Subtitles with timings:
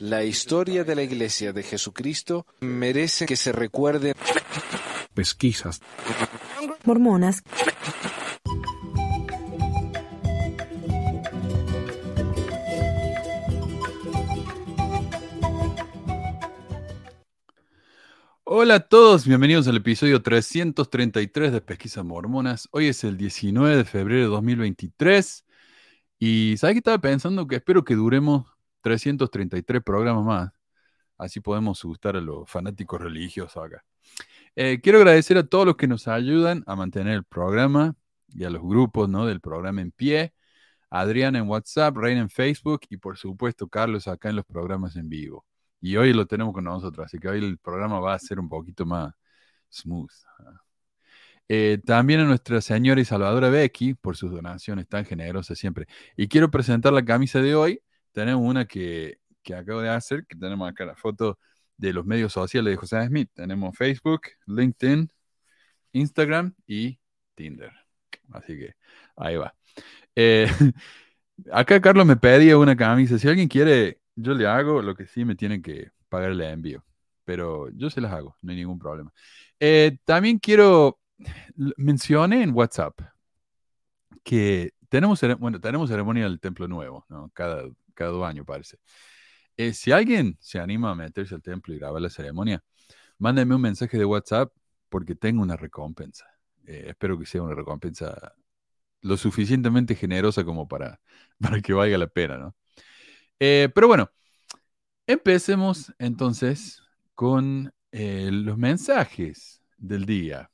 [0.00, 4.14] La historia de la Iglesia de Jesucristo merece que se recuerde.
[5.14, 5.80] Pesquisas.
[6.84, 7.42] Mormonas.
[18.44, 22.68] Hola a todos, bienvenidos al episodio 333 de Pesquisas Mormonas.
[22.72, 25.44] Hoy es el 19 de febrero de 2023
[26.18, 27.46] y ¿sabes qué estaba pensando?
[27.46, 28.46] Que espero que duremos
[28.80, 30.52] 333 programas más.
[31.16, 33.84] Así podemos gustar a los fanáticos religiosos acá.
[34.56, 37.96] Eh, quiero agradecer a todos los que nos ayudan a mantener el programa
[38.28, 39.26] y a los grupos ¿no?
[39.26, 40.32] del programa en pie.
[40.90, 45.08] Adriana en WhatsApp, Reina en Facebook y por supuesto Carlos acá en los programas en
[45.08, 45.44] vivo.
[45.80, 48.48] Y hoy lo tenemos con nosotros, así que hoy el programa va a ser un
[48.48, 49.14] poquito más
[49.70, 50.10] smooth.
[51.50, 55.86] Eh, también a nuestra señora y salvadora Becky por sus donaciones tan generosas siempre.
[56.16, 57.80] Y quiero presentar la camisa de hoy.
[58.18, 61.38] Tenemos una que, que acabo de hacer, que tenemos acá la foto
[61.76, 63.30] de los medios sociales de José Smith.
[63.32, 65.08] Tenemos Facebook, LinkedIn,
[65.92, 66.98] Instagram y
[67.36, 67.70] Tinder.
[68.32, 68.74] Así que
[69.14, 69.54] ahí va.
[70.16, 70.48] Eh,
[71.52, 73.20] acá Carlos me pedía una camisa.
[73.20, 76.84] Si alguien quiere yo le hago, lo que sí me tienen que pagar el envío,
[77.24, 79.12] pero yo se las hago, no hay ningún problema.
[79.60, 80.98] Eh, también quiero,
[81.76, 82.98] mencioné en WhatsApp
[84.24, 87.30] que tenemos, bueno, tenemos ceremonia del Templo Nuevo, ¿no?
[87.32, 87.62] cada,
[87.98, 88.78] cada dos años parece.
[89.56, 92.62] Eh, si alguien se anima a meterse al templo y grabar la ceremonia,
[93.18, 94.52] mándenme un mensaje de WhatsApp
[94.88, 96.26] porque tengo una recompensa.
[96.66, 98.34] Eh, espero que sea una recompensa
[99.02, 101.00] lo suficientemente generosa como para,
[101.40, 102.54] para que valga la pena, ¿no?
[103.40, 104.10] Eh, pero bueno,
[105.06, 106.82] empecemos entonces
[107.14, 110.50] con eh, los mensajes del día.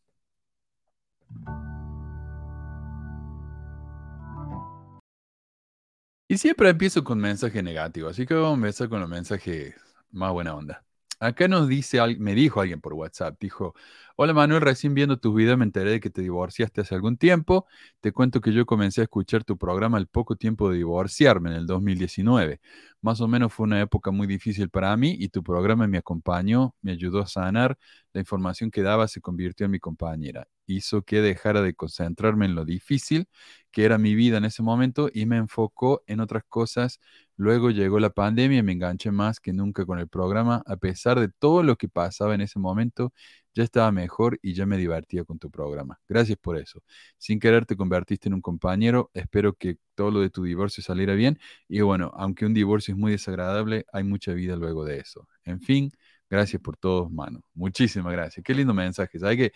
[6.28, 9.75] Y siempre empiezo con mensaje negativo, así que vamos a empezar con los mensajes
[10.11, 10.84] más buena onda.
[11.20, 13.74] Acá nos dice, me dijo alguien por WhatsApp, dijo,
[14.17, 17.67] Hola Manuel, recién viendo tus videos me enteré de que te divorciaste hace algún tiempo.
[18.01, 21.57] Te cuento que yo comencé a escuchar tu programa al poco tiempo de divorciarme, en
[21.57, 22.61] el 2019.
[23.02, 26.74] Más o menos fue una época muy difícil para mí y tu programa me acompañó,
[26.83, 27.79] me ayudó a sanar.
[28.12, 30.46] La información que daba se convirtió en mi compañera.
[30.67, 33.29] Hizo que dejara de concentrarme en lo difícil
[33.75, 37.01] que era mi vida en ese momento y me enfocó en otras cosas.
[37.36, 40.63] Luego llegó la pandemia y me enganché más que nunca con el programa.
[40.67, 43.13] A pesar de todo lo que pasaba en ese momento,
[43.53, 45.98] ya estaba mejor y ya me divertía con tu programa.
[46.08, 46.83] Gracias por eso.
[47.19, 49.11] Sin querer te convertiste en un compañero.
[49.13, 51.39] Espero que todo lo de tu divorcio saliera bien.
[51.69, 55.27] Y bueno, aunque un divorcio es muy desagradable, hay mucha vida luego de eso.
[55.45, 55.91] En fin,
[56.30, 57.41] gracias por todo, mano.
[57.55, 58.45] Muchísimas gracias.
[58.45, 59.19] Qué lindo mensaje.
[59.19, 59.53] ¿Sabes qué?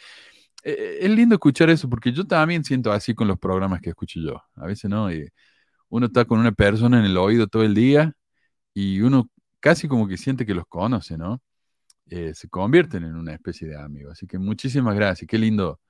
[0.64, 4.20] Eh, es lindo escuchar eso porque yo también siento así con los programas que escucho
[4.20, 4.42] yo.
[4.56, 5.28] A veces no, y
[5.88, 8.14] uno está con una persona en el oído todo el día
[8.74, 9.30] y uno
[9.60, 11.42] casi como que siente que los conoce, ¿no?
[12.10, 14.10] Eh, se convierten en una especie de amigo.
[14.10, 15.28] Así que muchísimas gracias.
[15.28, 15.80] Qué lindo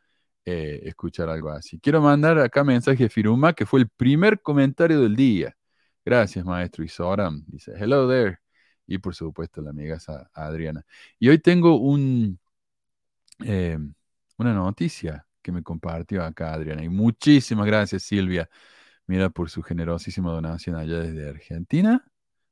[0.45, 1.81] eh, escuchar algo así.
[1.81, 5.57] Quiero mandar acá mensaje de Firuma, que fue el primer comentario del día.
[6.05, 6.84] Gracias, maestro.
[6.84, 8.39] Y Soram dice, hello there.
[8.87, 9.99] Y por supuesto, la amiga
[10.34, 10.84] Adriana.
[11.19, 12.39] Y hoy tengo un,
[13.45, 13.78] eh,
[14.38, 16.84] una noticia que me compartió acá Adriana.
[16.84, 18.49] Y muchísimas gracias, Silvia.
[19.06, 22.04] Mira por su generosísima donación allá desde Argentina.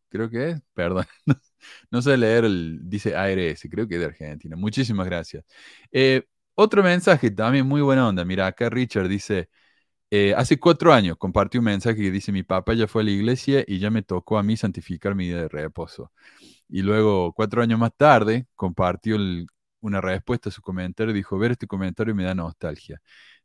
[0.08, 1.06] Creo que es, perdón.
[1.91, 4.56] No sé leer el, dice ARS, creo que es de Argentina.
[4.56, 5.44] Muchísimas gracias.
[5.92, 8.25] Eh, otro mensaje también muy buena onda.
[8.25, 9.48] Mira, acá Richard dice,
[10.10, 13.10] eh, hace cuatro años compartí un mensaje que dice, mi papá ya fue a la
[13.12, 16.12] iglesia y ya me tocó a mí santificar mi día de reposo.
[16.69, 19.16] Y luego, cuatro años más tarde, compartió
[19.86, 23.00] una respuesta a su comentario dijo, ver este comentario me da nostalgia.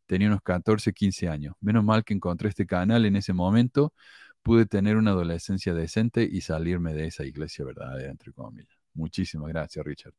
[0.06, 1.56] Tenía unos 14, 15 años.
[1.62, 3.94] Menos mal que encontré este canal en ese momento
[4.41, 8.75] pude tener una adolescencia decente y salirme de esa iglesia verdadera, entre comillas.
[8.94, 10.13] Muchísimas gracias, Richard.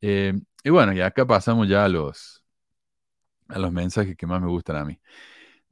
[0.00, 2.44] Eh, y bueno, y acá pasamos ya a los,
[3.48, 5.00] a los mensajes que más me gustan a mí.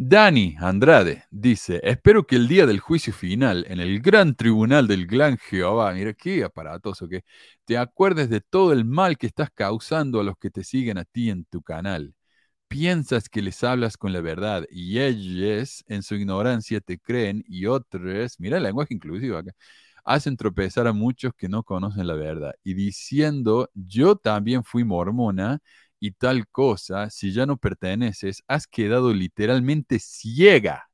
[0.03, 5.07] Dani Andrade dice, espero que el día del juicio final en el gran tribunal del
[5.07, 7.23] gran Jehová, mira qué aparatoso que,
[7.67, 11.05] te acuerdes de todo el mal que estás causando a los que te siguen a
[11.05, 12.15] ti en tu canal.
[12.69, 17.67] Piensas que les hablas con la verdad y ellos en su ignorancia te creen y
[17.67, 19.53] otros, mira el lenguaje inclusivo acá,
[20.05, 25.61] hacen tropezar a muchos que no conocen la verdad y diciendo yo también fui mormona
[26.01, 30.89] y tal cosa, si ya no perteneces, has quedado literalmente ciega.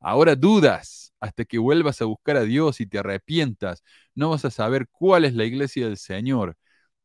[0.00, 3.82] Ahora dudas hasta que vuelvas a buscar a Dios y te arrepientas,
[4.14, 6.56] no vas a saber cuál es la iglesia del Señor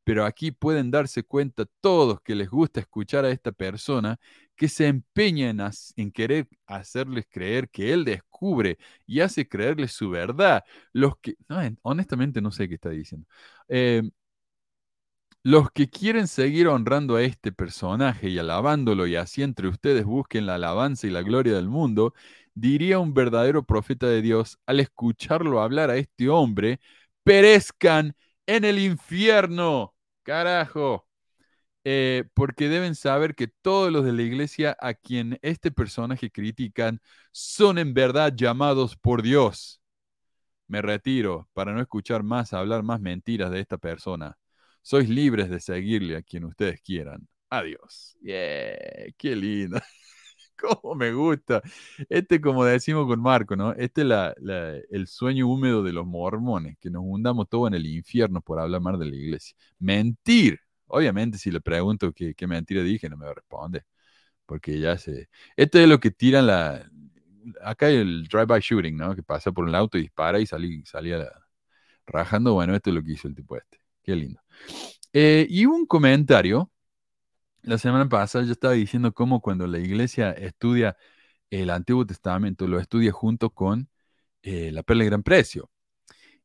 [0.10, 4.20] pero aquí pueden darse cuenta todos que les gusta escuchar a esta persona
[4.56, 5.52] que se empeña
[5.96, 10.64] en, querer hacerles creer que él descubre y hace creerles su verdad.
[10.94, 11.36] Los que,
[11.84, 13.28] honestamente no sé qué está diciendo.
[13.68, 14.02] Eh,
[15.44, 20.46] los que quieren seguir honrando a este personaje y alabándolo y así entre ustedes busquen
[20.46, 22.14] la alabanza y la gloria del mundo,
[22.54, 26.80] diría un verdadero profeta de Dios al escucharlo hablar a este hombre,
[27.24, 28.16] perezcan
[28.46, 29.96] en el infierno.
[30.24, 31.08] Carajo.
[31.86, 37.02] Eh, porque deben saber que todos los de la iglesia a quien este personaje critican
[37.32, 39.82] son en verdad llamados por Dios.
[40.68, 44.38] Me retiro para no escuchar más hablar más mentiras de esta persona.
[44.82, 47.28] Sois libres de seguirle a quien ustedes quieran.
[47.50, 48.18] Adiós.
[48.22, 49.80] Yeah, qué lindo.
[50.58, 51.62] Cómo me gusta.
[52.10, 53.74] Este, como decimos con Marco, ¿no?
[53.74, 57.74] Este es la- la- el sueño húmedo de los mormones, que nos hundamos todo en
[57.76, 59.56] el infierno por hablar mal de la iglesia.
[59.80, 60.60] Mentir.
[60.88, 63.86] Obviamente, si le pregunto qué, qué mentira dije, no me responder.
[64.46, 65.30] Porque ya se.
[65.58, 66.90] Este es lo que tiran la.
[67.64, 69.16] Acá hay el drive-by shooting, ¿no?
[69.16, 71.30] Que pasa por el auto y dispara y salí, salía
[72.08, 72.54] rajando.
[72.56, 73.80] Bueno, esto es lo que hizo el tipo este.
[74.04, 74.42] Qué lindo.
[75.14, 76.72] Eh, y un comentario.
[77.64, 80.98] La semana pasada yo estaba diciendo cómo cuando la iglesia estudia
[81.50, 83.90] el Antiguo Testamento, lo estudia junto con
[84.44, 85.70] eh, la perla de gran precio.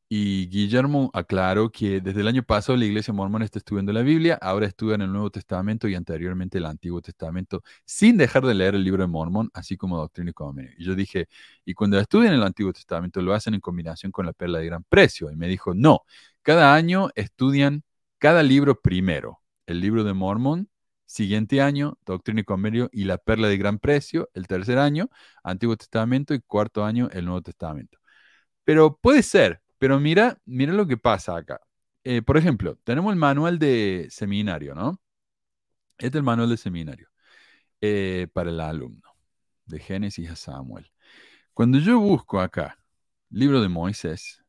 [0.07, 4.37] Y Guillermo aclaró que desde el año pasado la iglesia mormona está estudiando la Biblia,
[4.39, 8.83] ahora estudian el Nuevo Testamento y anteriormente el Antiguo Testamento, sin dejar de leer el
[8.83, 10.71] libro de Mormón, así como Doctrina y Convenio.
[10.77, 11.27] Y yo dije,
[11.65, 14.83] y cuando estudian el Antiguo Testamento lo hacen en combinación con la perla de gran
[14.83, 15.31] precio.
[15.31, 16.01] Y me dijo, no,
[16.43, 17.83] cada año estudian
[18.19, 20.69] cada libro primero, el libro de Mormón,
[21.05, 25.09] siguiente año, Doctrina y Convenio y la perla de gran precio, el tercer año,
[25.43, 27.99] Antiguo Testamento y cuarto año, el Nuevo Testamento.
[28.63, 31.61] Pero puede ser, pero mira, mira lo que pasa acá.
[32.03, 35.01] Eh, por ejemplo, tenemos el manual de seminario, ¿no?
[35.97, 37.09] Este es el manual de seminario
[37.81, 39.09] eh, para el alumno,
[39.65, 40.91] de Génesis a Samuel.
[41.53, 42.79] Cuando yo busco acá,
[43.29, 44.43] libro de Moisés,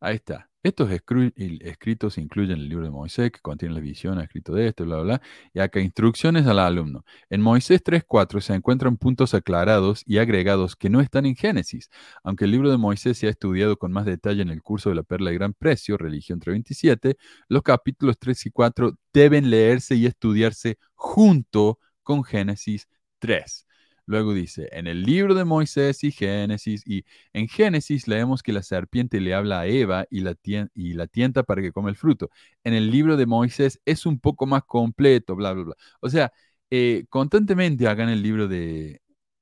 [0.00, 0.49] ahí está.
[0.62, 4.96] Estos escritos incluyen el libro de Moisés, que contiene la visión, escrito de esto, bla,
[4.96, 5.22] bla, bla.
[5.54, 7.02] Y acá instrucciones al alumno.
[7.30, 11.88] En Moisés 3.4 se encuentran puntos aclarados y agregados que no están en Génesis.
[12.22, 14.96] Aunque el libro de Moisés se ha estudiado con más detalle en el curso de
[14.96, 17.16] la Perla de Gran Precio, Religión 327,
[17.48, 22.86] los capítulos 3 y 4 deben leerse y estudiarse junto con Génesis
[23.18, 23.66] 3.
[24.06, 28.62] Luego dice, en el libro de Moisés y Génesis, y en Génesis leemos que la
[28.62, 30.36] serpiente le habla a Eva y la,
[30.74, 32.30] y la tienta para que come el fruto.
[32.64, 35.74] En el libro de Moisés es un poco más completo, bla, bla, bla.
[36.00, 36.32] O sea,
[36.70, 39.00] eh, constantemente acá en el libro de,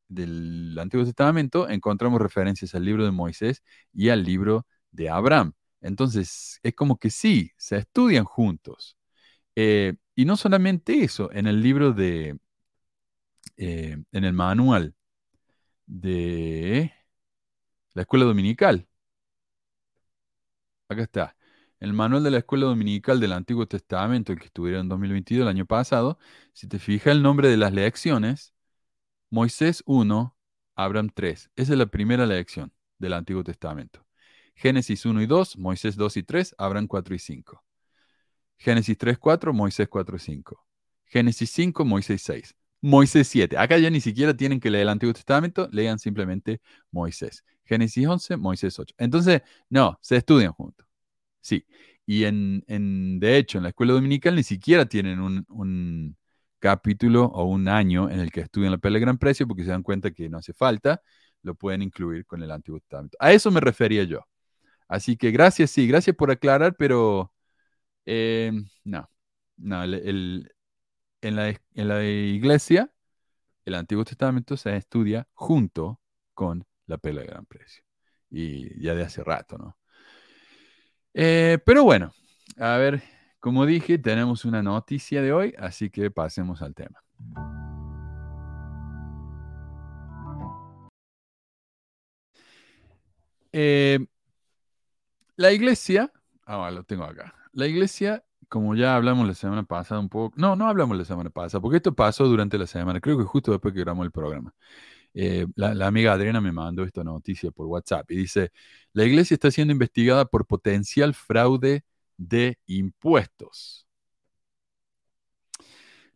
[0.08, 3.62] del Antiguo Testamento encontramos referencias al libro de Moisés
[3.92, 5.52] y al libro de Abraham.
[5.80, 8.96] Entonces, es como que sí, se estudian juntos.
[9.56, 12.38] Eh, y no solamente eso, en el libro de,
[13.58, 14.94] eh, en el manual
[15.86, 16.92] de
[17.94, 18.88] la escuela dominical.
[20.88, 21.36] Acá está.
[21.80, 25.48] El manual de la escuela dominical del Antiguo Testamento, el que estuvieron en 2022, el
[25.48, 26.18] año pasado,
[26.52, 28.54] si te fijas el nombre de las lecciones,
[29.30, 30.36] Moisés 1,
[30.76, 31.50] Abraham 3.
[31.56, 34.04] Esa es la primera lección del Antiguo Testamento.
[34.54, 37.64] Génesis 1 y 2, Moisés 2 y 3, Abraham 4 y 5.
[38.58, 40.66] Génesis 3, 4, Moisés 4 y 5.
[41.04, 42.56] Génesis 5, Moisés 6.
[42.80, 43.56] Moisés 7.
[43.58, 46.60] Acá ya ni siquiera tienen que leer el Antiguo Testamento, lean simplemente
[46.90, 47.44] Moisés.
[47.64, 48.94] Génesis 11, Moisés 8.
[48.98, 50.86] Entonces, no, se estudian juntos.
[51.40, 51.66] Sí.
[52.06, 56.16] Y en, en- de hecho, en la escuela dominical ni siquiera tienen un, un
[56.58, 59.70] capítulo o un año en el que estudian la perla de gran precio porque se
[59.70, 61.02] dan cuenta que no hace falta,
[61.42, 63.16] lo pueden incluir con el Antiguo Testamento.
[63.20, 64.26] A eso me refería yo.
[64.88, 67.32] Así que gracias, sí, gracias por aclarar, pero
[68.06, 68.52] eh,
[68.84, 69.10] no,
[69.56, 70.52] no, el- el-
[71.20, 72.92] en la, en la iglesia,
[73.64, 76.00] el Antiguo Testamento se estudia junto
[76.34, 77.84] con la perla de gran precio.
[78.30, 79.76] Y ya de hace rato, ¿no?
[81.14, 82.12] Eh, pero bueno,
[82.58, 83.02] a ver,
[83.40, 87.02] como dije, tenemos una noticia de hoy, así que pasemos al tema.
[93.52, 93.98] Eh,
[95.36, 96.12] la iglesia,
[96.46, 97.34] ah, lo tengo acá.
[97.52, 101.30] La iglesia, como ya hablamos la semana pasada un poco, no, no hablamos la semana
[101.30, 104.54] pasada, porque esto pasó durante la semana, creo que justo después que grabamos el programa.
[105.14, 108.52] Eh, la, amiga Adriana me mandó esta noticia por WhatsApp y dice,
[108.92, 111.84] la iglesia está siendo investigada por potencial fraude
[112.16, 113.86] de impuestos.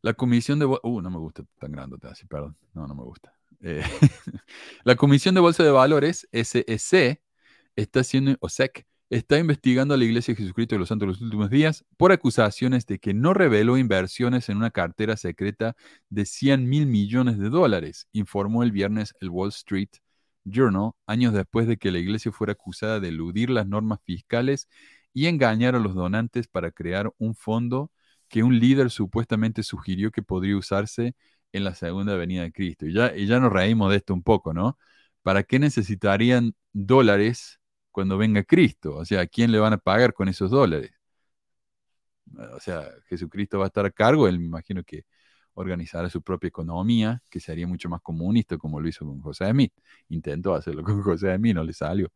[0.03, 0.67] La comisión de...
[0.67, 1.97] Uh, no me gusta tan grande
[2.29, 2.57] perdón.
[2.75, 3.33] No, no me gusta.
[3.61, 3.83] Eh,
[4.85, 7.23] la Comisión de Bolsa de Valores, SEC,
[7.77, 11.21] está siendo, o SEC, está investigando a la Iglesia de Jesucristo de los Santos los
[11.21, 15.77] últimos días por acusaciones de que no reveló inversiones en una cartera secreta
[16.09, 19.91] de 100 mil millones de dólares, informó el viernes el Wall Street
[20.45, 24.67] Journal, años después de que la Iglesia fuera acusada de eludir las normas fiscales
[25.13, 27.91] y engañar a los donantes para crear un fondo
[28.29, 31.15] que un líder supuestamente sugirió que podría usarse
[31.53, 32.87] en la segunda venida de Cristo.
[32.87, 34.79] Y ya, y ya nos reímos de esto un poco, ¿no?
[35.23, 37.61] ¿Para qué necesitarían dólares
[37.93, 38.97] cuando venga Cristo?
[38.97, 40.93] O sea, ¿a quién le van a pagar con esos dólares?
[42.55, 45.05] O sea, Jesucristo va a estar a cargo, él me imagino que
[45.55, 49.71] organizará su propia economía, que sería mucho más comunista como lo hizo con José Mí.
[50.09, 52.11] Intentó hacerlo con José Mí, no le salió.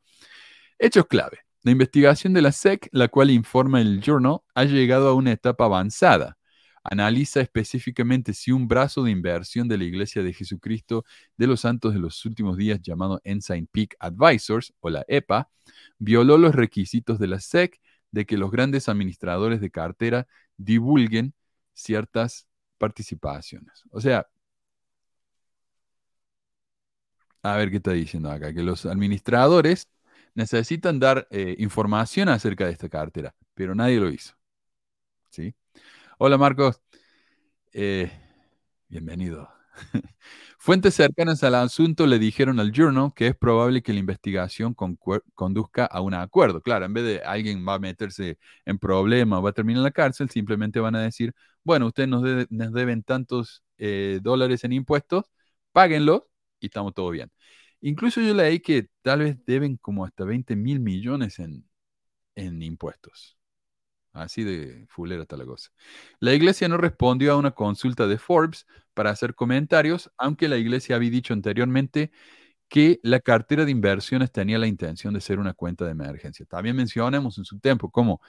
[0.79, 1.41] Hechos clave.
[1.63, 5.65] La investigación de la SEC, la cual informa el Journal, ha llegado a una etapa
[5.65, 6.39] avanzada
[6.91, 11.05] analiza específicamente si un brazo de inversión de la Iglesia de Jesucristo
[11.37, 15.51] de los Santos de los Últimos Días llamado Ensign Peak Advisors o la EPA
[15.99, 20.27] violó los requisitos de la SEC de que los grandes administradores de cartera
[20.57, 21.35] divulguen
[21.75, 23.85] ciertas participaciones.
[23.91, 24.27] O sea,
[27.43, 29.89] a ver qué está diciendo acá, que los administradores
[30.35, 34.35] necesitan dar eh, información acerca de esta cartera, pero nadie lo hizo.
[35.31, 35.55] ¿Sí?
[36.19, 36.81] Hola Marcos,
[37.73, 38.11] eh,
[38.89, 39.49] bienvenido.
[40.59, 45.85] Fuentes cercanas al asunto le dijeron al Journal que es probable que la investigación conduzca
[45.87, 46.63] a un acuerdo.
[46.63, 49.91] Claro, en vez de alguien va a meterse en problemas, va a terminar en la
[49.91, 55.27] cárcel, simplemente van a decir, bueno, ustedes nos, deben tantos eh, dólares en impuestos,
[55.73, 56.23] páguenlos
[56.61, 57.31] y estamos todo bien.
[57.81, 61.69] Incluso yo leí que tal vez deben como hasta 20 mil millones en,
[62.37, 63.36] en impuestos.
[64.17, 65.45] Así de fulera está la.
[66.21, 70.97] La iglesia no respondió a una consulta de Forbes para hacer comentarios, aunque la iglesia
[70.97, 72.11] había dicho anteriormente
[72.69, 76.47] que la cartera de inversiones tenía la intención de ser una cuenta de emergencia.
[76.47, 78.21] También mencionamos en su tiempo cómo,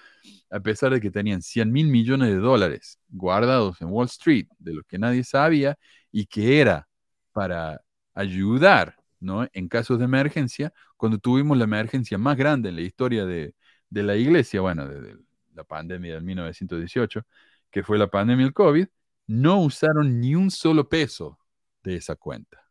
[0.51, 4.73] a pesar de que tenían 100 mil millones de dólares guardados en Wall Street, de
[4.73, 5.77] lo que nadie sabía,
[6.11, 6.87] y que era
[7.31, 7.81] para
[8.13, 9.47] ayudar ¿no?
[9.53, 13.53] en casos de emergencia, cuando tuvimos la emergencia más grande en la historia de,
[13.89, 15.17] la iglesia, bueno, de,
[15.57, 17.25] la pandemia del 1918,
[17.71, 18.87] que fue la pandemia del COVID,
[19.27, 21.39] no usaron ni un solo peso
[21.83, 22.63] de esa cuenta.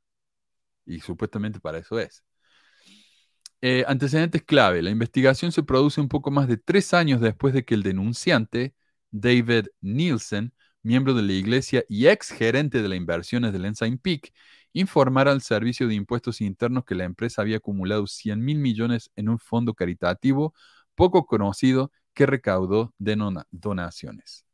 [0.87, 2.25] Y supuestamente para eso es.
[3.63, 4.83] Eh, antecedentes clave.
[4.83, 8.75] La investigación se produce un poco más de tres años después de que el denunciante,
[9.11, 10.53] David Nielsen,
[10.83, 14.33] miembro de la iglesia y ex gerente de las inversiones del Ensign Peak,
[14.73, 19.29] informara al Servicio de Impuestos Internos que la empresa había acumulado 100 mil millones en
[19.29, 20.55] un fondo caritativo
[20.95, 23.17] poco conocido que recaudó de
[23.53, 24.45] donaciones.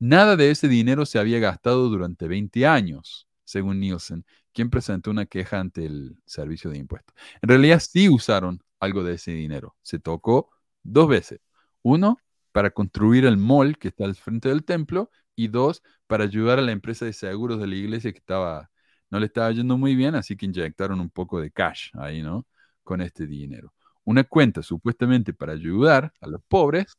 [0.00, 5.24] Nada de ese dinero se había gastado durante 20 años, según Nielsen, quien presentó una
[5.24, 7.14] queja ante el servicio de impuestos.
[7.40, 9.76] En realidad sí usaron algo de ese dinero.
[9.82, 10.50] Se tocó
[10.82, 11.40] dos veces.
[11.82, 12.18] Uno,
[12.52, 16.62] para construir el mall que está al frente del templo y dos, para ayudar a
[16.62, 18.70] la empresa de seguros de la iglesia que estaba,
[19.08, 22.46] no le estaba yendo muy bien, así que inyectaron un poco de cash ahí, ¿no?
[22.82, 23.72] Con este dinero.
[24.04, 26.98] Una cuenta supuestamente para ayudar a los pobres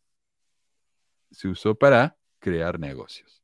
[1.35, 3.43] se usó para crear negocios.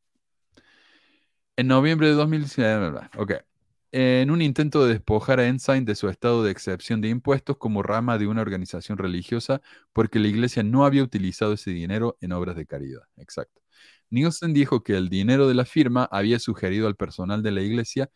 [1.55, 3.33] En noviembre de 2019, ok.
[3.93, 7.83] En un intento de despojar a Ensign de su estado de excepción de impuestos como
[7.83, 12.55] rama de una organización religiosa, porque la iglesia no había utilizado ese dinero en obras
[12.55, 13.01] de caridad.
[13.17, 13.61] Exacto.
[14.09, 18.09] Nielsen dijo que el dinero de la firma había sugerido al personal de la iglesia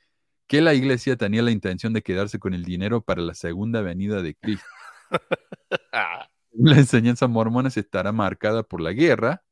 [0.47, 4.21] que la iglesia tenía la intención de quedarse con el dinero para la segunda venida
[4.21, 4.65] de Cristo.
[6.53, 9.43] la enseñanza mormona estará marcada por la guerra,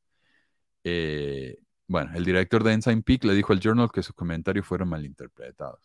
[0.83, 4.89] eh, bueno, el director de Ensign Peak le dijo al Journal que sus comentarios fueron
[4.89, 5.79] malinterpretados.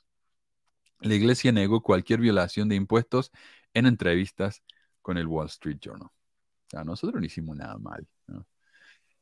[1.00, 3.31] La iglesia negó cualquier violación de impuestos
[3.75, 4.62] en entrevistas
[5.02, 6.09] con el Wall Street Journal.
[6.09, 8.07] O sea, nosotros no hicimos nada mal.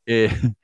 [0.06, 0.28] Eh,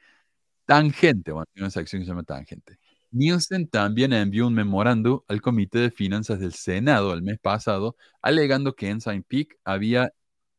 [0.66, 2.78] tangente, bueno, una sección que se llama Tangente.
[3.10, 8.74] Nielsen también envió un memorando al Comité de Finanzas del Senado el mes pasado, alegando
[8.74, 10.12] que Ensign Peak había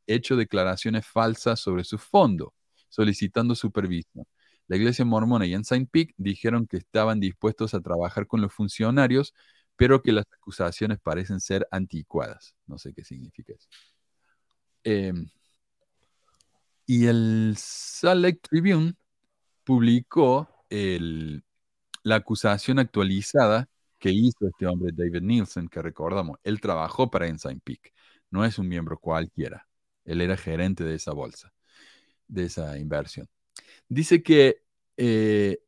[0.08, 2.54] hecho declaraciones falsas sobre su fondo,
[2.90, 4.26] solicitando supervisión.
[4.68, 9.34] La iglesia mormona y Ensign Peak dijeron que estaban dispuestos a trabajar con los funcionarios,
[9.76, 12.56] pero que las acusaciones parecen ser anticuadas.
[12.68, 13.68] No sé qué significa eso.
[14.84, 15.30] Em,
[16.86, 18.96] y el Salt Lake Tribune
[19.64, 20.50] publicó
[22.04, 27.62] la acusación actualizada que hizo este hombre, David Nielsen, que recordamos, él trabajó para Ensign
[27.62, 27.94] Peak,
[28.32, 29.68] no es un miembro cualquiera,
[30.04, 31.54] él era gerente de esa bolsa,
[32.28, 33.30] de esa inversión.
[33.90, 34.64] Dice que
[34.98, 35.60] eh,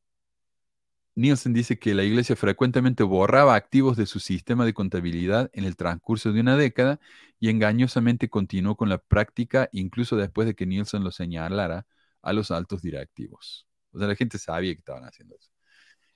[1.16, 5.78] Nielsen dice que la iglesia frecuentemente borraba activos de su sistema de contabilidad en el
[5.78, 7.00] transcurso de una década
[7.40, 11.86] y engañosamente continuó con la práctica incluso después de que Nielsen lo señalara
[12.22, 13.66] a los altos directivos.
[13.92, 15.52] O sea, la gente sabía que estaban haciendo eso.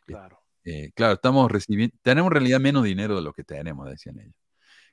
[0.05, 0.39] Claro.
[0.65, 4.35] Eh, claro, estamos recibiendo, tenemos en realidad menos dinero de lo que tenemos, decían ellos.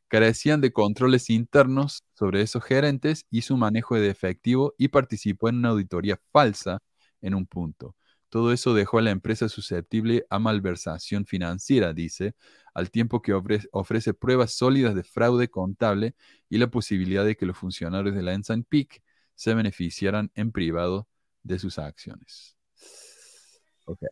[0.09, 5.57] Carecían de controles internos sobre esos gerentes y su manejo de efectivo y participó en
[5.57, 6.79] una auditoría falsa
[7.27, 7.97] en un punto.
[8.29, 12.35] Todo eso dejó a la empresa susceptible a malversación financiera, dice,
[12.75, 16.15] al tiempo que ofrece, pruebas sólidas de fraude contable
[16.49, 19.03] y la posibilidad de que los funcionarios de la Ensign Peak
[19.35, 21.09] se beneficiaran en privado
[21.43, 22.57] de sus acciones.
[23.87, 24.09] Okay.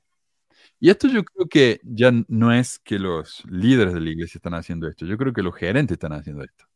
[0.81, 4.55] Y esto yo creo que ya no es que los líderes de la iglesia están
[4.55, 6.67] haciendo esto, yo creo que los gerentes están haciendo esto.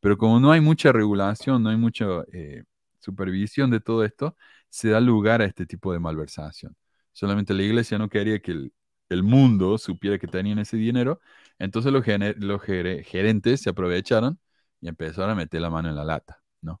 [0.00, 2.64] Pero como no hay mucha regulación, no hay mucha eh,
[3.00, 4.36] supervisión de todo esto,
[4.70, 6.76] se da lugar a este tipo de malversación.
[7.12, 11.20] Solamente la iglesia no quería que el, mundo supiera que tenían ese dinero,
[11.58, 14.38] entonces los, gerentes se aprovecharon
[14.80, 16.80] y empezaron a meter la mano en la lata, ¿no?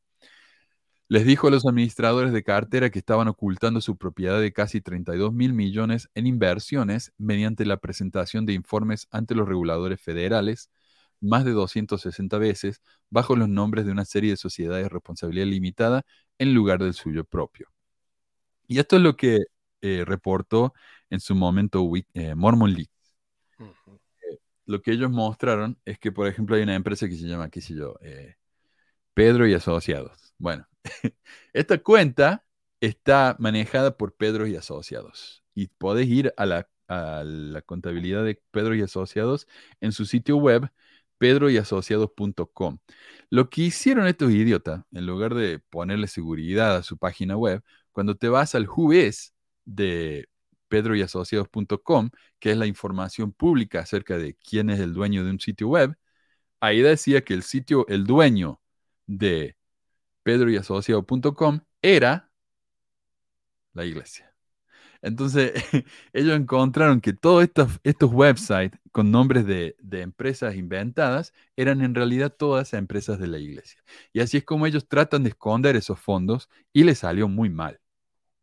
[1.08, 5.32] Les dijo a los administradores de cartera que estaban ocultando su propiedad de casi 32
[5.32, 10.70] mil millones en inversiones mediante la presentación de informes ante los reguladores federales,
[11.20, 12.80] más de 260 veces,
[13.10, 16.04] bajo los nombres de una serie de sociedades de responsabilidad limitada
[16.38, 17.68] en lugar del suyo propio.
[18.70, 19.40] Y esto es lo que
[19.80, 20.74] eh, reportó
[21.10, 23.16] en su momento eh, Mormon Leaks.
[23.58, 27.50] Eh, lo que ellos mostraron es que, por ejemplo, hay una empresa que se llama,
[27.50, 27.96] qué sé yo,
[29.12, 30.34] Pedro y Asociados.
[30.38, 30.68] Bueno,
[31.52, 32.46] esta cuenta
[32.80, 35.42] está manejada por Pedro y Asociados.
[35.52, 39.48] Y podés ir a la, a la contabilidad de Pedro y Asociados
[39.80, 40.70] en su sitio web
[41.18, 42.78] pedroyasociados.com.
[43.30, 47.62] Lo que hicieron estos idiotas, en lugar de ponerle seguridad a su página web,
[47.92, 50.28] cuando te vas al whois de
[50.68, 55.68] pedroyasociados.com, que es la información pública acerca de quién es el dueño de un sitio
[55.68, 55.94] web,
[56.60, 58.60] ahí decía que el sitio, el dueño
[59.06, 59.56] de
[60.22, 62.30] pedroyasociados.com era
[63.74, 64.29] la iglesia.
[65.02, 65.52] Entonces,
[66.12, 71.94] ellos encontraron que todos estos, estos websites con nombres de, de, empresas inventadas eran en
[71.94, 73.82] realidad todas empresas de la iglesia.
[74.12, 77.80] Y así es como ellos tratan de esconder esos fondos y les salió muy mal,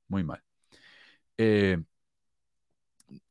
[0.08, 0.43] muy mal.
[1.38, 1.84] Eh,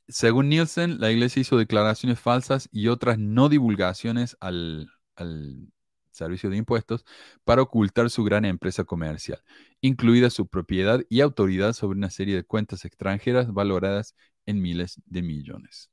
[0.08, 5.68] según Nielsen, la iglesia hizo declaraciones falsas y otras no divulgaciones al, al
[6.16, 7.04] servicio de impuestos
[7.44, 9.42] para ocultar su gran empresa comercial,
[9.80, 15.22] incluida su propiedad y autoridad sobre una serie de cuentas extranjeras valoradas en miles de
[15.22, 15.90] millones.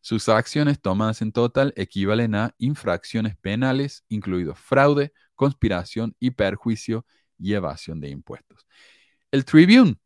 [0.00, 7.06] Sus acciones tomadas en total equivalen a infracciones penales, incluidos fraude, conspiración y perjuicio
[7.38, 8.66] y evasión de impuestos.
[9.30, 9.96] El Tribune,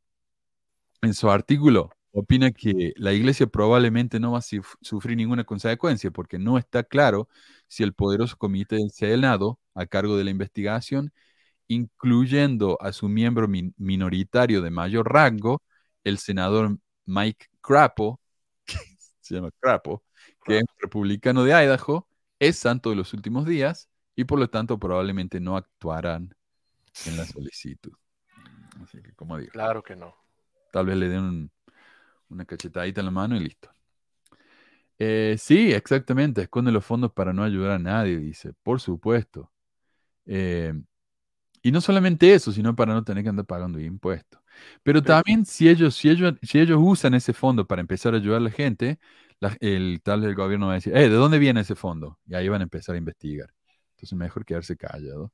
[1.02, 4.42] en su artículo, opina que la iglesia probablemente no va a
[4.80, 7.28] sufrir ninguna consecuencia porque no está claro
[7.68, 11.12] si el poderoso comité del Senado, a cargo de la investigación,
[11.68, 15.62] incluyendo a su miembro minoritario de mayor rango,
[16.04, 18.20] el senador Mike Crapo,
[18.64, 18.78] que
[19.20, 20.02] se llama Crapo,
[20.44, 24.78] que es republicano de Idaho, es santo de los últimos días y por lo tanto
[24.78, 26.34] probablemente no actuarán
[27.04, 27.92] en la solicitud.
[28.82, 29.52] Así que, como digo.
[29.52, 30.14] Claro que no.
[30.72, 31.50] Tal vez le den un,
[32.28, 33.70] una cachetadita en la mano y listo.
[34.98, 36.42] Eh, sí, exactamente.
[36.42, 38.52] Esconde los fondos para no ayudar a nadie, dice.
[38.62, 39.50] Por supuesto.
[40.26, 40.72] Eh,
[41.62, 44.40] y no solamente eso, sino para no tener que andar pagando impuestos.
[44.82, 48.38] Pero también si ellos, si ellos, si ellos usan ese fondo para empezar a ayudar
[48.38, 48.98] a la gente,
[49.60, 52.18] el tal del gobierno va a decir, eh, ¿de dónde viene ese fondo?
[52.26, 53.52] Y ahí van a empezar a investigar.
[53.90, 55.32] Entonces mejor quedarse callado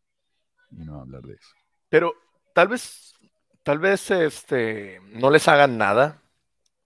[0.71, 1.51] y no hablar de eso.
[1.89, 2.15] Pero
[2.55, 3.15] tal vez,
[3.63, 6.22] tal vez este, no les hagan nada,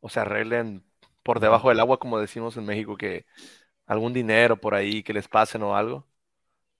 [0.06, 0.84] o se arreglen
[1.22, 3.26] por debajo del agua, como decimos en México, que
[3.86, 6.06] algún dinero por ahí que les pasen o algo.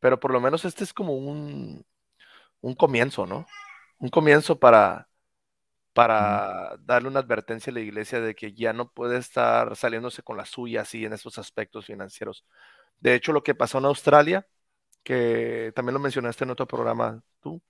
[0.01, 1.85] Pero por lo menos este es como un,
[2.61, 3.47] un comienzo, ¿no?
[3.99, 5.09] Un comienzo para,
[5.95, 10.37] para darle una advertencia a la iglesia de que ya no puede estar saliéndose con
[10.37, 12.45] la suya así en esos aspectos financieros.
[13.01, 14.47] De hecho, lo que pasó en Australia,
[15.05, 17.63] que también lo mencionaste en otro programa tú,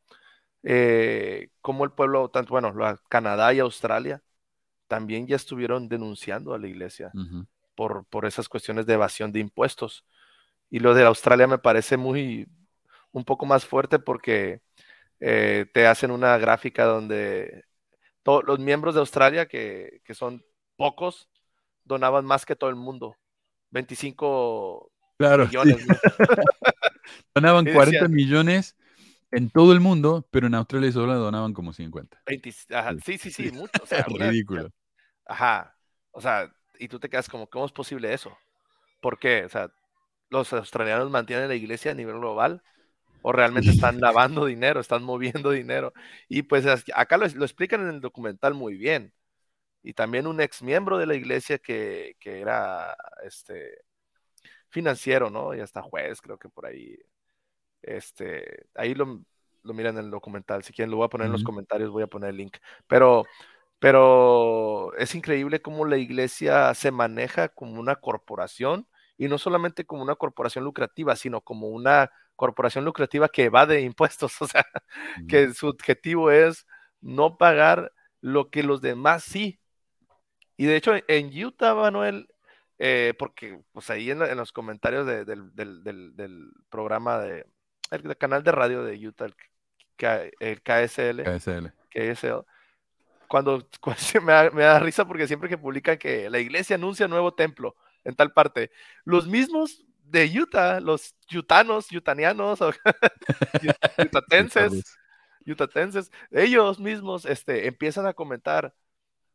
[0.64, 2.74] eh, como el pueblo, tanto, bueno,
[3.08, 4.22] Canadá y Australia,
[4.88, 7.12] también ya estuvieron denunciando a la iglesia
[7.74, 10.04] por, por esas cuestiones de evasión de impuestos.
[10.70, 12.48] Y lo de Australia me parece muy,
[13.12, 14.60] un poco más fuerte porque
[15.20, 17.64] eh, te hacen una gráfica donde
[18.22, 20.44] todos los miembros de Australia, que, son
[20.76, 21.28] pocos,
[21.84, 23.16] donaban más que todo el mundo.
[23.70, 25.86] 25 millones.
[27.34, 28.76] donaban 40 millones
[29.36, 32.22] en todo el mundo, pero en Australia solo donaban como 50.
[33.04, 33.84] sí, sí, sí, mucho.
[34.08, 34.70] ridículo.
[35.26, 35.76] Ajá.
[36.12, 38.36] O sea, y tú te quedas como, ¿cómo es posible eso?
[39.00, 39.44] ¿Por qué?
[39.44, 39.70] O sea,
[40.30, 42.62] ¿los australianos mantienen la iglesia a nivel global?
[43.22, 45.92] ¿O realmente están lavando dinero, están moviendo dinero?
[46.28, 49.12] Y pues acá lo, lo explican en el documental muy bien.
[49.82, 53.82] Y también un ex miembro de la iglesia que, que era este
[54.68, 55.54] financiero, ¿no?
[55.54, 56.96] Y hasta juez, creo que por ahí.
[57.82, 59.20] Este, ahí lo,
[59.62, 60.62] lo miran en el documental.
[60.64, 62.56] Si quieren, lo voy a poner en los comentarios, voy a poner el link.
[62.86, 63.24] Pero,
[63.78, 68.86] pero es increíble cómo la iglesia se maneja como una corporación
[69.18, 74.32] y no solamente como una corporación lucrativa, sino como una corporación lucrativa que evade impuestos.
[74.42, 74.64] O sea,
[75.28, 76.66] que su objetivo es
[77.00, 79.58] no pagar lo que los demás sí.
[80.56, 82.28] Y de hecho, en Utah, Manuel,
[82.78, 87.46] eh, porque pues ahí en, los comentarios de- del, del- del- del programa de
[87.90, 89.34] el, canal de radio de Utah, el,
[90.40, 91.72] el KSL, KSL.
[91.90, 92.44] KSL,
[93.28, 97.08] cuando, cuando me, da, me da risa porque siempre que publican que la iglesia anuncia
[97.08, 98.70] nuevo templo en tal parte,
[99.04, 102.72] los mismos de Utah, los yutanos, yutanianos, o
[103.98, 104.96] yutatenses,
[105.44, 108.74] yutatenses, ellos mismos este, empiezan a comentar,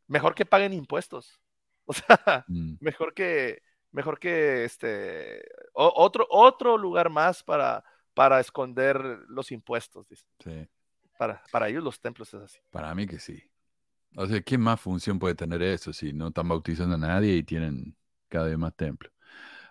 [0.08, 1.40] mejor que paguen impuestos.
[1.86, 8.40] O sea, Mm, mejor que, mejor que este, o- otro, otro lugar más para, para
[8.40, 10.08] esconder los impuestos.
[10.08, 10.26] dice.
[10.44, 10.68] sí.
[11.18, 12.60] Para, para ellos los templos es así.
[12.72, 13.44] Para mí que sí.
[14.16, 17.44] O sea, ¿qué más función puede tener eso si no están bautizando a nadie y
[17.44, 17.96] tienen
[18.28, 19.14] cada vez más templos?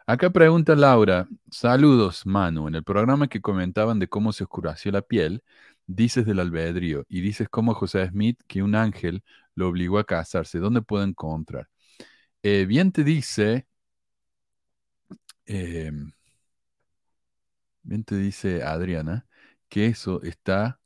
[0.07, 5.03] Acá pregunta Laura, saludos Manu, en el programa que comentaban de cómo se oscureció la
[5.03, 5.43] piel,
[5.87, 9.23] dices del albedrío y dices cómo José Smith que un ángel
[9.55, 11.69] lo obligó a casarse, ¿dónde puedo encontrar?
[12.43, 13.67] Eh, bien te dice,
[15.47, 15.93] eh,
[17.83, 19.27] bien te dice Adriana,
[19.69, 20.81] que eso está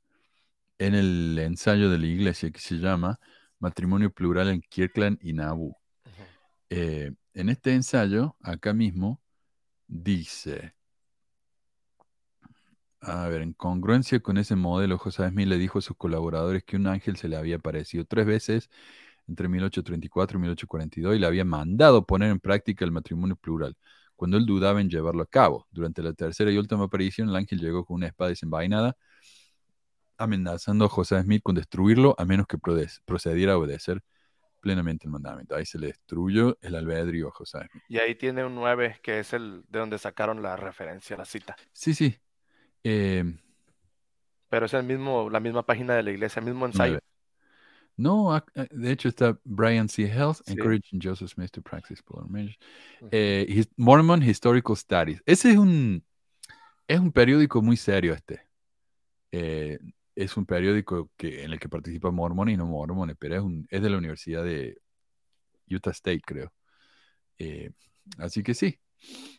[0.78, 3.18] en el ensayo de la iglesia que se llama
[3.58, 5.76] Matrimonio Plural en Kirkland y Nauvoo.
[6.70, 9.20] Eh, en este ensayo, acá mismo,
[9.86, 10.74] dice,
[13.00, 16.76] a ver, en congruencia con ese modelo, José Smith le dijo a sus colaboradores que
[16.76, 18.70] un ángel se le había aparecido tres veces
[19.28, 23.76] entre 1834 y 1842 y le había mandado poner en práctica el matrimonio plural,
[24.16, 25.66] cuando él dudaba en llevarlo a cabo.
[25.70, 28.96] Durante la tercera y última aparición, el ángel llegó con una espada desenvainada,
[30.16, 32.58] amenazando a José Smith con destruirlo a menos que
[33.04, 34.02] procediera a obedecer
[34.60, 35.54] plenamente el mandamiento.
[35.54, 37.82] Ahí se le destruyó el albedrío a José Smith.
[37.88, 41.54] Y ahí tiene un 9, que es el de donde sacaron la referencia, la cita.
[41.72, 42.16] Sí, sí.
[42.82, 43.24] Eh,
[44.48, 46.98] Pero es el mismo, la misma página de la iglesia, el mismo ensayo.
[47.96, 50.04] No, eh, de hecho está Brian C.
[50.04, 50.52] Health, Sí.
[50.52, 52.58] encouraging Joseph Smith to practice polar marriage.
[53.00, 53.08] Ujú.
[53.12, 55.22] Eh, his- Mormon Historical Studies.
[55.26, 56.04] Ese es un,
[56.88, 58.40] es un periódico muy serio este.
[59.30, 59.78] Eh,
[60.16, 63.66] es un periódico que, en el que participan mormones y no mormones, pero es, un,
[63.70, 64.80] es de la Universidad de
[65.68, 66.52] Utah State, creo.
[67.38, 67.70] Eh,
[68.18, 68.78] así que sí,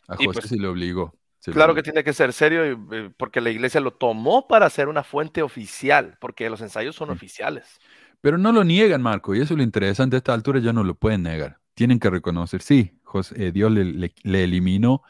[0.08, 1.14] a José pues, se le obligó.
[1.38, 4.88] se le Claro que tiene que ser serio porque la iglesia lo tomó para ser
[4.88, 7.14] una fuente oficial, porque los ensayos son Sí.
[7.14, 7.78] oficiales.
[8.20, 10.16] Pero no lo niegan, Marco, y eso es lo interesante.
[10.16, 11.58] A esta altura ya no lo pueden negar.
[11.74, 15.02] Tienen que reconocer, sí, José- eh, Dios le, le- le eliminó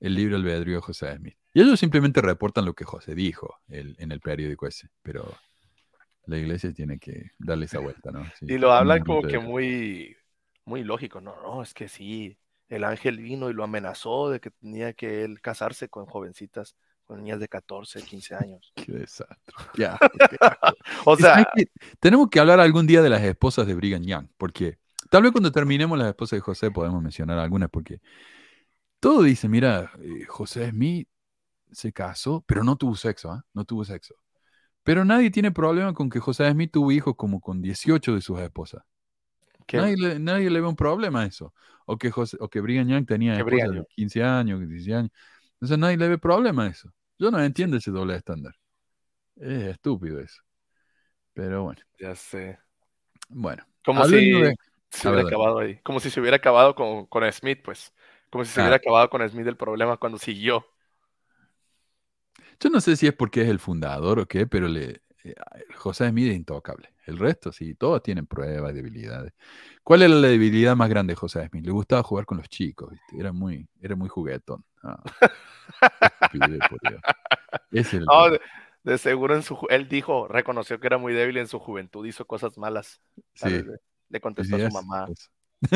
[0.00, 1.36] el libre albedrío a José Smith.
[1.54, 4.88] Y ellos simplemente reportan lo que José dijo el- en el periódico ese.
[5.02, 5.24] Pero
[6.26, 8.24] la iglesia tiene que darle esa vuelta, ¿no?
[8.38, 10.16] Sí, Y lo hablan como que de- muy,
[10.64, 11.20] muy lógico.
[11.20, 12.38] No, no, es que sí,
[12.68, 17.18] el ángel vino y lo amenazó de que tenía que él casarse con jovencitas, con
[17.22, 18.74] niñas de 14, 15 años.
[18.74, 19.54] Qué desastre.
[19.74, 20.18] qué asco.
[21.04, 21.66] O Y ¿sabes sea, qué?
[22.00, 24.78] tenemos que hablar algún día de las esposas de Brigham Young, porque
[25.10, 28.00] tal vez cuando terminemos las esposas de José podemos mencionar algunas, porque
[29.00, 31.08] todo dice, mira, eh, José Smith
[31.72, 33.44] se casó, pero no tuvo sexo, ¿ah?
[33.54, 34.14] No tuvo sexo.
[34.84, 38.38] Pero nadie tiene problema con que José Smith tuvo hijos como con 18 de sus
[38.40, 38.82] esposas.
[39.66, 41.54] que, Nadie, le, nadie le ve un problema a eso.
[41.86, 43.86] O que, José, o que Brigham Young tenía Que esposas de Young.
[43.96, 45.10] 15 años, 16 años.
[45.62, 46.92] Entonces nadie le ve problema a eso.
[47.20, 48.52] Yo no entiendo ese doble estándar.
[49.36, 50.42] Es estúpido eso.
[51.34, 52.58] Pero bueno, ya sé.
[53.28, 53.64] bueno.
[53.84, 54.56] Como si de-
[54.90, 55.78] se hubiera acabado ahí.
[55.84, 57.92] Como si se hubiera acabado con, con Smith, pues.
[58.28, 58.64] Como si se Ah.
[58.64, 60.66] hubiera acabado con Smith el problema cuando siguió.
[62.58, 65.34] Yo no sé si es porque es el fundador o qué, pero le, eh,
[65.76, 66.92] José Smith es intocable.
[67.06, 69.32] El resto, sí, todos tienen pruebas, debilidades.
[69.82, 71.64] ¿Cuál era la debilidad más grande de José Smith?
[71.64, 73.18] Le gustaba jugar con los chicos, ¿viste?
[73.18, 74.64] Era muy, era muy juguetón.
[74.82, 75.02] Ah,
[76.32, 78.40] era el No, de,
[78.84, 82.26] de seguro en su, él dijo, reconoció que era muy débil en su juventud, hizo
[82.26, 83.00] cosas malas.
[83.34, 83.62] Sí,
[84.10, 85.30] le, contestó sí, a es- su mamá es-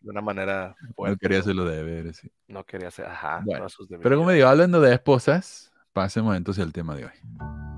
[0.00, 1.18] de una manera No fuerte.
[1.20, 1.42] quería ¿no?
[1.42, 2.30] hacerlo de deberes, sí.
[2.48, 6.62] No quería hacer, ajá, Bueno, todas sus Pero como digo, hablando de esposas, pasemos entonces
[6.64, 7.75] al tema de hoy.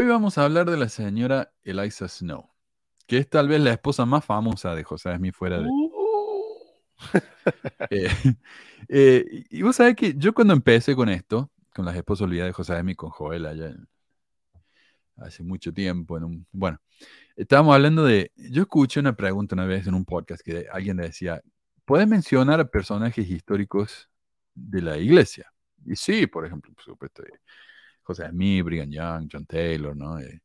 [0.00, 2.48] Hoy vamos a hablar de la señora Eliza Snow,
[3.06, 5.68] que es tal vez la esposa más famosa de José Smith fuera de...
[7.90, 8.08] Eh,
[8.88, 12.54] eh, y vos sabés que yo cuando empecé con esto, con las esposas olvidadas de
[12.54, 13.86] José Smith con Joel allá en-
[15.18, 16.80] hace mucho tiempo, en un, bueno,
[17.36, 21.42] estábamos hablando de, yo escuché una pregunta una vez en un podcast que alguien decía,
[21.84, 24.08] ¿puedes mencionar personajes históricos
[24.54, 25.52] de la iglesia?
[25.84, 27.22] Y sí, por ejemplo, por supuesto,
[28.10, 30.18] eh, José Smith, Brigham Young, John Taylor, ¿no?
[30.18, 30.40] Eh,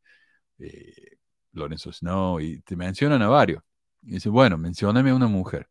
[0.60, 1.18] eh,
[1.54, 3.64] Lorenzo Snow, y te mencionan a varios.
[4.02, 5.68] Y dice, bueno, mencióname a una mujer.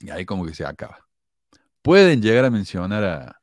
[0.00, 0.98] Y ahí como que se acaba.
[1.82, 3.40] Pueden llegar a mencionar a,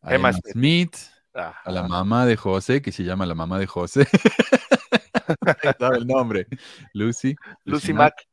[0.00, 0.96] a Emma Smith.
[1.34, 4.08] A la mamá de José, que se llama la mamá de José.
[5.96, 6.48] El nombre.
[6.94, 7.36] Lucy.
[7.64, 8.26] Lucy Mack.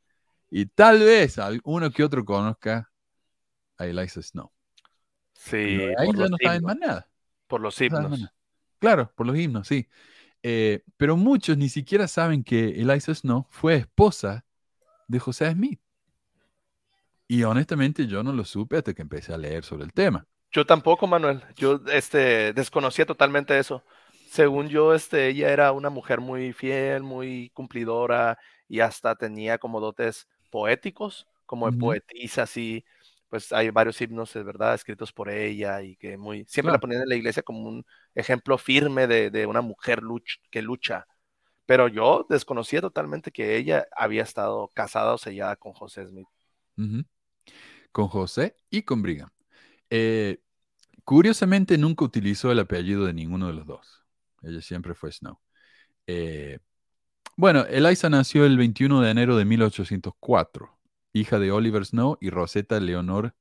[0.50, 2.90] Y tal vez uno que otro conozca
[3.78, 4.52] a Eliza Snow.
[5.34, 7.08] Sí, Pero ahí ya no saben más nada.
[7.48, 8.32] Por los himnos.
[8.80, 9.88] Claro, por los himnos, sí.
[10.44, 14.46] Eh, pero muchos ni siquiera saben que Eliza Snow fue esposa
[15.08, 15.80] de José Smith.
[17.28, 20.28] Y honestamente yo no lo supe hasta que empecé a leer sobre el tema.
[20.52, 21.44] Yo tampoco, Manuel.
[21.56, 23.84] Yo este, desconocía totalmente eso.
[24.30, 29.80] Según yo, este, ella era una mujer muy fiel, muy cumplidora y hasta tenía como
[29.80, 31.80] dotes poéticos, como de Ujú.
[31.88, 32.86] poetisa, así.
[33.30, 37.02] Pues hay varios himnos, de verdad, escritos por ella y que muy, siempre la ponían
[37.04, 37.86] en la iglesia como un
[38.16, 41.06] ejemplo firme de, de una mujer luch- que lucha.
[41.66, 46.28] Pero yo desconocía totalmente que ella había estado casada o sellada con José Smith.
[47.92, 49.30] Con José y con Brigham.
[49.90, 50.42] Eh,
[51.06, 54.06] curiosamente nunca utilizó el apellido de ninguno de los dos.
[54.44, 55.40] Ella siempre fue Snow.
[56.08, 56.60] Eh,
[57.38, 60.75] bueno, Eliza nació el 21 de enero de 1804,
[61.16, 63.34] hija de Oliver Snow y Rosetta Leonor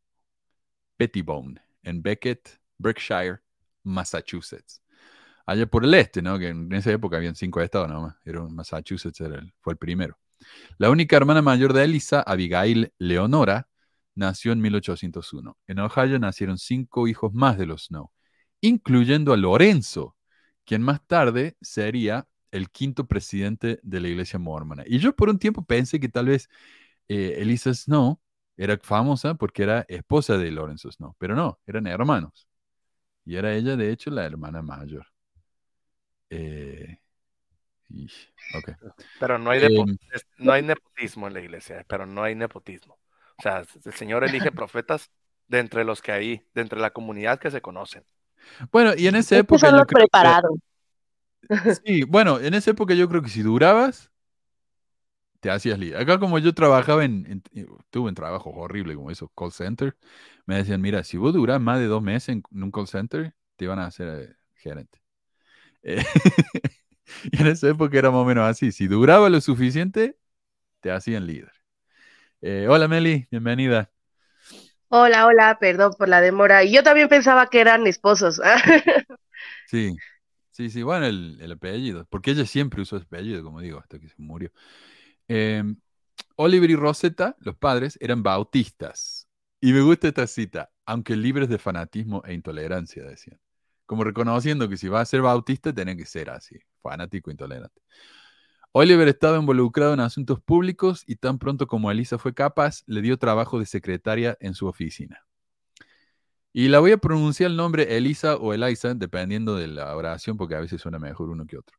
[0.96, 3.40] Pettibone, en Beckett, Berkshire,
[3.82, 4.80] Massachusetts.
[5.44, 6.38] Allá por el este, ¿no?
[6.38, 8.14] Que en esa época habían cinco estados nomás.
[8.24, 9.18] Era Massachusetts
[9.60, 10.16] fue el primero.
[10.78, 13.68] La única hermana mayor de Elisa, Abigail Leonora,
[14.14, 15.58] nació en 1801.
[15.66, 18.12] En Ohio nacieron cinco hijos más de los Snow,
[18.60, 20.16] incluyendo a Lorenzo,
[20.64, 24.84] quien más tarde sería el quinto presidente de la iglesia mormona.
[24.86, 26.48] Y yo por un tiempo pensé que tal vez
[27.08, 28.20] eh, Elisa Snow
[28.56, 32.48] era famosa porque era esposa de Lorenzo Snow, pero no, eran hermanos.
[33.24, 35.06] Y era ella, de hecho, la hermana mayor.
[36.30, 36.98] Eh,
[37.90, 38.06] y-
[38.54, 38.70] ok.
[39.20, 39.62] Pero no hay,
[40.12, 42.98] es- no hay nepotismo en la iglesia, pero no hay nepotismo.
[43.38, 45.10] O sea, el Señor elige profetas
[45.48, 48.04] de entre los que hay, de entre la comunidad que se conocen.
[48.70, 50.52] Bueno, y en esa Es que época son yo los creo que- preparados.
[51.84, 54.10] Sí, bueno, en esa época yo creo que si durabas,
[55.44, 55.98] te hacías líder.
[56.00, 59.94] Acá como yo trabajaba en, en- tuve un trabajo horrible como eso, call center,
[60.46, 63.34] me decían, mira, si vos durás más de dos meses en, en un call center,
[63.56, 65.00] te van a hacer eh, gerente.
[65.84, 66.04] Eh,
[67.32, 70.18] y en esa época era más o menos así, si duraba lo suficiente,
[70.80, 71.52] te hacían líder.
[72.42, 73.92] Eh, hola Meli, bienvenida.
[74.88, 76.62] Hola, hola, perdón por la demora.
[76.64, 78.40] Y yo también pensaba que eran esposos.
[79.64, 80.02] Sí,
[80.50, 83.98] sí, sí, bueno, el, el apellido, porque ella siempre usó ese apellido, como digo, hasta
[83.98, 84.50] que se murió.
[85.28, 85.76] Em,
[86.36, 89.28] Oliver y Rosetta, los padres, eran bautistas.
[89.60, 93.40] Y me gusta esta cita, aunque libres de fanatismo e intolerancia, decían.
[93.86, 97.80] Como reconociendo que si va a ser bautista, tiene que ser así, fanático e intolerante.
[98.72, 103.18] Oliver estaba involucrado en asuntos públicos y tan pronto como Elisa fue capaz, le dio
[103.18, 105.24] trabajo de secretaria en su oficina.
[106.52, 110.56] Y la voy a pronunciar el nombre Elisa o Eliza, dependiendo de la oración, porque
[110.56, 111.78] a veces suena mejor uno que otro.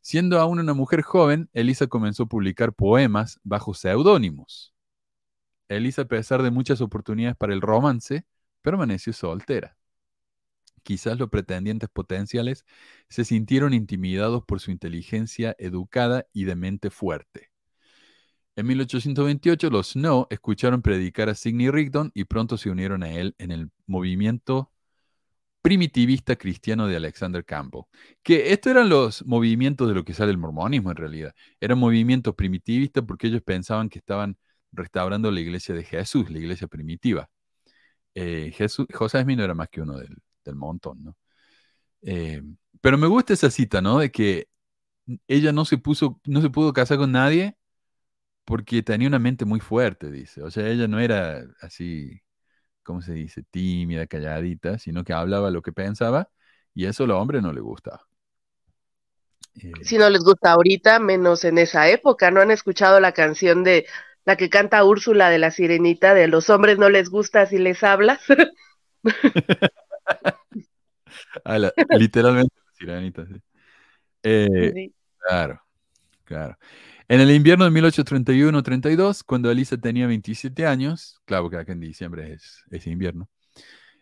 [0.00, 4.74] Siendo aún una mujer joven, Elisa comenzó a publicar poemas bajo seudónimos.
[5.68, 8.26] Elisa, a pesar de muchas oportunidades para el romance,
[8.62, 9.76] permaneció soltera.
[10.82, 12.66] Quizás los pretendientes potenciales
[13.08, 17.50] se sintieron intimidados por su inteligencia educada y de mente fuerte.
[18.56, 23.34] En 1828, los Snow escucharon predicar a Sidney Rigdon y pronto se unieron a él
[23.38, 24.70] en el movimiento
[25.64, 27.84] primitivista cristiano de Alexander Campbell.
[28.22, 31.34] Que estos eran los movimientos de lo que sale el mormonismo en realidad.
[31.58, 34.36] Eran movimientos primitivistas porque ellos pensaban que estaban
[34.72, 37.30] restaurando la iglesia de Jesús, la iglesia primitiva.
[38.14, 38.52] Eh,
[38.92, 41.16] José Smith no era más que uno del, del montón, ¿no?
[42.02, 42.42] Eh,
[42.82, 44.00] pero me gusta esa cita, ¿no?
[44.00, 44.48] De que
[45.28, 47.56] ella no se puso, no se pudo casar con nadie
[48.44, 50.42] porque tenía una mente muy fuerte, dice.
[50.42, 52.20] O sea, ella no era así,
[52.84, 53.44] ¿cómo se dice?
[53.50, 56.30] Tímida, calladita, sino que hablaba lo que pensaba
[56.74, 58.06] y eso a los hombres no les gustaba.
[59.56, 62.30] Eh, Si no les gusta ahorita, menos en esa época.
[62.30, 63.86] ¿No han escuchado la canción de
[64.24, 67.82] la que canta Úrsula de la Sirenita de los hombres no les gusta si les
[67.84, 68.20] hablas?
[71.44, 73.34] a la- literalmente, sirenita, sí.
[74.22, 74.94] Eh, Sí.
[75.18, 75.60] Claro,
[76.24, 76.56] claro.
[77.06, 82.32] En el invierno de 1831-32, cuando Elisa tenía 27 años, claro que acá en diciembre
[82.32, 83.28] es, es invierno,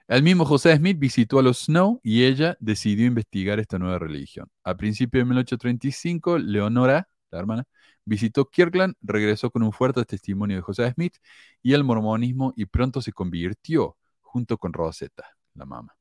[0.07, 4.49] el mismo José Smith visitó a los Snow y ella decidió investigar esta nueva religión.
[4.63, 7.65] A principios de 1835, Leonora, la hermana,
[8.05, 11.17] visitó Kirkland, regresó con un fuerte testimonio de José Smith
[11.63, 15.97] y el mormonismo y pronto se convirtió junto con Rosetta, la mamá.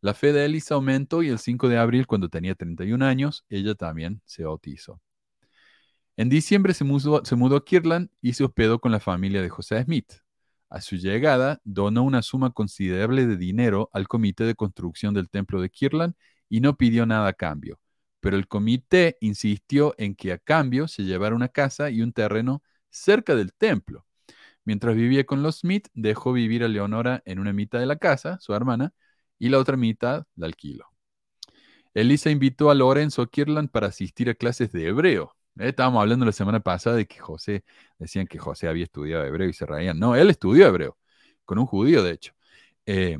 [0.00, 3.74] La fe de Elisa aumentó y el 5 de abril, cuando tenía 31 años, ella
[3.74, 5.00] también se bautizó.
[6.18, 9.50] En diciembre se mudó, se mudó a Kirtland y se hospedó con la familia de
[9.50, 10.14] José Smith.
[10.68, 15.60] A su llegada, donó una suma considerable de dinero al comité de construcción del templo
[15.60, 16.14] de Kirtland
[16.48, 17.78] y no pidió nada a cambio.
[18.18, 22.64] Pero el comité insistió en que a cambio se llevara una casa y un terreno
[22.90, 24.04] cerca del templo.
[24.64, 28.38] Mientras vivía con los Smith, dejó vivir a Leonora en una mitad de la casa,
[28.40, 28.92] su hermana,
[29.38, 30.86] y la otra mitad la alquiló.
[31.94, 35.37] Elisa invitó a Lorenzo a Kirtland para asistir a clases de hebreo.
[35.58, 37.64] Eh, Estábamos hablando la semana pasada de que José,
[37.98, 39.98] decían que José había estudiado hebreo y se reían.
[39.98, 40.98] No, él estudió hebreo,
[41.44, 42.32] con un judío, de hecho.
[42.86, 43.18] Eh,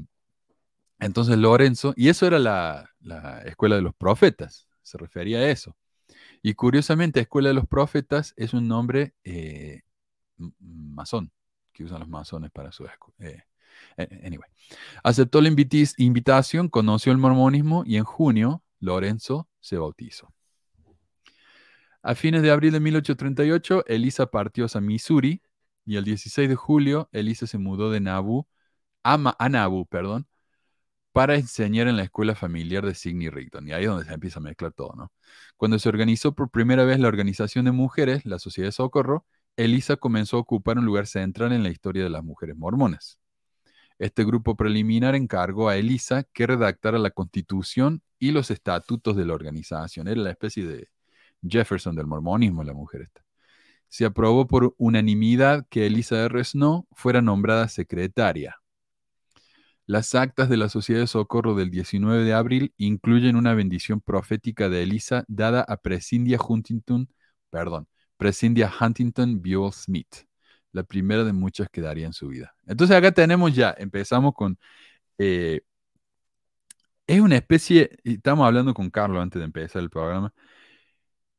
[1.00, 5.76] entonces Lorenzo, y eso era la, la escuela de los profetas, se refería a eso.
[6.42, 9.82] Y curiosamente, Escuela de los Profetas es un nombre eh,
[10.60, 11.32] masón,
[11.72, 12.86] que usan los masones para su
[13.18, 13.42] eh,
[13.96, 14.48] anyway.
[15.02, 20.32] Aceptó la invitación, conoció el mormonismo y en junio Lorenzo se bautizó.
[22.02, 25.42] A fines de abril de 1838, Elisa partió a Missouri
[25.84, 28.48] y el 16 de julio, Elisa se mudó de Nauvoo
[29.02, 30.26] a, a perdón,
[31.12, 33.66] para enseñar en la escuela familiar de Sidney Rigdon.
[33.68, 35.12] Y ahí es donde se empieza a mezclar todo, ¿no?
[35.56, 39.96] Cuando se organizó por primera vez la organización de mujeres, la Sociedad de Socorro, Elisa
[39.96, 43.18] comenzó a ocupar un lugar central en la historia de las mujeres mormonas.
[43.98, 49.34] Este grupo preliminar encargó a Elisa que redactara la constitución y los estatutos de la
[49.34, 50.06] organización.
[50.08, 50.88] Era la especie de
[51.42, 53.22] Jefferson del mormonismo, la mujer esta.
[53.88, 56.44] Se aprobó por unanimidad que Elisa R.
[56.44, 58.56] Snow fuera nombrada secretaria.
[59.86, 64.68] Las actas de la Sociedad de Socorro del 19 de abril incluyen una bendición profética
[64.68, 67.08] de Elisa dada a Prescindia Huntington,
[67.48, 70.26] perdón, Prescindia Huntington Buell Smith,
[70.72, 72.54] la primera de muchas que daría en su vida.
[72.66, 74.58] Entonces acá tenemos ya, empezamos con,
[75.16, 75.62] eh,
[77.06, 80.34] es una especie, estamos hablando con Carlos antes de empezar el programa,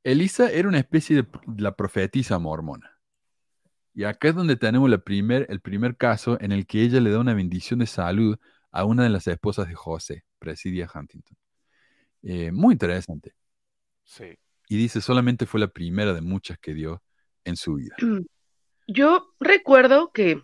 [0.03, 2.99] Elisa era una especie de la profetisa mormona.
[3.93, 7.11] Y acá es donde tenemos la primer, el primer caso en el que ella le
[7.11, 8.37] da una bendición de salud
[8.71, 11.37] a una de las esposas de José, Presidia Huntington.
[12.23, 13.33] Eh, muy interesante.
[14.03, 14.37] Sí.
[14.69, 17.03] Y dice, solamente fue la primera de muchas que dio
[17.43, 17.95] en su vida.
[18.87, 20.41] Yo recuerdo que,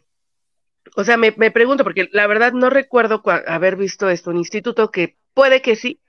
[0.96, 4.92] o sea, me, me pregunto, porque la verdad no recuerdo haber visto esto, un instituto
[4.92, 6.00] que puede que sí,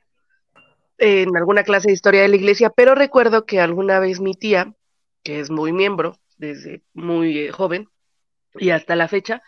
[0.98, 4.74] en alguna clase de historia de la iglesia, pero recuerdo que alguna vez mi tía,
[5.22, 7.88] que es muy miembro desde muy eh, joven
[8.54, 9.42] y hasta la fecha,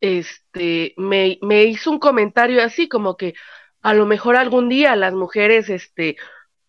[0.00, 3.34] este, me, me hizo un comentario así como que
[3.82, 6.16] a lo mejor algún día las mujeres, este,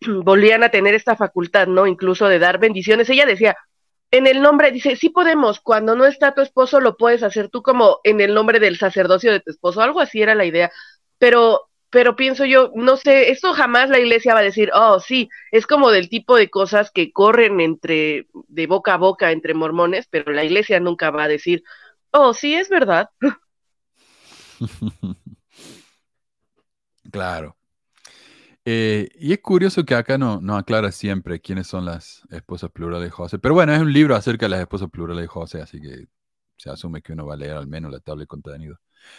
[0.00, 1.86] volvían a tener esta facultad, ¿no?
[1.86, 3.08] Incluso de dar bendiciones.
[3.10, 3.56] Ella decía,
[4.10, 7.62] en el nombre, dice, sí podemos, cuando no está tu esposo lo puedes hacer tú
[7.62, 10.70] como en el nombre del sacerdocio de tu esposo, algo así era la idea,
[11.18, 15.28] pero, pero pienso yo, no sé, esto jamás la iglesia va a decir, oh, sí,
[15.52, 20.06] es como del tipo de cosas que corren entre, de boca a boca entre mormones,
[20.10, 21.62] pero la iglesia nunca va a decir,
[22.10, 23.10] oh, sí, es verdad.
[27.10, 27.56] Claro.
[28.64, 33.04] Eh, y es curioso que acá no, no aclara siempre quiénes son las esposas plurales
[33.04, 33.38] de José.
[33.38, 36.06] Pero bueno, es un libro acerca de las esposas plurales de José, así que
[36.56, 38.78] se asume que uno va a leer al menos la tabla de contenido.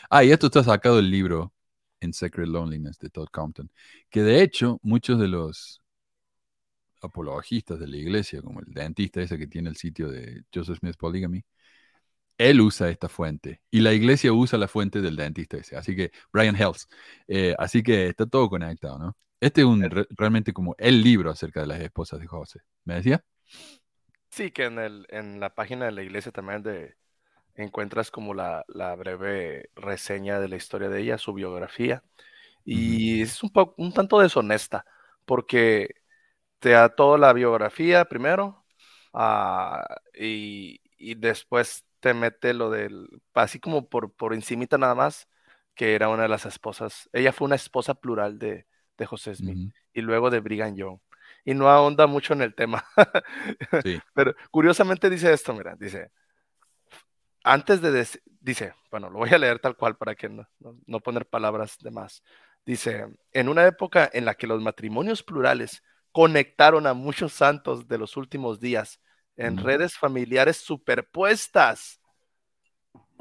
[0.09, 1.53] Ah, y esto está sacado del libro
[2.01, 3.71] In Sacred Loneliness de Todd Compton,
[4.09, 5.81] que de hecho muchos de los
[7.01, 10.95] apologistas de la iglesia, como el dentista ese que tiene el sitio de Joseph Smith
[10.97, 11.43] Polygamy,
[12.37, 15.75] él usa esta fuente y la iglesia usa la fuente del dentista ese.
[15.75, 16.87] Así que, Brian Hells.
[17.27, 19.17] Eh, así que está todo conectado, ¿no?
[19.39, 22.59] Este es un, re- realmente como el libro acerca de las esposas de José.
[22.85, 23.23] ¿Me decía?
[24.29, 26.95] Sí, que en el, en la página de la iglesia también de,
[27.57, 32.03] encuentras como la, la breve reseña de la historia de ella, su biografía.
[32.65, 34.85] Y es un poco, un tanto deshonesta,
[35.25, 35.95] porque
[36.59, 38.65] te da toda la biografía primero,
[39.13, 45.27] ah, y, y después te mete lo del, así como por, por encimita nada más,
[45.75, 49.59] que era una de las esposas, ella fue una esposa plural de, de José Smith,
[49.93, 50.99] y luego de Brigham Young.
[51.45, 52.83] Y no ahonda mucho en el tema.
[53.83, 54.01] Sí.
[54.13, 56.11] Pero curiosamente dice esto, mira, dice,
[57.51, 60.77] antes de, dec- dice, bueno, lo voy a leer tal cual para que no, no-
[60.85, 62.23] no poner palabras de más.
[62.65, 67.97] Dice, en una época en la que los matrimonios plurales conectaron a muchos santos de
[67.97, 68.99] los últimos días
[69.37, 69.59] en Mm.
[69.59, 71.99] redes familiares superpuestas.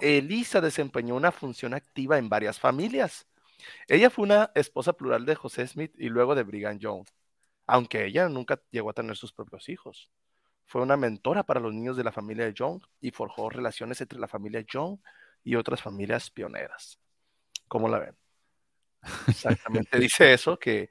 [0.00, 3.26] Elisa desempeñó una función activa en varias familias.
[3.88, 7.06] Ella fue una esposa plural de José Smith y luego de Brigham Young,
[7.66, 10.10] aunque ella nunca llegó a tener sus propios hijos.
[10.66, 14.28] Fue una mentora para los niños de la familia Young y forjó relaciones entre la
[14.28, 14.98] familia Young
[15.44, 16.98] y otras familias pioneras.
[17.68, 18.16] ¿Cómo la ven?
[19.28, 20.90] Exactamente dice eso, que,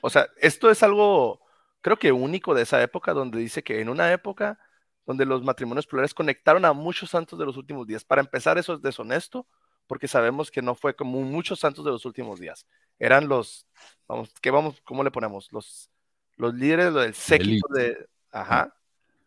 [0.00, 1.40] o sea, esto es algo,
[1.80, 4.58] creo que único de esa época, donde dice que en una época
[5.06, 8.04] donde los matrimonios plurales conectaron a muchos santos de los últimos días.
[8.04, 9.46] Para empezar, eso es deshonesto,
[9.86, 12.66] porque sabemos que no fue como muchos santos de los últimos días.
[12.98, 13.66] Eran los,
[14.08, 15.52] vamos, ¿qué vamos, cómo le ponemos?
[15.52, 15.90] Los,
[16.36, 18.75] los líderes del séquito de, ajá,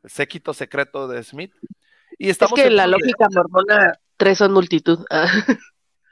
[0.05, 1.53] séquito secreto de Smith.
[2.17, 5.05] Y Es estamos que la seguros de- lógica mormona, tres son multitud.
[5.09, 5.27] Ah,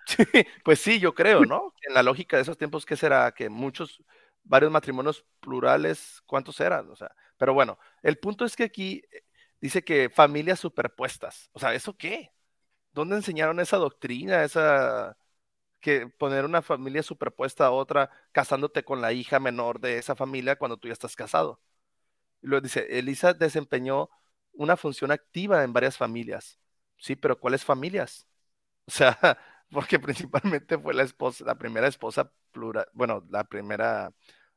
[0.64, 1.74] pues sí, yo creo, ¿no?
[1.88, 3.32] En la lógica de esos tiempos, ¿qué será?
[3.34, 4.04] Que muchos,
[4.44, 6.90] varios matrimonios plurales, ¿cuántos eran?
[6.90, 9.24] O sea, pero bueno, el punto es que aquí eh,
[9.62, 11.50] dice que familias superpuestas.
[11.54, 12.32] O sea, ¿eso qué?
[12.94, 15.18] ¿Dónde enseñaron esa doctrina, esa
[15.82, 20.58] que poner una familia superpuesta a otra, casándote con la hija menor de esa familia
[20.58, 21.62] cuando tú ya estás casado?
[22.42, 24.10] Luego dice, Elisa desempeñó
[24.54, 26.60] una función activa en varias familias.
[26.98, 28.28] Sí, pero ¿cuáles familias?
[28.86, 29.18] O sea,
[29.72, 34.12] porque principalmente fue la esposa, la primera esposa plural, bueno, la primera,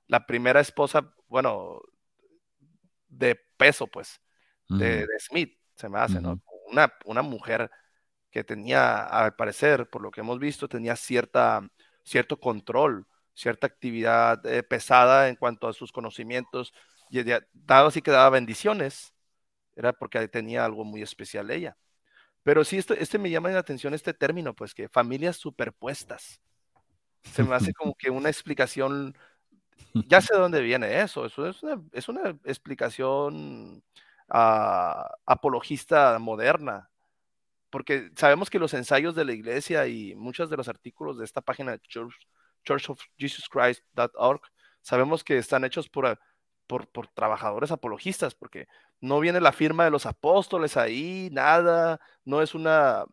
[0.07, 1.81] la primera esposa, bueno,
[3.09, 4.21] de peso, pues,
[4.69, 6.41] de, de Smith, se me hace, ¿no?
[6.71, 7.71] Una, una mujer
[8.31, 11.69] que tenía, al parecer, por lo que hemos visto, tenía cierta,
[12.05, 16.73] cierto control, cierta actividad eh, pesada en cuanto a sus conocimientos,
[17.11, 19.13] y dado así que daba bendiciones,
[19.77, 21.77] era porque tenía algo muy especial ella.
[22.43, 26.41] Pero sí, este, este me llama la atención este término, pues que familias superpuestas.
[27.23, 29.17] Se me hace como que una explicación,
[29.95, 33.83] ya sé de dónde viene eso, eso es una, es una explicación
[34.29, 36.91] ah, apologista moderna,
[37.71, 41.41] porque sabemos que los ensayos de la iglesia y muchos de los artículos de esta
[41.41, 42.15] página de Church,
[42.65, 44.41] churchofjesuschrist.org,
[44.83, 46.19] sabemos que están hechos por,
[46.71, 48.69] por, trabajadores apologistas, porque
[49.01, 53.05] no viene la firma de los apóstoles ahí, nada, no es una,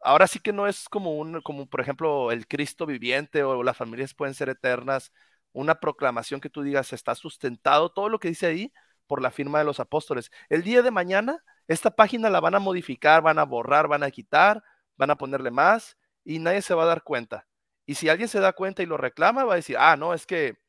[0.00, 3.76] ahora sí que no es como un, como por ejemplo el Cristo viviente o las
[3.76, 5.12] familias pueden ser eternas,
[5.52, 8.72] una proclamación que tú digas está sustentado, todo lo que dice ahí
[9.06, 10.30] por la firma de los apóstoles.
[10.48, 14.10] El día de mañana, esta página la van a modificar, van a borrar, van a
[14.10, 14.62] quitar,
[14.96, 17.46] van a ponerle más y nadie se va a dar cuenta.
[17.86, 20.26] Y si alguien se da cuenta y lo reclama, va a decir, ah, no, es
[20.26, 20.61] que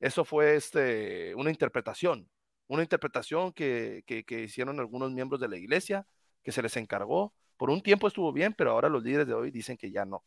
[0.00, 2.28] eso fue este, una interpretación,
[2.68, 6.06] una interpretación que, que, que hicieron algunos miembros de la iglesia,
[6.42, 7.34] que se les encargó.
[7.56, 10.24] Por un tiempo estuvo bien, pero ahora los líderes de hoy dicen que ya no.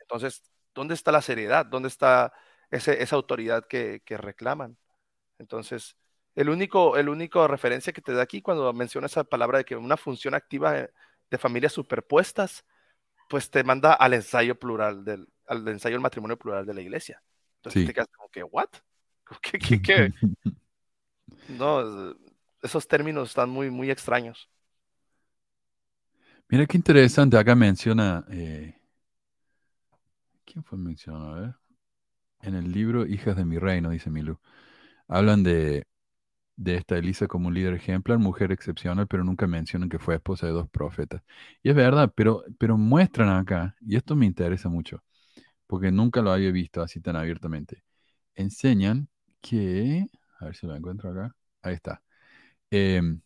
[0.00, 0.42] Entonces,
[0.74, 1.66] ¿dónde está la seriedad?
[1.66, 2.32] ¿Dónde está
[2.70, 4.76] ese, esa autoridad que, que, reclaman?
[5.38, 5.96] Entonces,
[6.34, 9.76] el único, el único referencia que te da aquí cuando menciona esa palabra de que
[9.76, 10.90] una función activa de,
[11.30, 12.64] de familias superpuestas,
[13.28, 17.22] pues te manda al ensayo plural, del, al ensayo del matrimonio plural de la iglesia.
[17.58, 17.84] Entonces Sí.
[17.84, 18.68] te quedas como que, ¿what?
[19.42, 20.12] ¿Qué, qué, qué?
[21.46, 22.14] No,
[22.62, 24.48] esos términos están muy, muy extraños.
[26.48, 28.74] Mira qué interesante, acá menciona, eh,
[30.44, 31.34] ¿quién fue mencionado?
[31.34, 31.54] A ver.
[32.42, 34.38] En el libro Hijas de mi Reino, dice Milú,
[35.08, 35.86] hablan de,
[36.56, 40.46] de esta Elisa como un líder ejemplar, mujer excepcional, pero nunca mencionan que fue esposa
[40.46, 41.22] de dos profetas.
[41.62, 45.02] Y es verdad, pero, pero muestran acá, y esto me interesa mucho,
[45.68, 47.84] porque nunca lo había visto así tan abiertamente,
[48.34, 49.08] enseñan
[49.40, 50.06] que,
[50.40, 52.02] a ver si lo encuentro acá, ahí está.
[52.70, 53.20] Em,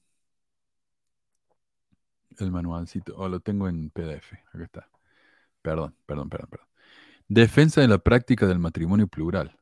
[2.39, 4.89] el manualcito, o lo tengo en PDF, acá está.
[5.63, 6.69] Perdón, perdón, perdón, perdón.
[7.29, 9.57] Defensa de la práctica del matrimonio plural.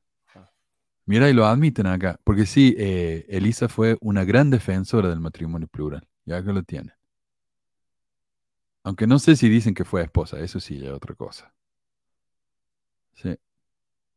[1.06, 5.68] Mira, y lo admiten acá, porque sí, eh, Elisa fue una gran defensora del matrimonio
[5.68, 6.92] plural, ya que lo tiene.
[8.84, 11.52] Aunque no sé si dicen que fue esposa, eso sí, es otra cosa.
[13.14, 13.36] Sí,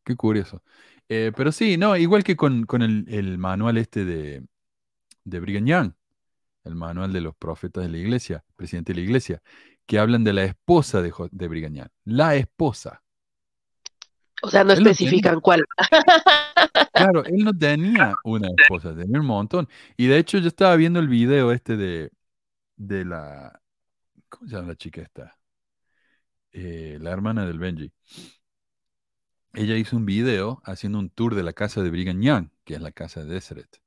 [0.03, 0.63] qué curioso.
[1.09, 4.45] Eh, pero sí, no, igual que con, con el, el manual este de,
[5.25, 5.93] de Brigham Young,
[6.65, 9.41] el manual de los profetas de la iglesia, presidente de la iglesia,
[9.85, 11.89] que hablan de la esposa de, Jo- de Brigham Young.
[12.05, 13.03] La esposa.
[14.41, 15.63] O sea, no Él especifican cuál.
[16.95, 19.67] Claro, él no tenía una esposa, tenía un montón.
[19.97, 22.11] Y de hecho yo estaba viendo el video este de,
[22.77, 23.61] de la...
[24.29, 25.37] ¿Cómo se llama la chica esta?
[26.51, 27.91] Eh, la hermana del Benji.
[29.53, 32.81] Ella hizo un video haciendo un tour de la casa de Brigham Young, que es
[32.81, 33.81] la casa de Deseret.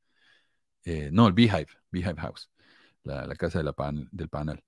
[0.84, 2.50] Eh, no, el Beehive, Beehive House,
[3.04, 4.62] la, casa del panel.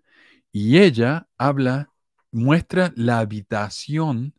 [0.53, 1.93] Y ella habla,
[2.33, 4.35] muestra la habitación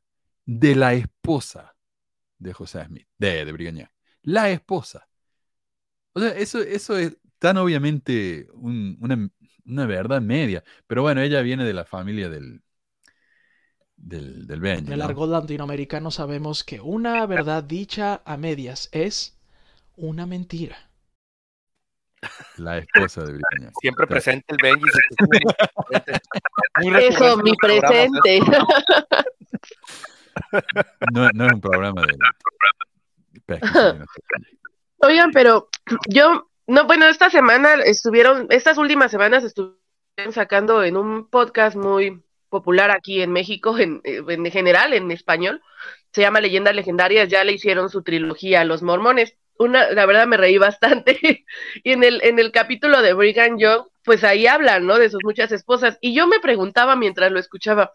[0.45, 1.76] de la esposa
[2.39, 3.89] de José Smith, de, de Brigham Young.
[4.24, 5.07] la esposa.
[6.14, 9.30] O sea, eso, eso es tan obviamente un- una,
[9.66, 10.64] una verdad media.
[10.88, 12.62] Pero bueno, ella viene de la familia del,
[14.01, 15.05] del, del Benji, En el ¿no?
[15.05, 19.37] argot latinoamericano sabemos que una verdad dicha a medias es
[19.95, 20.77] una mentira.
[22.57, 23.73] La esposa de Brigañán.
[23.79, 24.85] Siempre presente el Benji.
[26.81, 28.41] muy Eso, mi presente.
[31.13, 32.17] No, no es un programa de
[33.45, 33.69] pesca,
[35.01, 35.69] Oigan, pero
[36.09, 39.79] yo, no, bueno, esta semana estuvieron, estas últimas semanas estuvieron
[40.31, 45.61] sacando en un podcast muy popular aquí en México, en, en general, en español,
[46.11, 49.35] se llama Leyendas Legendarias, ya le hicieron su trilogía a los mormones.
[49.57, 51.45] Una, la verdad me reí bastante.
[51.83, 54.97] y en el, en el capítulo de Brigham Young, pues ahí hablan, ¿no?
[54.97, 55.97] De sus muchas esposas.
[56.01, 57.91] Y yo me preguntaba mientras lo escuchaba,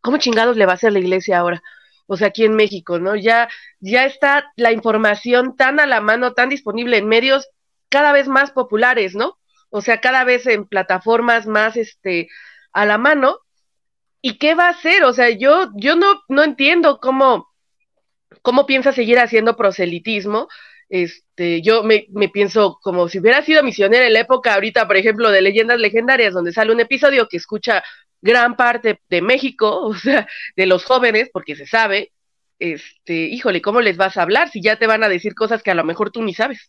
[0.00, 1.62] ¿cómo chingados le va a hacer la iglesia ahora?
[2.06, 3.16] O sea, aquí en México, ¿no?
[3.16, 3.48] Ya,
[3.80, 7.48] ya está la información tan a la mano, tan disponible en medios
[7.88, 9.38] cada vez más populares, ¿no?
[9.70, 12.28] O sea, cada vez en plataformas más, este,
[12.76, 13.38] a la mano.
[14.20, 15.04] ¿Y qué va a hacer?
[15.04, 17.48] O sea, yo, yo no, no entiendo cómo,
[18.42, 20.48] cómo piensa seguir haciendo proselitismo.
[20.90, 25.30] Este, yo me, pienso como si hubiera sido misionera en la época ahorita, por ejemplo,
[25.30, 27.82] de Leyendas Legendarias, donde sale un episodio que escucha
[28.20, 32.12] gran parte de México, o sea, de los jóvenes, porque se sabe,
[32.58, 35.70] este, híjole, ¿cómo les vas a hablar si ya te van a decir cosas que
[35.70, 36.68] a lo mejor tú ni sabes?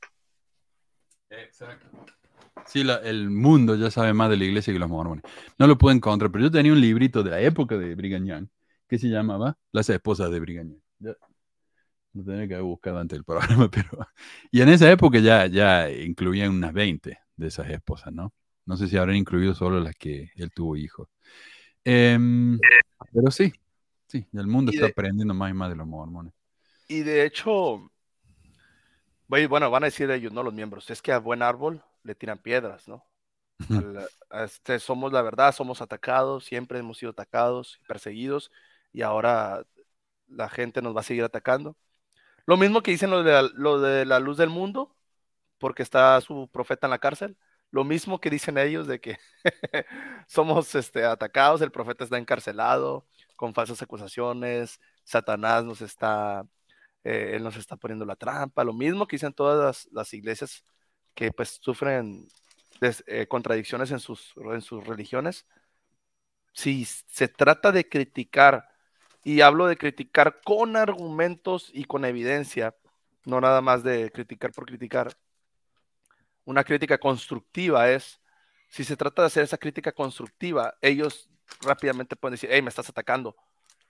[2.67, 5.23] Sí, la- el mundo ya sabe más de la iglesia que los mormones.
[5.57, 8.47] No lo puedo encontrar, pero yo tenía un librito de la época de Brigham Young
[8.87, 10.81] que se llamaba Las esposas de Brigham Young.
[10.99, 11.15] Ya-
[12.13, 14.07] Lo tenía que haber buscado antes del programa, pero...
[14.51, 18.33] Y en esa época ya, ya incluían unas 20 de esas esposas, ¿no?
[18.65, 21.07] No sé si habrán incluido solo las que él tuvo hijos.
[21.85, 22.59] Em,
[23.13, 23.53] pero sí,
[24.07, 26.33] sí, el mundo está aprendiendo más y más de los mormones.
[26.89, 27.89] Y de hecho,
[29.27, 32.39] bueno, van a decir ellos, no los miembros, es que a buen árbol le tiran
[32.39, 33.05] piedras, ¿no?
[33.71, 38.51] Al- este, somos la verdad, somos atacados, siempre hemos sido atacados, perseguidos,
[38.93, 39.65] y ahora
[40.27, 41.77] la gente nos va a seguir atacando.
[42.45, 44.95] Lo mismo que dicen lo de la, lo de la luz del mundo,
[45.57, 47.37] porque está su profeta en la cárcel.
[47.71, 49.17] Lo mismo que dicen ellos de que
[50.27, 56.43] somos este, atacados, el profeta está encarcelado con falsas acusaciones, Satanás nos está,
[57.03, 58.63] eh, él nos está poniendo la trampa.
[58.63, 60.63] Lo mismo que dicen todas las, las iglesias
[61.17, 62.27] que pues sufren
[63.07, 65.47] eh, contradicciones en sus, en sus religiones.
[66.53, 68.67] Si se trata de criticar,
[69.23, 72.75] y hablo de criticar con argumentos y con evidencia,
[73.25, 75.17] no nada más de criticar por criticar,
[76.45, 78.21] una crítica constructiva es,
[78.69, 81.29] si se trata de hacer esa crítica constructiva, ellos
[81.61, 83.35] rápidamente pueden decir, hey, me estás atacando,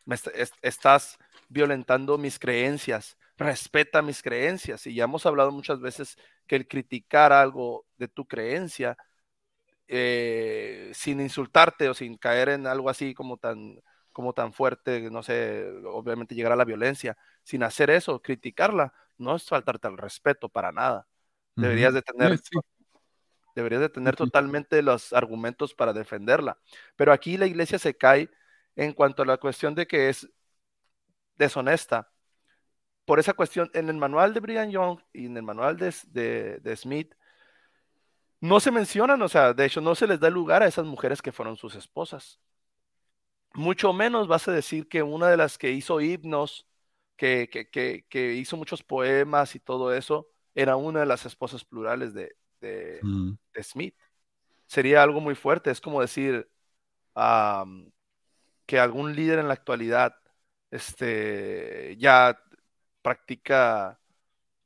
[0.06, 1.18] me est- es- estás
[1.50, 4.86] violentando mis creencias, respeta mis creencias.
[4.88, 6.18] Y ya hemos hablado muchas veces
[6.48, 8.98] que el criticar algo de tu creencia,
[9.88, 13.80] eh, sin insultarte o sin caer en algo así como tan,
[14.12, 19.36] como tan fuerte, no sé, obviamente llegar a la violencia, sin hacer eso, criticarla, no
[19.36, 21.08] es faltarte al respeto para nada.
[21.56, 22.60] Deberías de tener, Sí, sí.
[23.56, 26.60] deberías de tener totalmente los argumentos para defenderla.
[26.96, 28.30] Pero aquí la iglesia se cae
[28.76, 30.30] en cuanto a la cuestión de que es
[31.38, 32.12] deshonesta.
[33.06, 36.60] Por esa cuestión, en el manual de Brian Young y en el manual de, de-
[36.60, 37.14] de Smith,
[38.40, 41.22] no se mencionan, o sea, de hecho no se les da lugar a esas mujeres
[41.22, 42.40] que fueron sus esposas.
[43.54, 46.68] Mucho menos vas a decir que una de las que hizo himnos,
[47.16, 51.64] que, que- que- que hizo muchos poemas y todo eso, era una de las esposas
[51.66, 53.32] plurales de, de- Mm.
[53.54, 53.96] de Smith.
[54.68, 55.72] Sería algo muy fuerte.
[55.72, 56.48] Es como decir
[58.66, 60.16] que algún líder en la actualidad
[60.72, 62.40] este, ya
[63.02, 64.00] practica,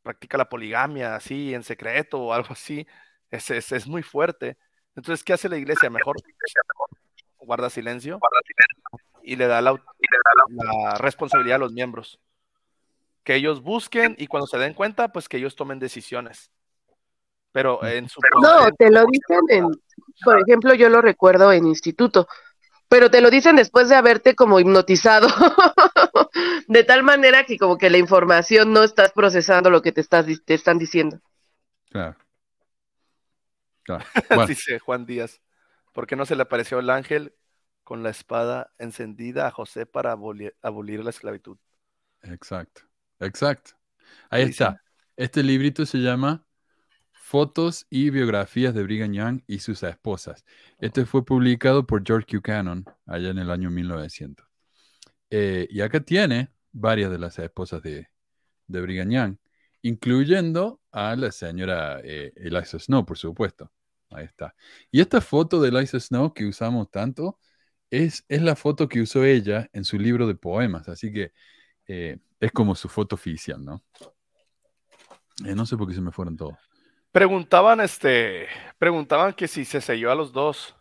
[0.02, 2.88] practica la poligamia así en secreto o algo así.
[3.30, 4.58] Es, es, es muy fuerte.
[4.96, 5.90] Entonces, ¿qué hace la iglesia?
[5.90, 6.18] Mejor
[7.38, 8.20] guarda silencio
[9.24, 9.76] y le da la
[10.98, 12.20] responsabilidad a los miembros.
[13.24, 16.52] Que ellos busquen y cuando se den cuenta, pues que ellos tomen decisiones.
[17.52, 19.68] Pero en su No, te lo dicen en,
[20.24, 22.28] por ejemplo, yo lo recuerdo en instituto,
[22.92, 25.30] pero te lo dicen después de haberte como hipnotizado,
[26.68, 30.26] de tal manera que como que la información no estás procesando lo que te estás
[30.44, 31.22] te están diciendo.
[31.90, 32.18] Claro.
[33.84, 34.04] Claro.
[34.28, 35.40] Bueno, dice Juan Díaz.
[35.94, 37.34] ¿Por qué no se le apareció el ángel
[37.86, 41.58] con la espada encendida a José para abolir, abolir la esclavitud?
[42.24, 42.82] exacto.
[43.22, 43.72] Exacto.
[44.30, 44.82] Ahí está.
[45.16, 46.46] Este librito se llama
[47.32, 50.44] Fotos y biografías de Brigham Young y sus esposas.
[50.80, 54.46] Este fue publicado por George Buchanan allá en el año 1900.
[55.30, 58.10] Eh, y acá tiene varias de las esposas de,
[58.68, 59.38] de Brigham Young.
[59.82, 63.72] incluyendo a la señora eh, Eliza Snow, por supuesto.
[64.10, 64.54] Ahí está.
[64.92, 67.40] Y esta foto de Eliza Snow que usamos tanto
[67.90, 71.32] es, es la foto que usó ella en su libro de poemas, así que
[71.88, 73.82] eh, es como su foto oficial, ¿no?
[75.40, 76.71] No sé por qué se me fueron todos.
[77.12, 78.48] Preguntaban, este,
[78.78, 80.76] preguntaban que si se selló a los dos.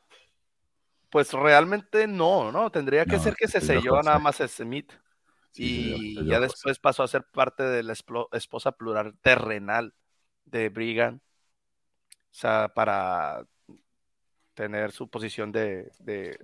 [1.11, 2.71] Pues realmente no, ¿no?
[2.71, 4.93] Tendría que No, ser que se se selló nada más Smith.
[5.51, 7.95] Sí, y ya después pasó a ser parte de la
[8.33, 9.93] esposa plural terrenal
[10.45, 11.21] de Brigham.
[12.31, 13.45] O sea, para
[14.55, 16.39] tener su posición de, de,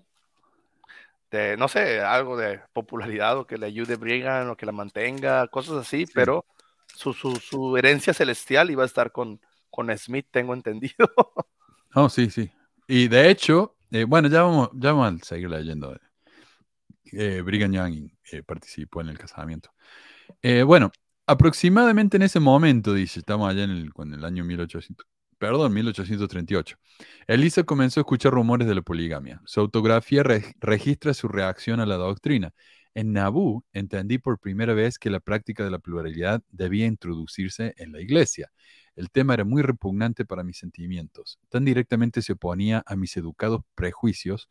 [1.30, 5.48] de, no sé, algo de popularidad o que le ayude Brigham o que la mantenga,
[5.48, 6.46] cosas así, pero
[6.94, 9.40] su, su, su herencia celestial iba a estar con,
[9.76, 10.94] con Smith, tengo entendido.
[11.94, 12.50] Oh, sí, sí.
[12.86, 15.96] Y de hecho, eh, bueno, ya vamos, ya vamos a seguir leyendo.
[17.12, 19.70] Eh, Brigham Young eh, participó en el casamiento.
[20.42, 20.92] Eh, bueno,
[21.26, 25.06] aproximadamente en ese momento, dice, estamos allá en el, el año 1800,
[25.38, 26.76] perdón, 1838.
[27.26, 29.42] Elisa comenzó a escuchar rumores de la poligamia.
[29.46, 32.52] Su autografía re- registra su reacción a la doctrina.
[32.94, 37.92] En Nabú entendí por primera vez que la práctica de la pluralidad debía introducirse en
[37.92, 38.50] la iglesia.
[38.96, 41.38] El tema era muy repugnante para mis sentimientos.
[41.48, 44.48] Tan directamente se oponía a mis educados prejuicios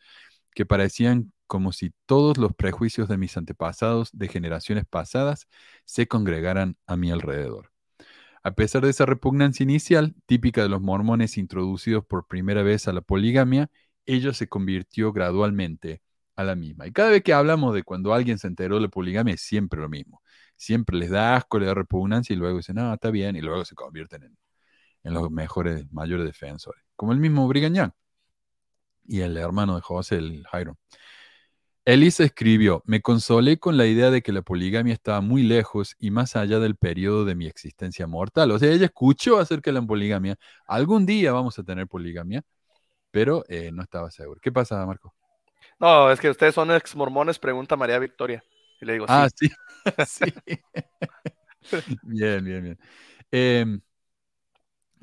[0.54, 5.48] que parecían como si todos los prejuicios de mis antepasados de generaciones pasadas
[5.86, 7.72] se congregaran a mi alrededor.
[8.44, 12.94] A pesar de esa repugnancia inicial, típica de los mormones introducidos por primera vez a
[12.94, 13.70] la poligamia,
[14.06, 16.02] ella se convirtió gradualmente
[16.36, 16.88] a la misma.
[16.88, 19.82] Y cada vez que hablamos de cuando alguien se enteró de la poligamia, es siempre
[19.82, 20.22] lo mismo.
[20.56, 23.66] Siempre les da asco, les da repugnancia y luego dicen, no, está bien, y luego
[23.66, 24.24] se convierten
[25.04, 26.84] en, los mejores, mayores defensores.
[26.96, 27.92] Como el mismo Brigham Young
[29.08, 30.76] y el hermano de José, el Hiram.
[31.86, 36.10] Elisa escribió, me consolé con la idea de que la poligamia estaba muy lejos y
[36.10, 38.50] más allá del periodo de mi existencia mortal.
[38.50, 40.36] O sea, ella escuchó acerca de la poligamia.
[40.66, 42.42] Algún día vamos a tener poligamia,
[43.12, 44.40] pero eh, no estaba seguro.
[44.42, 45.14] ¿Qué pasa, Marco?
[45.80, 48.44] No, es que ustedes son ex mormones, pregunta María Victoria.
[48.82, 49.48] Y le digo, Ah, sí.
[50.08, 50.26] sí.
[51.64, 51.98] sí.
[52.04, 52.80] bien, bien, bien.
[53.32, 53.82] Em,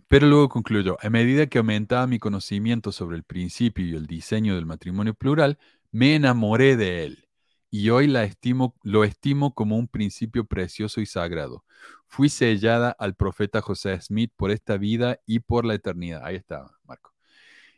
[0.08, 4.54] pero luego concluyó, a medida que aumentaba mi conocimiento sobre el principio y el diseño
[4.54, 5.58] del matrimonio plural,
[5.90, 7.28] me enamoré de él.
[7.70, 11.64] Y hoy la estimo, lo estimo como un principio precioso y sagrado.
[12.06, 16.20] Fui sellada al profeta José Smith por esta vida y por la eternidad.
[16.22, 17.14] Ahí está, Marco.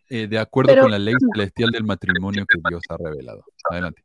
[0.09, 3.45] Eh, de acuerdo Pero- con la ley celestial del matrimonio que Dios ha revelado.
[3.71, 4.03] Adelante.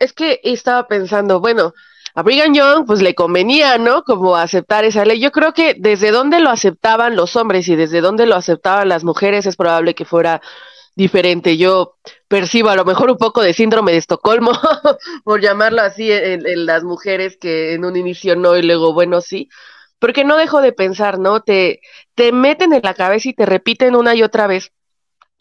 [0.00, 1.74] Es que estaba pensando, bueno,
[2.14, 4.02] a Brigham Young pues le convenía, ¿no?
[4.02, 5.20] Como aceptar esa ley.
[5.20, 9.04] Yo creo que desde dónde lo aceptaban los hombres y desde dónde lo aceptaban las
[9.04, 10.40] mujeres es probable que fuera
[10.96, 11.56] diferente.
[11.56, 11.96] Yo
[12.28, 14.52] percibo a lo mejor un poco de síndrome de Estocolmo,
[15.24, 19.20] por llamarlo así, en, en las mujeres que en un inicio no y luego bueno
[19.20, 19.48] sí.
[19.98, 21.42] Porque no dejo de pensar, ¿no?
[21.42, 21.80] Te,
[22.14, 24.72] te meten en la cabeza y te repiten una y otra vez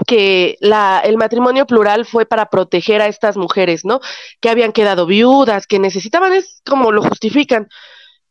[0.07, 3.99] que la, el matrimonio plural fue para proteger a estas mujeres, ¿no?
[4.39, 7.67] Que habían quedado viudas, que necesitaban, es como lo justifican,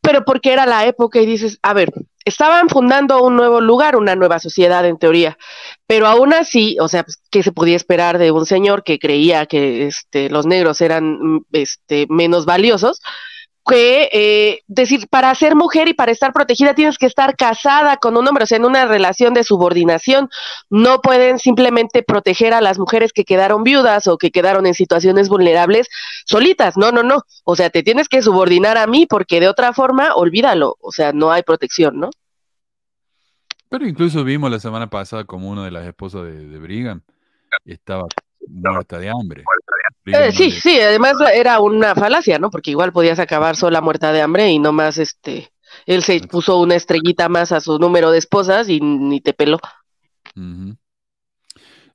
[0.01, 1.91] pero porque era la época y dices, a ver,
[2.25, 5.37] estaban fundando un nuevo lugar, una nueva sociedad en teoría,
[5.87, 9.45] pero aún así, o sea, pues, ¿qué se podía esperar de un señor que creía
[9.45, 13.01] que este, los negros eran mm, este, menos valiosos?
[13.65, 18.17] Que eh, decir, para ser mujer y para estar protegida tienes que estar casada con
[18.17, 20.29] un hombre, o sea, en una relación de subordinación.
[20.69, 25.29] No pueden simplemente proteger a las mujeres que quedaron viudas o que quedaron en situaciones
[25.29, 25.87] vulnerables
[26.25, 26.77] solitas.
[26.77, 27.23] No, no, no.
[27.43, 30.77] O sea, te tienes que subordinar a mí porque de otra forma, olvídalo.
[30.79, 32.09] O sea, no hay protección, ¿no?
[33.69, 37.01] Pero incluso vimos la semana pasada como una de las esposas de, de Brigham
[37.65, 38.07] estaba
[38.47, 39.43] muerta de hambre.
[40.05, 42.49] Eh, sí, sí, además era una falacia, ¿no?
[42.49, 45.51] Porque igual podías acabar sola muerta de hambre y no más, este,
[45.85, 49.59] él se puso una estrellita más a su número de esposas y ni te peló.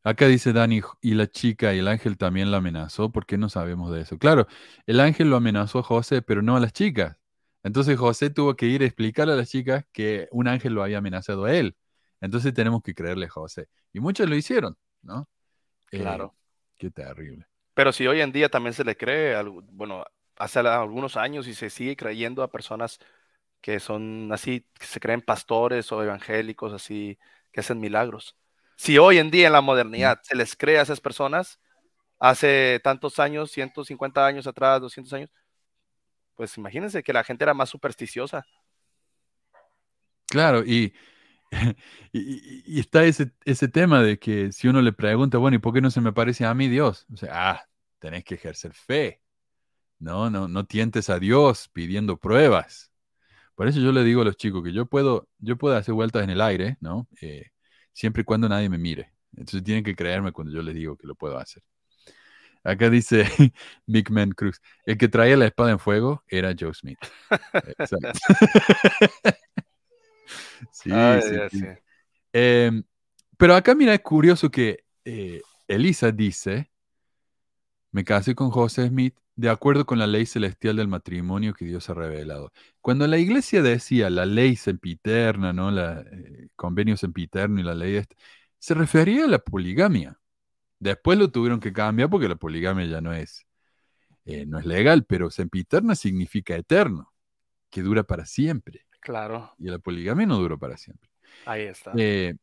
[0.02, 3.48] Acá dice Dani, y la chica y el ángel también la amenazó, ¿por qué no
[3.48, 4.18] sabemos de eso?
[4.18, 4.46] Claro,
[4.86, 7.16] el ángel lo amenazó a José, pero no a las chicas.
[7.62, 10.98] Entonces José tuvo que ir a explicarle a las chicas que un ángel lo había
[10.98, 11.74] amenazado a él.
[12.20, 13.68] Entonces tenemos que creerle a José.
[13.94, 15.26] Y muchos lo hicieron, ¿no?
[15.90, 16.34] Eh, Claro.
[16.76, 17.46] qué terrible.
[17.74, 19.36] Pero si hoy en día también se le cree,
[19.72, 20.04] bueno,
[20.36, 22.98] hace algunos años y se sigue creyendo a personas
[23.60, 27.18] que son así, que se creen pastores o evangélicos, así,
[27.52, 28.36] que hacen milagros.
[28.76, 31.58] Si hoy en día en la modernidad se les cree a esas personas,
[32.18, 35.30] hace tantos años, 150 años atrás, 200 años,
[36.34, 38.44] pues imagínense que la gente era más supersticiosa.
[40.26, 40.92] Claro, y,
[42.12, 45.80] y, está ese, ese tema de que si uno le pregunta, bueno, ¿y por qué
[45.80, 47.06] no se me parece a mí Dios?
[47.12, 49.20] O sea, ah, tenés que ejercer fe.
[49.98, 52.92] No, no, no tientes a Dios pidiendo pruebas.
[53.54, 56.24] Por eso yo le digo a los chicos que yo puedo, yo puedo hacer vueltas
[56.24, 57.08] en el aire, ¿no?
[57.20, 57.46] Eh,
[57.92, 59.12] siempre y cuando nadie me mire.
[59.36, 61.62] Entonces tienen que creerme cuando yo les digo que lo puedo hacer.
[62.64, 63.24] Acá dice
[63.86, 66.98] Big Man Cruz, el que traía la espada en fuego era Joe Smith.
[67.78, 68.18] Exacto.
[70.70, 71.58] Sí, Ay, sí, Dios, sí.
[71.60, 71.66] sí.
[72.32, 72.82] Em,
[73.36, 76.70] pero acá mira, es curioso que eh, Elisa dice,
[77.92, 81.90] me casé con José Smith de acuerdo con la ley celestial del matrimonio que Dios
[81.90, 82.52] ha revelado.
[82.80, 85.70] Cuando la iglesia decía la ley sempiterna, ¿no?
[85.70, 88.16] La eh, convenio sempiterno y la ley esta,
[88.58, 90.18] se refería a la poligamia.
[90.78, 93.46] Después lo tuvieron que cambiar porque la poligamia ya no es,
[94.24, 97.12] eh, no es legal, pero sempiterna significa eterno,
[97.70, 98.86] que dura para siempre.
[99.06, 101.10] Claro, Y la poligamia no duró para siempre.
[101.44, 101.98] ahí está.
[101.98, 102.34] Eh,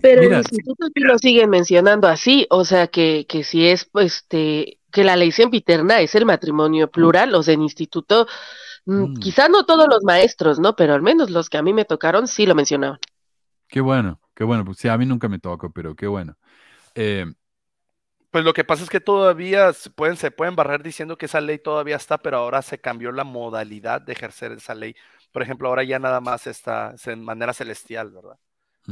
[0.00, 3.84] Pero mira, el instituto sí lo siguen mencionando así, o sea que, que si es
[3.84, 8.26] pues este que la ley sempiterna es el matrimonio plural, o sea, en instituto,
[8.86, 9.14] mm, Mm.
[9.20, 10.76] quizá no todos los maestros, ¿no?
[10.76, 12.98] Pero al menos los que a mí me tocaron sí lo mencionaban.
[13.68, 14.64] Qué bueno, qué bueno.
[14.64, 16.36] Pues sí, a mí nunca me tocó, pero qué bueno.
[16.94, 17.26] Eh,
[18.30, 21.40] Pues lo que pasa es que todavía se pueden, se pueden barrer diciendo que esa
[21.42, 24.96] ley todavía está, pero ahora se cambió la modalidad de ejercer esa ley.
[25.32, 28.38] Por ejemplo, ahora ya nada más está es en manera celestial, ¿verdad?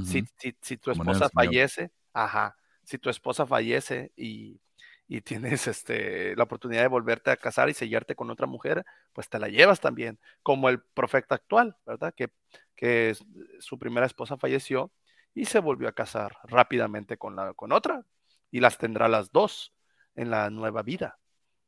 [0.01, 1.30] Si, si, si tu esposa Señor.
[1.30, 4.61] fallece, ajá, si tu esposa fallece y,
[5.09, 9.28] y tienes este, la oportunidad de volverte a casar y sellarte con otra mujer, pues
[9.28, 12.14] te la llevas también, como el profeta actual, ¿verdad?
[12.16, 12.30] Que,
[12.76, 13.14] que
[13.61, 14.93] su primera esposa falleció
[15.34, 18.05] y se volvió a casar rápidamente con, la, con otra
[18.51, 19.72] y las tendrá las dos
[20.16, 21.18] en la nueva vida.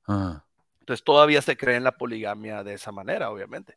[0.08, 0.44] Ah,
[0.80, 3.76] Entonces todavía se cree en la poligamia de esa manera, obviamente.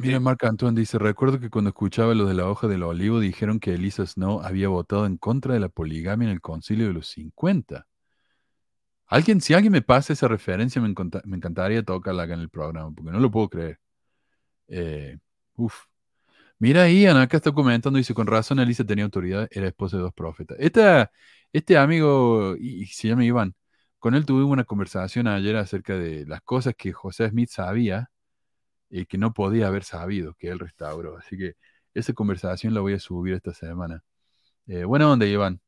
[0.02, 3.58] Mira, Marc Antoine dice, recuerdo que cuando escuchaba lo de la hoja del olivo dijeron
[3.58, 7.08] que Elisa Snow había votado en contra de la poligamia en el concilio de los
[7.08, 7.86] 50.
[9.06, 12.50] Alguien, si alguien me pasa esa referencia, me, encanta- me encantaría tocarla acá en el
[12.50, 13.78] programa, porque no lo puedo creer.
[14.68, 15.18] Eh,
[15.56, 15.74] uf.
[16.58, 20.14] Mira, Ian, acá está comentando, dice, con razón Elisa tenía autoridad, era esposa de dos
[20.14, 20.56] profetas.
[20.60, 21.10] Esta,
[21.52, 23.54] este amigo, y se llama Iván,
[23.98, 28.10] con él tuvimos una conversación ayer acerca de las cosas que José Smith sabía
[28.90, 31.16] y que no podía haber sabido que él restauró.
[31.18, 31.56] Así que
[31.94, 34.04] esa conversación la voy a subir esta semana.
[34.66, 35.60] Eh, buena onda, Iván.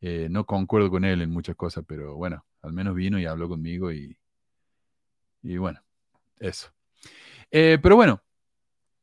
[0.00, 3.48] Eh, no concuerdo con él en muchas cosas, pero bueno, al menos vino y habló
[3.48, 4.16] conmigo y,
[5.42, 5.80] y bueno,
[6.38, 6.70] eso.
[7.50, 8.22] Eh, pero bueno,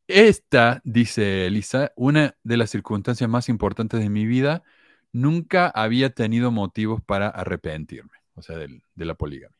[0.07, 4.63] esta, dice Elisa, una de las circunstancias más importantes de mi vida,
[5.13, 9.57] nunca había tenido motivos para arrepentirme, o sea, del- de la poligamia.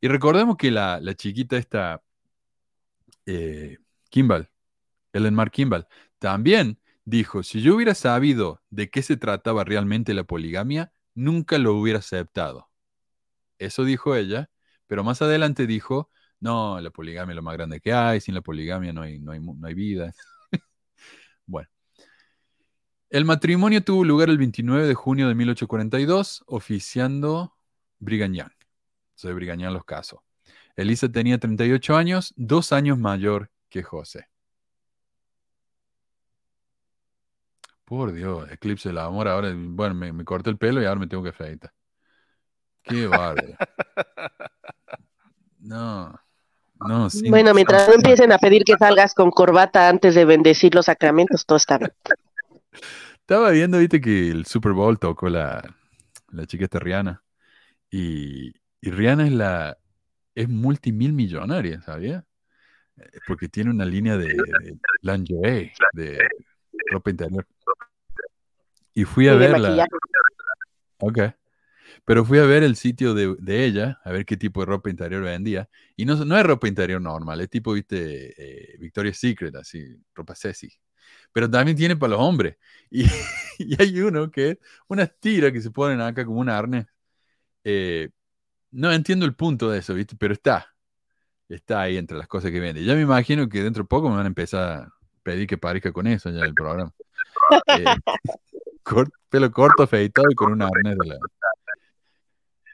[0.00, 2.03] Y recordemos que la, la chiquita esta,
[3.26, 3.78] eh,
[4.10, 4.50] Kimball,
[5.12, 5.86] Ellen Mar Kimball,
[6.18, 11.74] también dijo, si yo hubiera sabido de qué se trataba realmente la poligamia, nunca lo
[11.74, 12.70] hubiera aceptado.
[13.58, 14.50] Eso dijo ella,
[14.86, 16.10] pero más adelante dijo,
[16.40, 19.32] no, la poligamia es lo más grande que hay, sin la poligamia no hay, no
[19.32, 20.12] hay, no hay vida.
[21.46, 21.68] bueno.
[23.10, 27.56] El matrimonio tuvo lugar el 29 de junio de 1842, oficiando
[28.00, 28.50] Brigham Young.
[29.14, 30.23] Soy Brigham Young los casó.
[30.76, 34.28] Elisa tenía 38 años, dos años mayor que José.
[37.84, 39.28] Por Dios, eclipse del amor.
[39.28, 41.70] Ahora, bueno, me, me corté el pelo y ahora me tengo que afeitar.
[42.82, 43.56] Qué bárbaro.
[45.60, 46.14] No,
[46.80, 50.74] no, sin- Bueno, mientras no empiecen a pedir que salgas con corbata antes de bendecir
[50.74, 51.92] los sacramentos, todo está bien.
[53.20, 55.62] Estaba viendo, viste, que el Super Bowl tocó la,
[56.30, 57.22] la chica esta Rihanna.
[57.90, 58.48] Y,
[58.80, 59.78] y Rihanna es la
[60.34, 62.24] es multimil millonaria, ¿sabía?
[62.96, 66.18] Eh, Porque tiene una línea de, de lingerie, de
[66.90, 67.46] ropa interior.
[68.94, 69.86] Y fui a verla.
[70.98, 71.18] Ok.
[72.04, 74.90] Pero fui a ver el sitio de, de ella, a ver qué tipo de ropa
[74.90, 75.68] interior vendía.
[75.96, 78.34] Y no, no es ropa interior normal, es tipo, viste,
[78.74, 79.82] eh, Victoria's Secret, así,
[80.14, 80.68] ropa sexy.
[81.32, 82.56] Pero también tiene para los hombres.
[82.90, 83.06] Y,
[83.58, 84.58] y hay uno que es
[84.88, 86.86] unas tiras que se ponen acá como un arnés.
[87.64, 88.10] Eh,
[88.74, 90.16] no entiendo el punto de eso, ¿viste?
[90.18, 90.74] Pero está.
[91.48, 92.84] Está ahí entre las cosas que vende.
[92.84, 95.92] Ya me imagino que dentro de poco me van a empezar a pedir que parezca
[95.92, 96.92] con eso ya el programa.
[97.78, 97.84] Eh,
[99.28, 101.18] pelo corto, afeitado y con un arnés de la,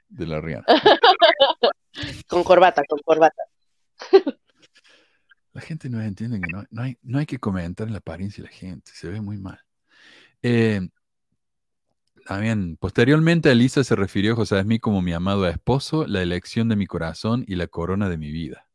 [0.08, 0.64] de la Rihanna.
[2.28, 3.42] Con corbata, con corbata.
[5.52, 8.44] La gente no entiende que no, no hay, no hay que comentar en la apariencia
[8.44, 9.60] de la gente, se ve muy mal.
[10.40, 10.88] Eh,
[12.26, 16.76] también, posteriormente, Elisa se refirió a José Smith como mi amado esposo, la elección de
[16.76, 18.68] mi corazón y la corona de mi vida.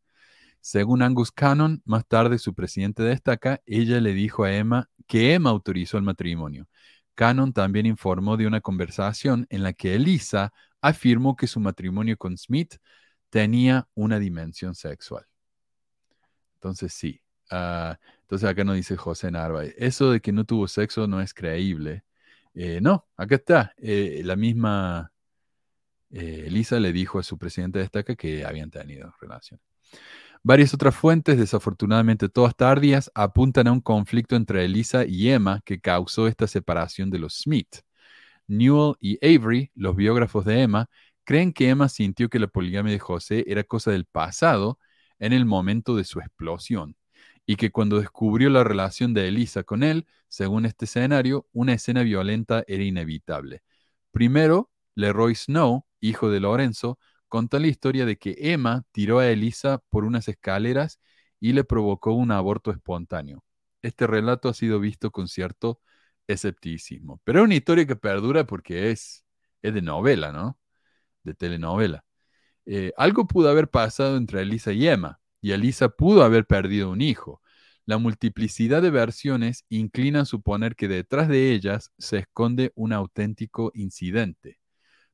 [0.62, 5.52] Según Angus Cannon, más tarde su presidente destaca, ella le dijo a Emma que Emma
[5.52, 6.68] autorizó el matrimonio.
[7.16, 12.38] Cannon también informó de una conversación en la que Elisa afirmó que su matrimonio con
[12.38, 12.76] Smith
[13.30, 15.26] tenía una dimensión sexual.
[16.56, 17.22] Entonces sí,
[17.52, 21.34] Ah, entonces acá nos dice José Narváez, eso de que no tuvo sexo no es
[21.34, 22.04] creíble.
[22.56, 23.74] Eh, no, acá está.
[23.78, 25.12] Eh, la misma
[26.10, 29.60] eh, Elisa le dijo a su presidente de destaca que habían tenido relación.
[30.44, 35.82] Varias otras fuentes, desafortunadamente todas tardías, apuntan a un conflicto entre Elisa y Emma que
[35.82, 37.78] causó esta separación de los Smith.
[38.48, 40.88] Newell y Avery, los biógrafos de Emma,
[41.24, 44.80] creen que Emma sintió que la poligamia de José era cosa del pasado
[45.20, 46.96] en el momento de su explosión
[47.46, 52.04] y que cuando descubrió la relación de Elisa con él, según este escenario, una escena
[52.04, 53.62] violenta era inevitable.
[54.12, 59.80] Primero, Leroy Snow, hijo de Lorenzo, conta la historia de que Emma tiró a Elisa
[59.90, 61.00] por unas escaleras
[61.40, 63.44] y le provocó un aborto espontáneo.
[63.82, 65.80] Este relato ha sido visto con cierto
[66.28, 69.26] escepticismo, pero es una historia que perdura porque es,
[69.62, 70.58] es de novela, ¿no?
[71.24, 72.06] De telenovela.
[72.66, 77.02] Eh, algo pudo haber pasado entre Elisa y Emma, y Elisa pudo haber perdido un
[77.02, 77.40] hijo.
[77.86, 83.72] La multiplicidad de versiones inclina a suponer que detrás de ellas se esconde un auténtico
[83.76, 84.58] incidente,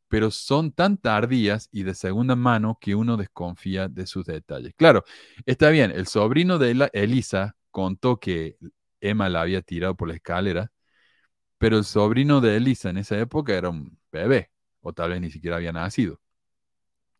[0.08, 4.74] pero son tan tardías y de segunda mano que uno desconfía de sus detalles.
[4.78, 5.04] Claro,
[5.46, 8.56] está bien, el sobrino de Elisa contó que
[9.02, 10.72] Emma la había tirado por la escalera,
[11.58, 15.30] pero el sobrino de Elisa en esa época era un bebé, o tal vez ni
[15.30, 16.22] siquiera había nacido.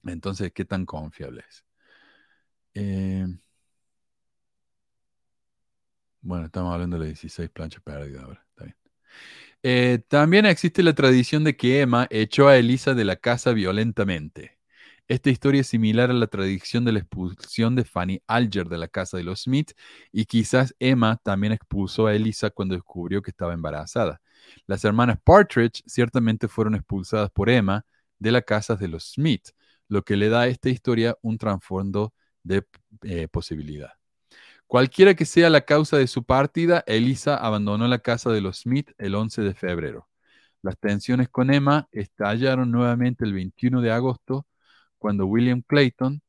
[0.06, 1.66] Entonces, ¿qué tan confiable es?
[2.74, 3.26] Eh,
[6.22, 8.46] bueno, estamos hablando de 16 planchas perdidas ahora.
[8.50, 8.76] Está bien.
[9.64, 14.60] Eh, también existe la tradición de que Emma echó a Elisa de la casa violentamente.
[15.08, 18.88] Esta historia es similar a la tradición de la expulsión de Fanny Alger de la
[18.88, 19.74] casa de los Smith
[20.12, 24.22] y quizás Emma también expulsó a Elisa cuando descubrió que estaba embarazada.
[24.68, 27.86] Las hermanas Partridge ciertamente fueron expulsadas por Emma
[28.20, 29.50] de la casa de los Smith,
[29.90, 32.14] lo que le da a esta historia un trasfondo
[32.44, 32.66] de
[33.04, 33.92] eh, posibilidad.
[34.68, 38.92] Cualquiera que sea la causa de su partida, Elisa abandonó la casa de los Smith
[38.98, 40.10] el 11 de febrero.
[40.62, 44.48] Las tensiones con Emma estallaron nuevamente el 21 de agosto,
[44.98, 46.22] cuando William Clayton,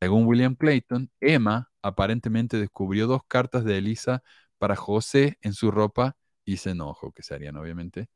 [0.00, 4.22] según William Clayton, Emma aparentemente descubrió dos cartas de Elisa
[4.58, 8.08] para José en su ropa y se enojó, que serían obviamente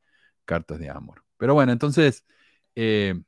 [0.45, 1.25] cartas de amor.
[1.37, 2.25] Pero bueno, entonces,
[2.77, 3.21] eh,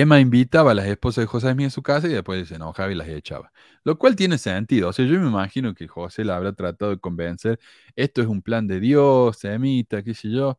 [0.00, 2.92] Emma invitaba a las esposas de José Smith a su casa y después se enojaba
[2.92, 3.52] y las echaba.
[3.84, 4.88] Lo cual tiene sentido.
[4.90, 7.58] O sea, yo me imagino que José la habrá tratado de convencer.
[7.94, 10.58] Esto es un plan de Dios, Emita, qué sé yo.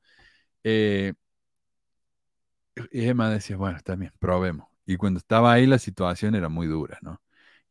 [0.64, 1.14] Eh,
[2.92, 4.68] y Emma decía, bueno, está bien, probemos.
[4.86, 7.22] Y cuando estaba ahí la situación era muy dura, ¿no?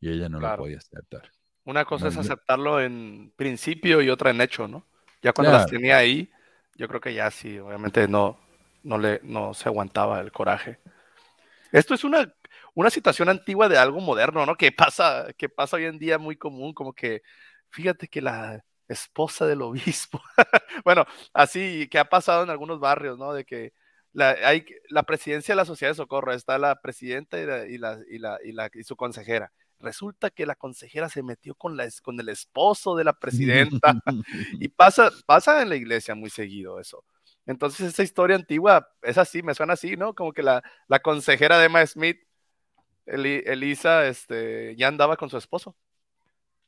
[0.01, 1.31] Y ella no la podía aceptar.
[1.65, 4.87] Una cosa es aceptarlo en principio y otra en hecho, ¿no?
[5.23, 6.31] Ya cuando las tenía ahí,
[6.77, 8.39] yo creo que ya sí, obviamente no,
[8.85, 10.79] no, le, no se aguantaba el coraje.
[11.73, 12.33] Esto es una,
[12.75, 14.57] una situación antigua de algo moderno, ¿no?
[14.57, 17.23] Que pasa, que pasa hoy en día muy común, como que,
[17.71, 20.23] fíjate que la esposa del obispo,
[20.85, 23.33] bueno, así que ha pasado en algunos barrios, ¿no?
[23.33, 23.73] De que
[24.13, 27.79] la, hay, la presidencia de la sociedad de socorro, está la presidenta y, la, y,
[27.79, 27.99] la,
[28.45, 29.53] y, la, y su consejera.
[29.79, 33.95] Resulta que la consejera se metió con, la, con el esposo de la presidenta
[34.61, 37.05] y pasa, pasa en la iglesia muy seguido eso.
[37.47, 40.15] Entonces esa historia antigua es así, me suena así, ¿no?
[40.15, 40.63] Como que la,
[41.03, 42.19] consejera de Emma Smith,
[43.07, 45.77] Elisa, este, ya andaba con su esposo.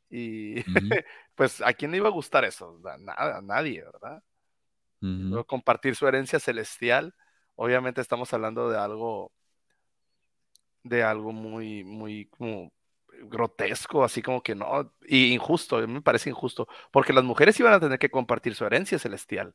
[0.08, 0.54] Y
[1.34, 2.80] pues a quién le iba a gustar eso?
[2.84, 4.22] A, nada, a nadie, ¿verdad?
[5.46, 7.14] Compartir su herencia celestial.
[7.56, 9.32] Obviamente estamos hablando de algo,
[10.84, 12.72] de algo muy, muy como
[13.22, 17.80] grotesco, así como que no, y injusto, me parece injusto, porque las mujeres iban a
[17.80, 19.54] tener que compartir su herencia celestial.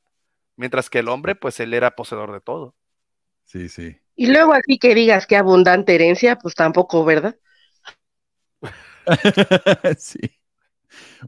[0.56, 2.76] Mientras que el hombre, pues él era poseedor de todo.
[3.46, 3.98] Sí, sí.
[4.16, 7.38] Y luego aquí que digas que abundante herencia, pues tampoco, ¿verdad?
[9.98, 10.20] sí.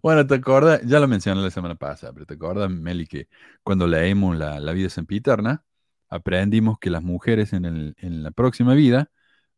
[0.02, 0.82] Bueno, ¿te acuerdas?
[0.86, 3.28] Ya lo mencioné la semana pasada, pero ¿te acuerdas, Meli, que
[3.64, 5.64] cuando leímos la, la vida sempiterna,
[6.10, 9.10] aprendimos que las mujeres en, el, en, la próxima vida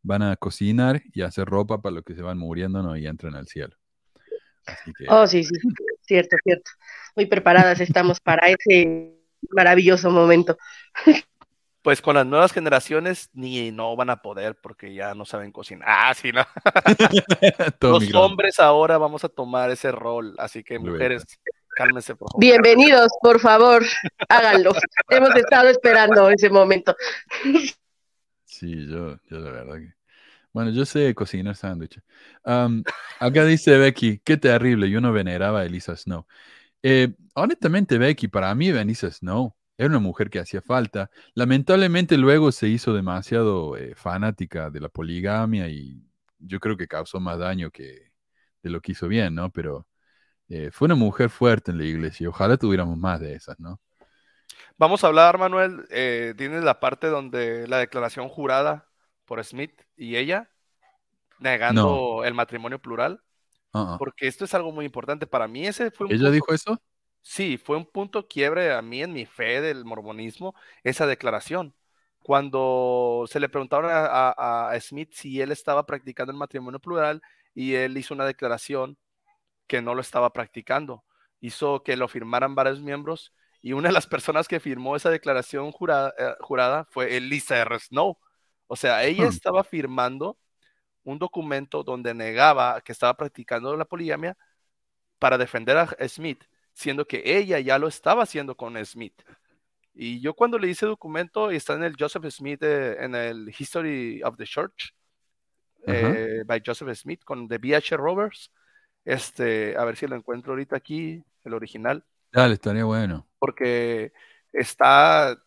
[0.02, 2.96] van a cocinar y hacer ropa para los que se van muriendo ¿no?
[2.96, 3.76] y entran al cielo.
[5.10, 5.56] Oh, sí, sí,
[6.02, 6.72] cierto, cierto.
[7.16, 9.17] Muy preparadas estamos para ese
[9.50, 10.58] maravilloso momento.
[11.82, 15.88] Pues con las nuevas generaciones ni no van a poder porque ya no saben cocinar.
[15.90, 16.46] Ah, sí, ¿no?
[17.80, 21.24] Los hombres ahora vamos a tomar ese rol, así que mujeres,
[21.78, 22.42] cálmense por favor.
[22.42, 23.86] Bienvenidos, por favor,
[24.28, 24.74] háganlo.
[25.08, 26.94] Hemos estado esperando ese momento.
[28.44, 29.94] Sí, yo, yo la verdad que...
[30.52, 32.04] Bueno, yo sé cocinar sándwiches.
[32.44, 36.26] acá dice Becky, qué terrible, yo no veneraba a Elisa Snow.
[36.90, 41.10] Eh, honestamente, Becky, para mí Benice Snow era una mujer que hacía falta.
[41.34, 46.02] Lamentablemente luego se hizo demasiado eh, fanática de la poligamia y
[46.40, 48.08] yo creo que causó más daño que
[48.62, 49.52] que lo quiso bien, ¿no?
[49.52, 49.88] Pero
[50.50, 53.80] eh, fue una mujer fuerte en la iglesia y ojalá tuviéramos más de esas, ¿no?
[54.78, 55.86] Vamos a hablar, Manuel.
[55.90, 58.88] Eh, tienes la parte donde la declaración jurada
[59.26, 60.50] por Smith y ella,
[61.40, 63.22] negando el matrimonio plural,
[64.00, 65.28] Porque esto es algo muy importante.
[65.28, 66.82] Para mí ese fue un ¿Ella punto- dijo eso?
[67.22, 71.76] Sí, fue un punto quiebre a mí en mi fe del mormonismo, esa declaración.
[72.24, 77.22] Cuando se le preguntaron a, a- a Smith si él estaba practicando el matrimonio plural
[77.54, 78.98] y él hizo una declaración
[79.68, 81.04] que no lo estaba practicando,
[81.42, 85.72] hizo que lo firmaran varios miembros y una de las personas que firmó esa declaración
[85.72, 87.80] jurada, eh, jurada fue Elisa R.
[87.80, 88.18] Snow.
[88.68, 89.30] O sea, ella Hmm.
[89.30, 90.38] estaba firmando
[91.08, 94.38] un documento donde negaba que estaba practicando la poligamia
[95.20, 96.44] para defender a Smith,
[96.74, 99.16] siendo que ella ya lo estaba haciendo con Smith.
[99.94, 103.54] Y yo cuando leí ese documento, y está en el Joseph Smith, eh, en el
[103.58, 104.94] History of the Church,
[105.88, 107.96] eh, by Joseph Smith, con The B.H.
[107.96, 108.52] Roberts,
[109.06, 112.04] este, a ver si lo encuentro ahorita aquí, el original,
[112.34, 113.26] Dale, estaría bueno.
[113.40, 114.12] porque
[114.52, 115.42] está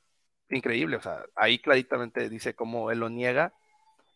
[0.49, 3.53] increíble, o sea, ahí claritamente dice cómo él lo niega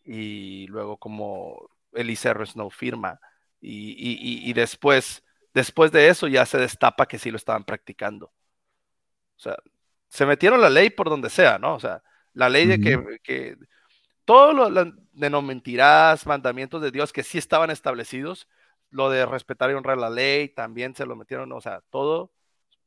[0.05, 2.45] y luego como Elise R.
[2.45, 3.19] Snow firma
[3.61, 8.27] y, y- y- después, después de eso ya se destapa que sí lo estaban practicando.
[8.27, 9.57] O sea,
[10.07, 11.75] se metieron la ley por donde sea, ¿no?
[11.75, 12.03] O sea,
[12.33, 13.57] la ley de que, que
[14.25, 18.47] todo lo lo de no mentirás, mandamientos de Dios que sí estaban establecidos,
[18.89, 22.31] lo de respetar y honrar la ley también se lo metieron, o sea, todo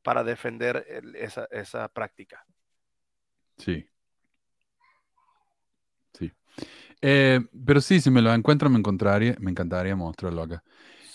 [0.03, 2.45] para defender el- esa, esa práctica.
[3.57, 3.89] Sí.
[6.13, 6.31] Sí.
[7.01, 10.63] Eh, pero sí, si me lo encuentro, me encontraría, me encantaría mostrarlo acá.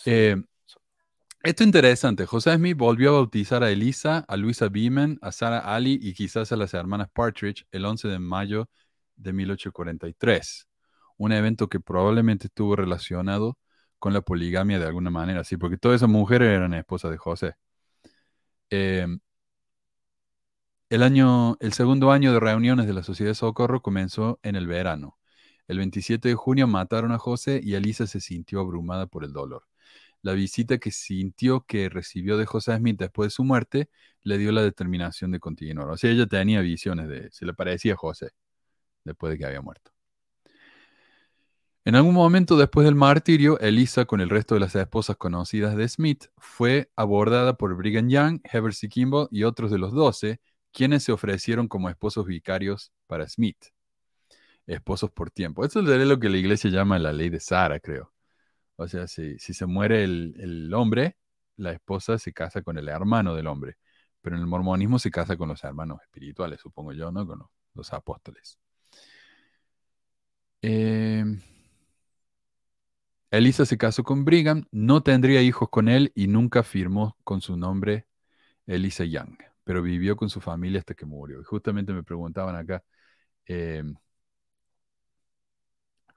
[0.06, 0.36] Eh,
[1.42, 2.24] esto es interesante.
[2.26, 6.52] José Smith volvió a bautizar a Elisa, a Luisa Beeman, a Sarah Ali y quizás
[6.52, 8.70] a las hermanas Partridge el 11 de mayo
[9.16, 10.68] de 1843.
[11.18, 13.58] Un evento que probablemente estuvo relacionado
[13.98, 17.54] con la poligamia de alguna manera, sí, porque todas esas mujeres eran esposas de José.
[18.70, 19.06] Eh,
[20.88, 24.66] el, año, el segundo año de reuniones de la Sociedad de Socorro comenzó en el
[24.66, 25.18] verano.
[25.68, 29.64] El 27 de junio mataron a José y Elisa se sintió abrumada por el dolor.
[30.22, 33.90] La visita que sintió que recibió de José Smith después de su muerte
[34.22, 35.88] le dio la determinación de continuar.
[35.90, 38.30] O sea, ella tenía visiones de, se le parecía a José
[39.04, 39.90] después de que había muerto.
[41.86, 45.86] En algún momento después del martirio, Elisa, con el resto de las esposas conocidas de
[45.86, 48.88] Smith, fue abordada por Brigham Young, Heber C.
[48.88, 50.40] Kimball y otros de los doce,
[50.72, 53.73] quienes se ofrecieron como esposos vicarios para Smith.
[54.66, 55.64] Esposos por tiempo.
[55.64, 58.12] Eso es lo que la iglesia llama la ley de Sara, creo.
[58.76, 61.16] O sea, si, si se muere el, el hombre,
[61.56, 63.76] la esposa se casa con el hermano del hombre.
[64.20, 67.26] Pero en el mormonismo se casa con los hermanos espirituales, supongo yo, ¿no?
[67.26, 67.40] Con
[67.74, 68.58] los, apóstoles.
[70.62, 71.24] Eh,
[73.30, 77.56] Elisa se casó con Brigham, no tendría hijos con él y nunca firmó con su
[77.56, 78.06] nombre
[78.66, 81.40] Elisa Young, pero vivió con su familia hasta que murió.
[81.40, 82.82] Y justamente me preguntaban acá,
[83.46, 83.84] eh,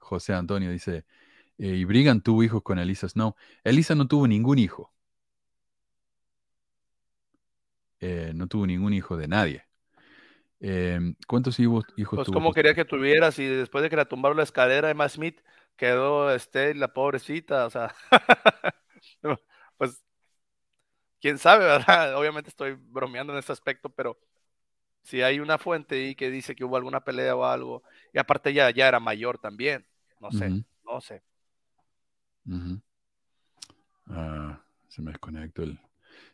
[0.08, 1.04] José Antonio dice,
[1.58, 3.36] eh, ¿y Brigham tuvo hijos con Elisa Snow?
[3.64, 4.92] Elisa no tuvo ningún hijo.
[8.00, 9.64] Eh, no tuvo ningún hijo de nadie.
[10.60, 12.42] Eh, ¿Cuántos hijos, hijos Pues tuvo?
[12.42, 12.54] como José?
[12.54, 15.40] quería que tuvieras y después de que la tumbaron la escalera, Emma Smith
[15.76, 17.94] quedó este, la pobrecita, o sea,
[19.78, 20.02] pues
[21.20, 22.14] quién sabe, ¿verdad?
[22.18, 24.18] Obviamente estoy bromeando en este aspecto, pero
[25.02, 27.84] si hay una fuente ahí que dice que hubo alguna pelea o algo,
[28.14, 29.86] y aparte ya, ya era mayor también,
[30.20, 30.50] no sé,
[30.84, 31.22] no sé.
[34.08, 35.78] Ah, se me desconectó el.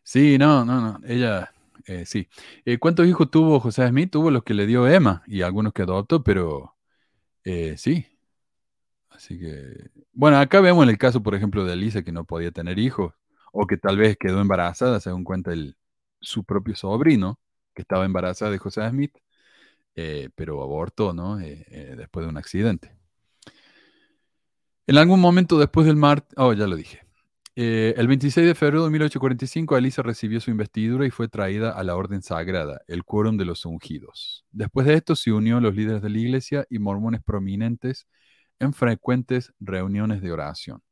[0.02, 1.00] Sí, no, no, no.
[1.06, 1.52] Ella,
[1.86, 2.28] eh, sí.
[2.64, 4.10] Eh, ¿cuántos hijos tuvo José Smith?
[4.10, 6.76] Tuvo los que le dio Emma y algunos que adoptó, pero
[7.44, 8.06] eh, sí.
[9.10, 12.78] Así que, bueno, acá vemos el caso, por ejemplo, de Elisa que no podía tener
[12.78, 13.14] hijos
[13.52, 15.76] o que tal vez quedó embarazada, según cuenta el,
[16.20, 17.38] su propio sobrino,
[17.74, 19.16] que estaba embarazada de José Smith,
[19.94, 21.40] eh, pero abortó, ¿no?
[21.40, 22.96] Eh, después de un accidente.
[24.86, 27.00] En algún momento después del mar, oh, ya lo dije.
[27.56, 31.84] Eh, el 26 de febrero de 1845, Elisa recibió su investidura y fue traída a
[31.84, 34.44] la orden sagrada, el quórum de los ungidos.
[34.50, 38.08] Después de esto se unió los líderes de la iglesia y mormones prominentes
[38.58, 40.82] en frecuentes reuniones de oración.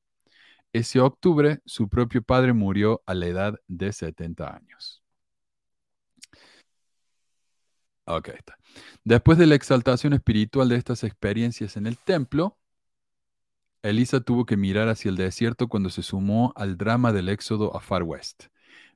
[0.72, 5.02] Ese octubre, su propio padre murió a la edad de 70 años.
[8.04, 8.56] Ok, está.
[9.04, 12.58] Después de la exaltación espiritual de estas experiencias en el templo,
[13.82, 17.80] Elisa tuvo que mirar hacia el desierto cuando se sumó al drama del éxodo a
[17.80, 18.44] Far West.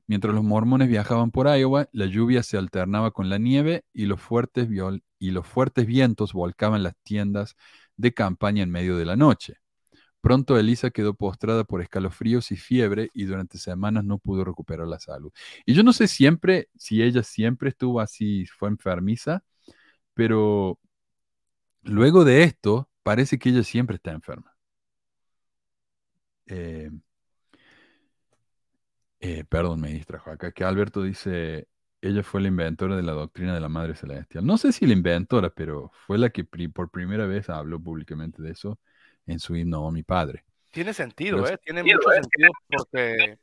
[0.07, 4.21] Mientras los mormones viajaban por Iowa, la lluvia se alternaba con la nieve y los
[4.21, 4.69] fuertes,
[5.85, 7.55] vientos volcaban las tiendas
[7.97, 9.57] de campaña en medio de la noche,
[10.21, 14.99] Pronto Elisa quedó postrada por escalofríos y fiebre y durante semanas no pudo recuperar la
[14.99, 15.31] salud.
[15.65, 19.43] Y yo no sé siempre si ella siempre estuvo así, fue enfermiza,
[20.13, 20.79] pero
[21.83, 24.56] luego de esto parece que ella siempre está enferma.
[26.47, 26.89] Eh,
[29.19, 31.67] eh, perdón, me distrajo acá, que Alberto dice,
[32.01, 34.45] ella fue la inventora de la doctrina de la Madre Celestial.
[34.45, 38.41] No sé si la inventora, pero fue la que pri- por primera vez habló públicamente
[38.41, 38.79] de eso
[39.25, 40.45] en su himno "Oh, mi padre.
[40.71, 41.57] Tiene sentido, Pero- ¿eh?
[41.63, 43.37] Tiene mucho sentido porque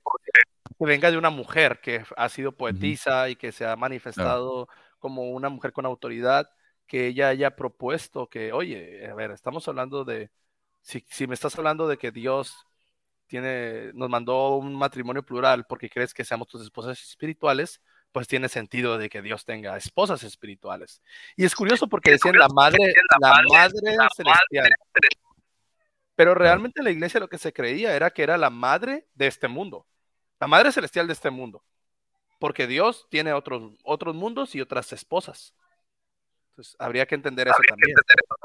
[0.79, 5.31] que venga de una mujer que ha sido poetisa y que se ha manifestado como
[5.31, 6.49] una mujer con autoridad,
[6.87, 10.31] que ella haya propuesto que, oye, a ver, estamos hablando de,
[10.81, 12.67] si, si me estás hablando de que Dios
[13.27, 17.81] tiene, nos mandó un matrimonio plural porque crees que seamos tus esposas espirituales,
[18.13, 21.03] pues tiene sentido de que Dios tenga esposas espirituales.
[21.37, 22.79] Y es curioso porque decían la madre,
[23.21, 23.81] la madre
[24.17, 24.71] celestial.
[26.15, 29.49] Pero realmente la iglesia lo que se creía era que era la madre de este
[29.49, 29.87] mundo,
[30.39, 31.65] la madre celestial de este mundo,
[32.39, 35.55] porque Dios tiene otros, otros mundos y otras esposas.
[36.51, 37.97] Entonces habría que entender eso también.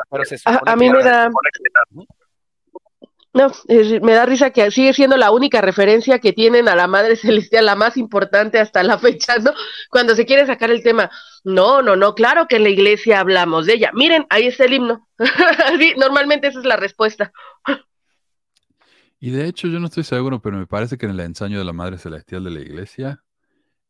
[0.09, 1.29] Pero se A, mí me era- da...
[3.33, 6.87] No, es- me da risa que sigue siendo la única referencia que tienen a la
[6.87, 9.51] Madre Celestial, la más importante hasta la fecha, ¿no?
[9.89, 11.11] Cuando se quiere sacar el tema.
[11.43, 13.91] No, no, no, claro que en la iglesia hablamos de ella.
[13.93, 15.07] Miren, ahí está el himno.
[15.79, 17.31] Sí, normalmente esa es la respuesta.
[19.19, 21.65] Y de hecho, yo no estoy seguro, pero me parece que en el ensayo de
[21.65, 23.23] la Madre Celestial de la Iglesia,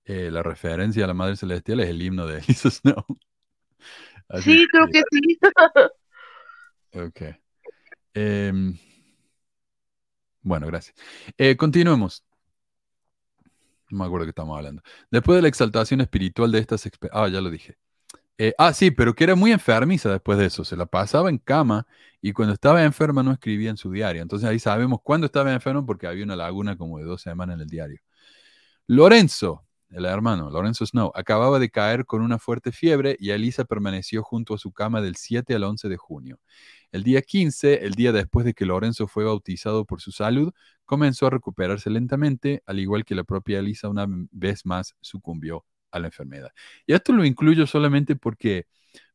[0.06, 3.06] eh, la referencia a la Madre Celestial es el himno de Elisa Snow.
[4.30, 5.40] Así Sí, creo que sí.
[6.94, 7.22] Ok.
[8.14, 8.78] Em,
[10.42, 10.96] bueno, gracias.
[11.38, 12.24] Eh, continuemos.
[13.90, 14.82] No me acuerdo qué estamos hablando.
[15.10, 17.78] Después de la exaltación espiritual de estas expe- Ah, ya lo dije.
[18.38, 20.64] Eh, ah, sí, pero que era muy enfermiza después de eso.
[20.64, 21.86] Se la pasaba en cama
[22.22, 24.22] y cuando estaba enferma no escribía en su diario.
[24.22, 27.62] Entonces ahí sabemos cuándo estaba enfermo porque había una laguna como de dos semanas en
[27.62, 28.00] el diario.
[28.88, 34.24] Lorenzo, el hermano, Lorenzo Snow, acababa de caer con una fuerte fiebre y Elisa permaneció
[34.24, 36.40] junto a su cama del 7 al 11 de junio.
[36.92, 40.52] El día 15, el día después de que Lorenzo fue bautizado por su salud,
[40.86, 46.00] comenzó a recuperarse lentamente, al igual que la propia Elisa una vez más sucumbió a
[46.00, 46.52] la enfermedad.
[46.88, 48.66] Y esto lo incluyo solamente porque,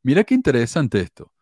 [0.02, 1.32] mira qué interesante esto.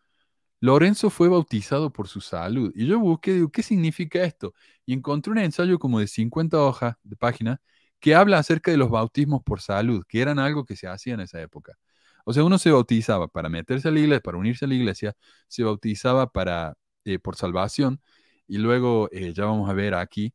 [0.59, 2.71] Lorenzo fue bautizado por su salud.
[2.73, 4.53] Y yo busqué, digo, ¿qué significa esto?
[4.85, 7.61] Y encontré un ensayo como de 50 hojas de página
[7.99, 11.19] que habla acerca de los bautismos por salud, que eran algo que se hacía en
[11.21, 11.77] esa época.
[12.23, 15.13] O sea, uno se bautizaba para meterse a la iglesia, para unirse a la iglesia,
[15.47, 18.01] se bautizaba para, eh, por salvación,
[18.47, 20.33] y luego, eh, ya vamos a ver aquí,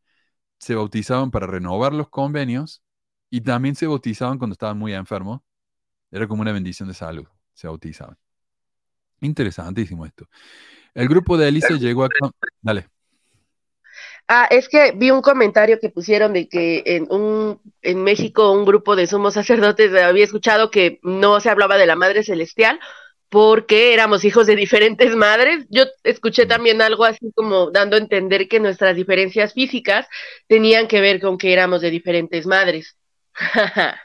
[0.59, 2.83] se bautizaban para renovar los convenios,
[3.31, 5.41] y también se bautizaban cuando estaban muy enfermos.
[6.11, 8.17] Era como una bendición de salud, se bautizaban.
[9.21, 10.29] Interesantísimo esto.
[10.95, 12.09] El grupo de Elisa llegó a...
[12.63, 12.89] Dale.
[14.31, 18.67] Ah, es que vi un comentario que pusieron de que en un en México un
[18.67, 22.79] grupo de sumos sacerdotes había escuchado que no se hablaba de la Madre Celestial
[23.31, 25.67] porque éramos hijos de diferentes madres.
[25.71, 30.07] Yo escuché también algo así como dando a entender que nuestras diferencias físicas
[30.47, 32.99] tenían que ver con que éramos de diferentes madres.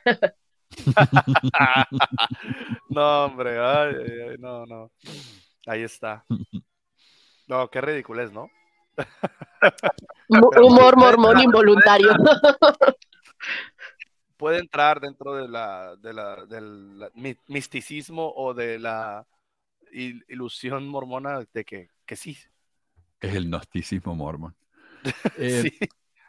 [2.90, 4.92] no, hombre, ay, ay, ay, no, no.
[5.68, 6.26] Ahí está.
[7.46, 8.50] No, qué ridiculez, ¿no?
[10.30, 12.12] Humor mormón involuntario.
[14.38, 17.10] Puede entrar dentro de la, de la, del
[17.48, 19.26] misticismo o de la
[19.94, 22.38] il- ilusión mormona de que, que sí.
[23.22, 24.56] Es el gnosticismo mormón.
[25.38, 25.80] Eh, sí.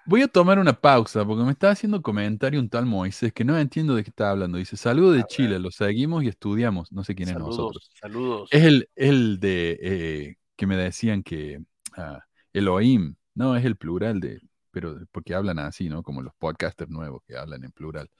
[0.06, 3.56] Voy a tomar una pausa porque me está haciendo comentario un tal Moisés que no
[3.56, 4.58] entiendo de qué está hablando.
[4.58, 6.92] Dice, saludo de Chile, lo seguimos y estudiamos.
[6.92, 7.88] No sé quién es nosotros.
[7.98, 8.48] Saludos, saludos.
[8.52, 11.62] Es el, el de eh, que me decían que
[11.96, 12.22] ah,
[12.54, 14.40] Elohim, no, es el plural de,
[14.70, 16.02] pero porque hablan así, ¿no?
[16.02, 18.10] Como los podcasters nuevos que hablan en plural.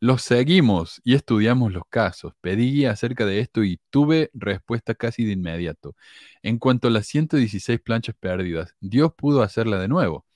[0.00, 2.34] Los seguimos y estudiamos los casos.
[2.40, 5.96] Pedí acerca de esto y tuve respuesta casi de inmediato.
[6.42, 10.26] En cuanto a las 116 planchas perdidas, Dios pudo hacerla de nuevo.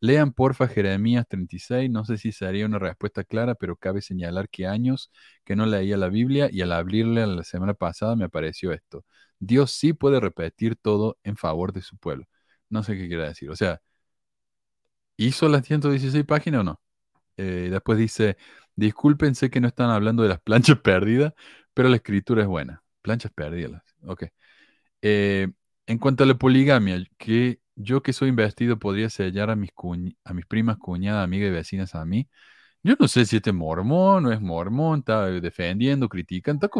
[0.00, 4.66] Lean porfa Jeremías 36, no sé si sería una respuesta clara, pero cabe señalar que
[4.66, 5.10] años
[5.44, 9.04] que no leía la Biblia y al abrirla la semana pasada me apareció esto.
[9.40, 12.26] Dios sí puede repetir todo en favor de su pueblo.
[12.70, 13.50] No sé qué quiere decir.
[13.50, 13.80] O sea,
[15.16, 16.80] ¿hizo las 116 páginas o no?
[17.36, 18.36] Eh, después dice,
[18.76, 21.34] disculpen, sé que no están hablando de las planchas perdidas,
[21.74, 22.84] pero la escritura es buena.
[23.02, 23.82] Planchas perdidas.
[24.04, 24.26] Ok.
[25.02, 25.48] Eh,
[25.86, 29.70] en cuanto a la poligamia, que yo que soy investido podría sellar a mis,
[30.24, 32.28] a mis primas, cuñadas, amigas y vecinas a mí.
[32.82, 36.70] Yo no sé si este es mormón o es mormón, está defendiendo, critican, está,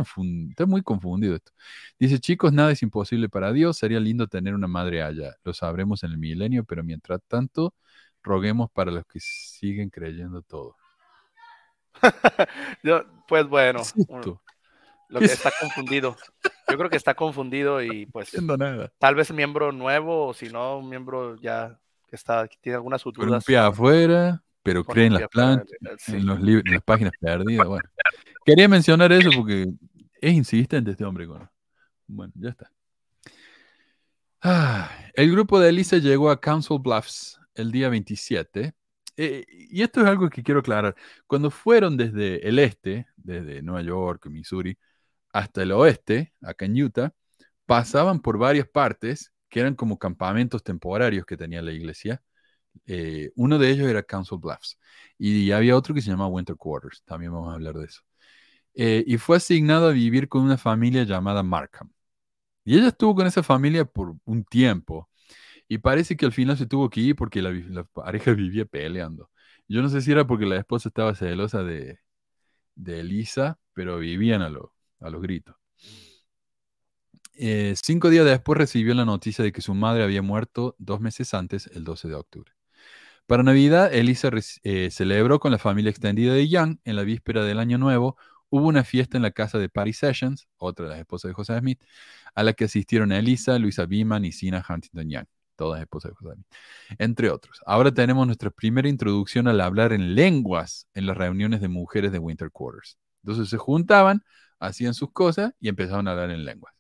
[0.51, 1.53] está muy confundido esto.
[1.99, 6.03] Dice, chicos, nada es imposible para Dios, sería lindo tener una madre allá, lo sabremos
[6.05, 7.75] en el milenio, pero mientras tanto,
[8.23, 10.77] roguemos para los que siguen creyendo todo.
[12.83, 13.93] Yo, pues bueno,
[15.09, 16.17] lo ¿Qué que es- está confundido.
[16.69, 18.93] Yo creo que está confundido y No pues entiendo nada.
[18.99, 23.03] tal vez miembro nuevo o si no, un miembro ya que está, que tiene algunas
[23.19, 23.45] un dudas.
[23.45, 25.67] pie afuera, pero cree en las plantas,
[25.99, 26.17] sí.
[26.17, 27.67] en, los en las páginas perdidas.
[27.67, 27.89] Bueno,
[28.45, 29.67] quería mencionar eso porque
[30.21, 31.27] es insistente este hombre.
[31.27, 31.49] Con...
[32.07, 32.71] Bueno, ya está.
[34.43, 38.75] Ah, el grupo de Elisa llegó a Council Bluffs el día 27.
[39.17, 40.95] Eh, y esto es algo que quiero aclarar.
[41.27, 44.77] Cuando fueron desde el este, desde Nueva York, Missouri,
[45.33, 47.15] hasta el oeste, acá en Utah,
[47.65, 52.23] pasaban por varias partes que eran como campamentos temporarios que tenía la iglesia.
[52.87, 54.79] Eh, uno de ellos era Council Bluffs
[55.19, 57.03] y había otro que se llama Winter Quarters.
[57.05, 58.03] También vamos a hablar de eso.
[58.75, 61.91] Eh, y fue asignado a vivir con una familia llamada Markham.
[62.65, 65.09] Y ella estuvo con esa familia por un tiempo.
[65.69, 69.31] Y parece que al final se tuvo que ir porque la pareja vivía peleando.
[69.69, 72.01] Yo no sé si era porque la esposa estaba celosa de,
[72.77, 75.57] de Elisa, pero vivían a, lo- a los gritos.
[77.37, 81.33] Eh, cinco días después recibió la noticia de que su madre había muerto dos meses
[81.33, 82.53] antes, el 12 de octubre.
[83.29, 84.31] Para Navidad, Elisa
[84.63, 86.79] eh, celebró con la familia extendida de Young.
[86.85, 88.17] En la víspera del Año Nuevo,
[88.49, 91.59] hubo una fiesta en la casa de Patty Sessions, otra de las esposas de José
[91.59, 91.79] Smith,
[92.35, 95.27] a la que asistieron Elisa, Luisa Beeman y Sina Huntington Young,
[95.57, 96.47] todas esposas de José Smith,
[96.99, 97.61] entre otros.
[97.67, 102.19] Ahora tenemos nuestra primera introducción al hablar en lenguas en las reuniones de mujeres de
[102.19, 102.97] Winter Quarters.
[103.25, 104.23] Entonces se juntaban,
[104.59, 106.73] hacían sus cosas y empezaban a hablar en lenguas.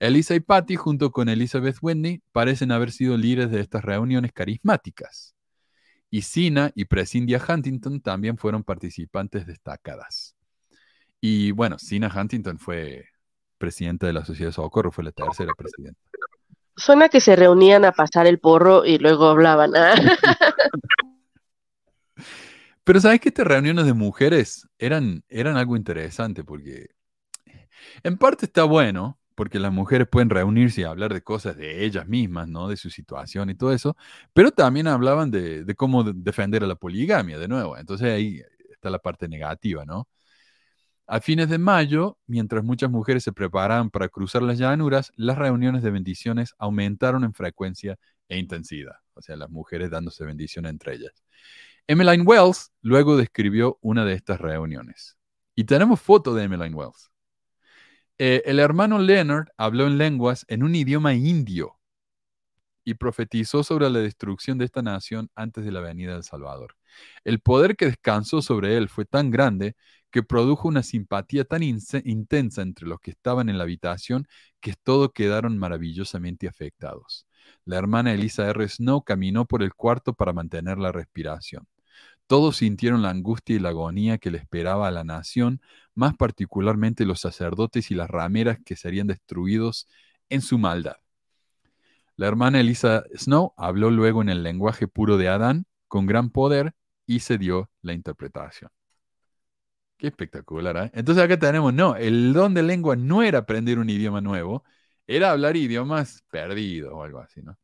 [0.00, 5.34] Elisa y Patty, junto con Elizabeth Whitney, parecen haber sido líderes de estas reuniones carismáticas.
[6.14, 10.36] Y Sina y Prescindia Huntington también fueron participantes destacadas.
[11.22, 13.06] Y bueno, Sina Huntington fue
[13.56, 15.98] presidenta de la Sociedad de Socorro, fue la tercera presidenta.
[16.76, 19.74] Suena que se reunían a pasar el porro y luego hablaban.
[19.74, 19.94] Ah,
[22.84, 26.88] Pero sabes que estas reuniones de mujeres eran, eran algo interesante porque
[28.02, 32.06] en parte está bueno, porque las mujeres pueden reunirse y hablar de cosas de ellas
[32.08, 32.68] mismas, ¿no?
[32.68, 33.96] De su situación y todo eso,
[34.32, 37.76] pero también hablaban de, cómo de- defender a la poligamia de nuevo.
[37.76, 38.40] Entonces ahí
[38.70, 40.08] está la parte negativa, ¿no?
[41.06, 45.82] A fines de mayo, mientras muchas mujeres se preparaban para cruzar las llanuras, las reuniones
[45.82, 47.98] de bendiciones aumentaron en frecuencia
[48.28, 48.96] e intensidad.
[49.14, 51.12] O sea, las mujeres dándose bendiciones entre ellas.
[51.86, 55.18] Emmeline Wells luego describió una de estas reuniones.
[55.54, 57.11] Y tenemos foto de Emmeline Wells.
[58.18, 61.78] Eh, el hermano Leonard habló en lenguas en un idioma indio
[62.84, 66.76] y profetizó sobre la destrucción de esta nación antes de la venida del Salvador.
[67.24, 69.76] El poder que descansó sobre él fue tan grande
[70.10, 74.26] que produjo una simpatía tan intensa entre los que estaban en la habitación
[74.60, 77.26] que todos quedaron maravillosamente afectados.
[77.64, 78.68] La hermana Elisa R.
[78.68, 81.66] Snow caminó por el cuarto para mantener la respiración.
[82.26, 85.60] Todos sintieron la angustia y la agonía que le esperaba a la nación,
[85.94, 89.88] más particularmente los sacerdotes y las rameras que serían destruidos
[90.28, 90.96] en su maldad.
[92.16, 96.74] La hermana Elisa Snow habló luego en el lenguaje puro de Adán, con gran poder,
[97.06, 98.70] y se dio la interpretación.
[99.96, 100.90] Qué espectacular, ¿eh?
[100.94, 104.64] Entonces acá tenemos, no, el don de lengua no era aprender un idioma nuevo,
[105.06, 107.58] era hablar idiomas perdidos o algo así, ¿no?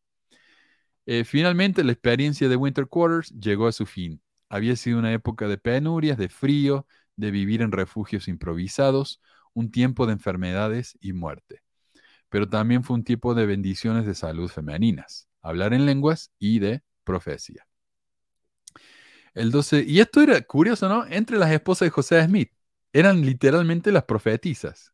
[1.06, 4.20] Eh, finalmente, la experiencia de Winter Quarters llegó a su fin.
[4.48, 9.20] Había sido una época de penurias, de frío, de vivir en refugios improvisados,
[9.54, 11.62] un tiempo de enfermedades y muerte.
[12.28, 16.82] Pero también fue un tiempo de bendiciones de salud femeninas, hablar en lenguas y de
[17.04, 17.66] profecía.
[19.34, 21.06] El 12, y esto era curioso, ¿no?
[21.06, 22.52] Entre las esposas de José Smith,
[22.92, 24.92] eran literalmente las profetizas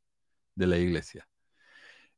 [0.55, 1.28] de la iglesia.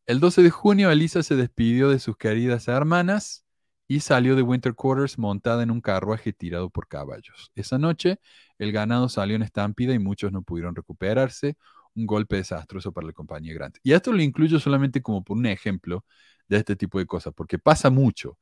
[0.07, 3.46] El 12 de junio, Elisa se despidió de sus queridas hermanas
[3.89, 7.53] y salió de Winter Quarters montada en un carruaje tirado por caballos.
[7.55, 8.19] Esa noche,
[8.59, 11.57] el ganado salió en estampida y muchos no pudieron recuperarse.
[11.95, 13.79] Un golpe desastroso para la compañía Grant.
[13.83, 16.05] Y esto lo incluyo solamente como por un ejemplo
[16.49, 18.39] de este tipo de cosas, porque pasa mucho.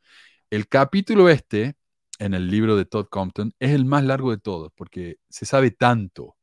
[0.51, 1.77] El capítulo este,
[2.19, 5.71] en el libro de Todd Compton, es el más largo de todos, porque se sabe
[5.71, 6.37] tanto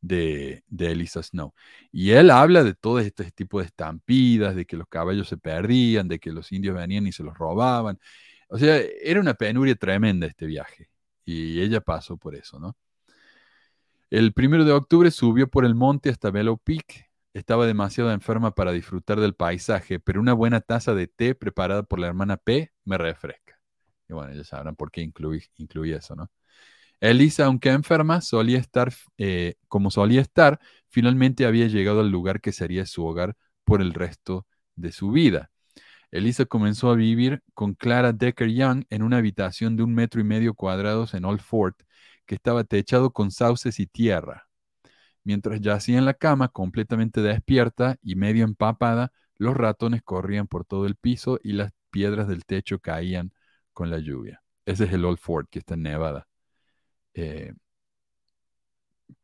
[0.00, 1.54] de, de Elisa Snow.
[1.92, 6.08] Y él habla de todo este tipo de estampidas, de que los caballos se perdían,
[6.08, 7.98] de que los indios venían y se los robaban.
[8.52, 10.90] O sea, era una penuria tremenda este viaje.
[11.24, 12.76] Y ella pasó por eso, ¿no?
[14.10, 17.10] El primero de octubre subió por el monte hasta Bellow Peak.
[17.32, 21.98] Estaba demasiado enferma para disfrutar del paisaje, pero una buena taza de té preparada por
[21.98, 23.58] la hermana P me refresca.
[24.06, 26.30] Y bueno, ya sabrán por qué incluí, incluí eso, ¿no?
[27.00, 30.60] Elisa, aunque enferma, solía estar, eh, como solía estar,
[30.90, 33.34] finalmente había llegado al lugar que sería su hogar
[33.64, 34.46] por el resto
[34.76, 35.51] de su vida.
[36.12, 40.24] Elisa comenzó a vivir con Clara Decker Young en una habitación de un metro y
[40.24, 41.82] medio cuadrados en Old Fort,
[42.26, 44.48] que estaba techado con sauces y tierra.
[45.24, 50.86] Mientras yacía en la cama, completamente despierta y medio empapada, los ratones corrían por todo
[50.86, 53.32] el piso y las piedras del techo caían
[53.72, 54.42] con la lluvia.
[54.66, 56.28] Ese es el Old Fort que está en Nevada,
[57.14, 57.54] eh,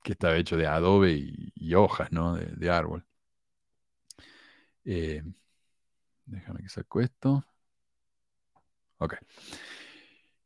[0.03, 1.13] que estaba hecho de adobe
[1.55, 2.37] y, hojas, ¿no?
[2.37, 3.05] De, árbol.
[4.85, 5.23] Eh,
[6.29, 7.45] déjame que saco esto.
[8.99, 9.17] Ok.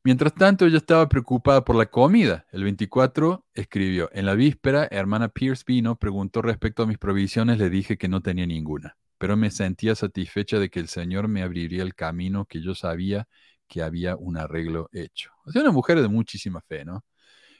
[0.04, 2.44] Mientras tanto, ella estaba preocupada por la comida.
[2.50, 7.70] El 24 escribió, en la víspera, hermana Pierce vino, preguntó respecto a mis provisiones, le
[7.70, 11.82] dije que no tenía ninguna, pero me sentía satisfecha de que el Señor me abriría
[11.84, 13.28] el camino que yo sabía
[13.68, 15.30] que había un arreglo hecho.
[15.44, 17.04] O sea, una mujer de muchísima fe, ¿no?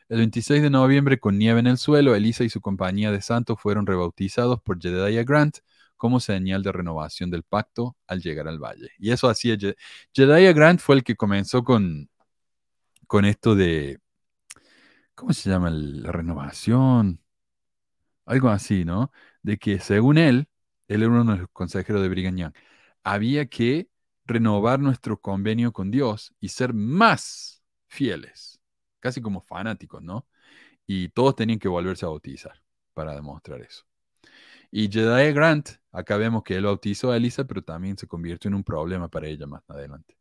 [0.09, 3.59] El 26 de noviembre, con nieve en el suelo, Elisa y su compañía de santos
[3.61, 5.59] fueron rebautizados por Jedediah Grant
[6.03, 8.91] como señal de renovación del pacto al llegar al valle.
[8.99, 9.57] Y eso hacía
[10.13, 12.11] Jedediah Grant fue el que comenzó con
[13.07, 14.01] con esto de,
[15.15, 15.71] ¿cómo se llama?
[15.71, 17.21] La renovación,
[18.27, 19.13] algo así, ¿no?
[19.43, 20.49] De que según él,
[20.89, 22.55] él era uno de los consejeros de Brigham Young,
[23.05, 23.89] había que
[24.25, 28.61] renovar nuestro convenio con Dios y ser más fieles,
[29.01, 30.27] casi como fanáticos, ¿no?
[30.87, 32.61] Y todos tenían que volverse a bautizar
[32.95, 33.85] para demostrar eso.
[34.73, 38.55] Y Jedi Grant, acá vemos que él bautizó a Elisa, pero también se convirtió en
[38.55, 40.17] un problema para ella más adelante.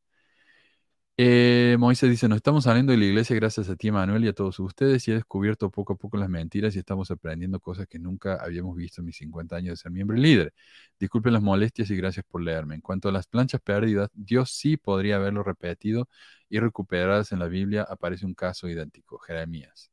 [1.17, 4.33] Eh, Moisés dice, nos estamos saliendo de la iglesia gracias a ti, Manuel, y a
[4.33, 7.99] todos ustedes, y he descubierto poco a poco las mentiras y estamos aprendiendo cosas que
[7.99, 10.53] nunca habíamos visto en mis 50 años de ser miembro y líder.
[10.99, 12.75] Disculpen las molestias y gracias por leerme.
[12.75, 16.09] En cuanto a las planchas perdidas, Dios sí podría haberlo repetido
[16.49, 19.91] y recuperadas en la Biblia aparece un caso idéntico, Jeremías.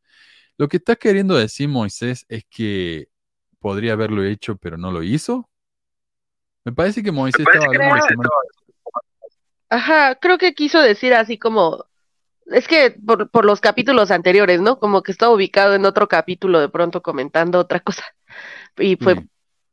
[0.56, 3.08] Lo que está queriendo decir Moisés es que
[3.60, 5.48] podría haberlo hecho, pero no lo hizo.
[6.64, 8.28] Me parece que Moisés estaba hablando de
[9.70, 11.84] Ajá, creo que quiso decir así como,
[12.46, 14.78] es que por, por los capítulos anteriores, ¿no?
[14.78, 18.04] Como que estaba ubicado en otro capítulo de pronto comentando otra cosa.
[18.78, 19.26] Y fue...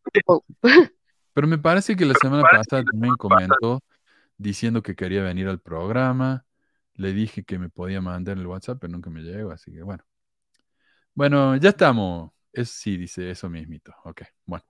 [1.33, 3.81] Pero me parece que la semana pasada también comentó
[4.37, 6.45] diciendo que quería venir al programa.
[6.93, 10.05] Le dije que me podía mandar el WhatsApp, pero nunca me llegó, así que bueno.
[11.13, 12.31] Bueno, ya estamos.
[12.55, 13.93] Es, sí, dice eso mismito.
[14.05, 14.65] Ok, bueno.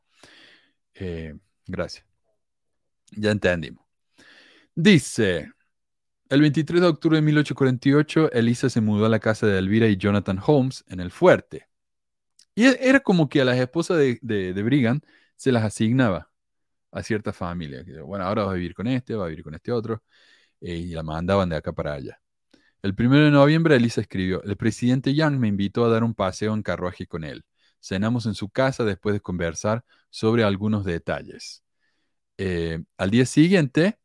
[0.95, 1.36] Eh,
[1.68, 2.06] gracias.
[3.12, 3.86] Ya entendimos.
[4.74, 5.52] Dice,
[6.30, 9.98] el 23 de octubre de 1848, Elisa se mudó a la casa de Elvira y
[9.98, 11.70] Jonathan Holmes en el fuerte.
[12.56, 15.02] Y e, era como que a las esposas de, de, Brigham
[15.36, 16.32] se las asignaba
[16.91, 17.84] a cierta familia.
[18.03, 20.03] Bueno, ahora va a vivir con este, va a vivir con este otro.
[20.62, 22.20] Eh, y la mandaban de acá para allá.
[22.82, 26.53] El 1 de noviembre, Elisa escribió, el presidente Young me invitó a dar un paseo
[26.53, 27.44] en carruaje con él.
[27.86, 31.64] Cenamos en su casa después de conversar sobre algunos detalles.
[32.38, 33.99] Eh, al día siguiente,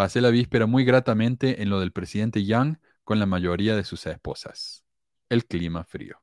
[0.00, 4.06] Pasé la víspera muy gratamente en lo del presidente Young con la mayoría de sus
[4.06, 4.82] esposas.
[5.28, 6.22] El clima frío.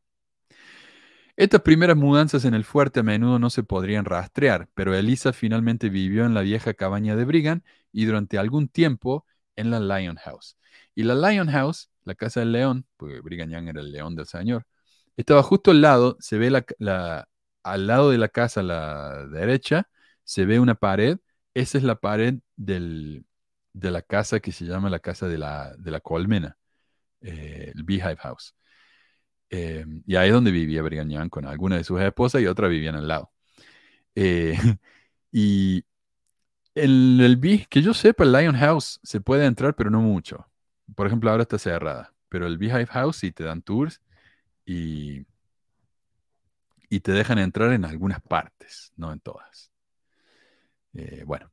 [1.36, 5.90] Estas primeras mudanzas en el fuerte a menudo no se podrían rastrear, pero Elisa finalmente
[5.90, 7.62] vivió en la vieja cabaña de Brigham
[7.92, 10.58] y durante algún tiempo en la Lion House.
[10.96, 14.26] Y la Lion House, la casa del león, porque Brigham Young era el león del
[14.26, 14.66] señor,
[15.18, 17.28] estaba justo al lado, se ve la,
[17.64, 19.90] al lado de la casa a la derecha,
[20.24, 21.20] se ve una pared,
[21.54, 23.24] esa es la pared de
[23.74, 26.58] la casa que se llama la casa de la, de la colmena,
[27.22, 28.56] eh, el Beehive House.
[29.50, 32.68] Eh, y ahí es donde vivía Brigham Young con alguna de sus esposas y otra
[32.68, 33.32] vivían al lado.
[34.16, 34.58] Eh,
[35.32, 35.86] y
[36.76, 40.48] el Bee, que yo sepa, el Lion House se puede entrar, pero no mucho.
[40.96, 42.14] Por ejemplo, ahora está cerrada.
[42.30, 44.02] Pero el Beehive House sí te dan tours
[44.68, 45.26] y,
[46.90, 49.72] y te dejan entrar en algunas partes, no en todas.
[51.26, 51.52] bueno.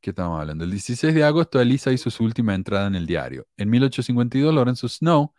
[0.00, 0.64] ¿Qué estamos hablando?
[0.64, 3.46] El 16 de agosto, Elisa hizo su última entrada en el diario.
[3.56, 5.34] En 1852, Lorenzo Snow,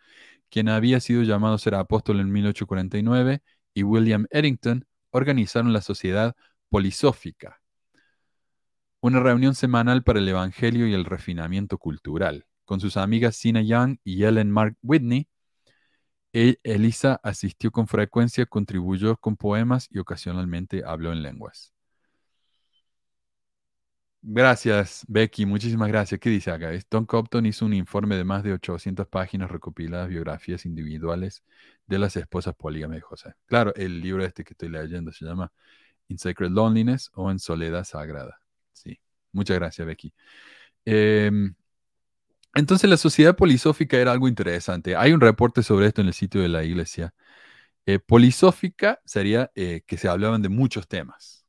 [0.50, 3.42] quien había sido llamado a ser apóstol en 1849,
[3.74, 6.34] y William Eddington organizaron la Sociedad
[6.68, 7.60] Polisófica,
[9.00, 12.46] una reunión semanal para el Evangelio y el refinamiento cultural.
[12.70, 15.26] Con sus amigas Sina Young y Ellen Mark Whitney,
[16.32, 21.74] e-, Elisa asistió con frecuencia, contribuyó con poemas y ocasionalmente habló en lenguas.
[24.22, 26.20] Gracias, Becky, muchísimas gracias.
[26.20, 26.70] ¿Qué dice acá?
[26.88, 31.42] Tom Compton hizo un informe de más de 800 páginas recopiladas biografías individuales
[31.88, 33.34] de las esposas polígamas de José.
[33.46, 35.50] Claro, el libro este que estoy leyendo se llama
[36.06, 38.40] In Sacred Loneliness o En Soledad Sagrada.
[38.72, 38.96] Sí,
[39.32, 40.14] muchas gracias, Becky.
[40.84, 41.52] Em,
[42.54, 44.96] Entonces la sociedad polisófica era algo interesante.
[44.96, 47.14] Hay un reporte sobre esto en el sitio de la iglesia.
[47.86, 51.46] Eh, polisófica sería eh, que se hablaban de muchos temas,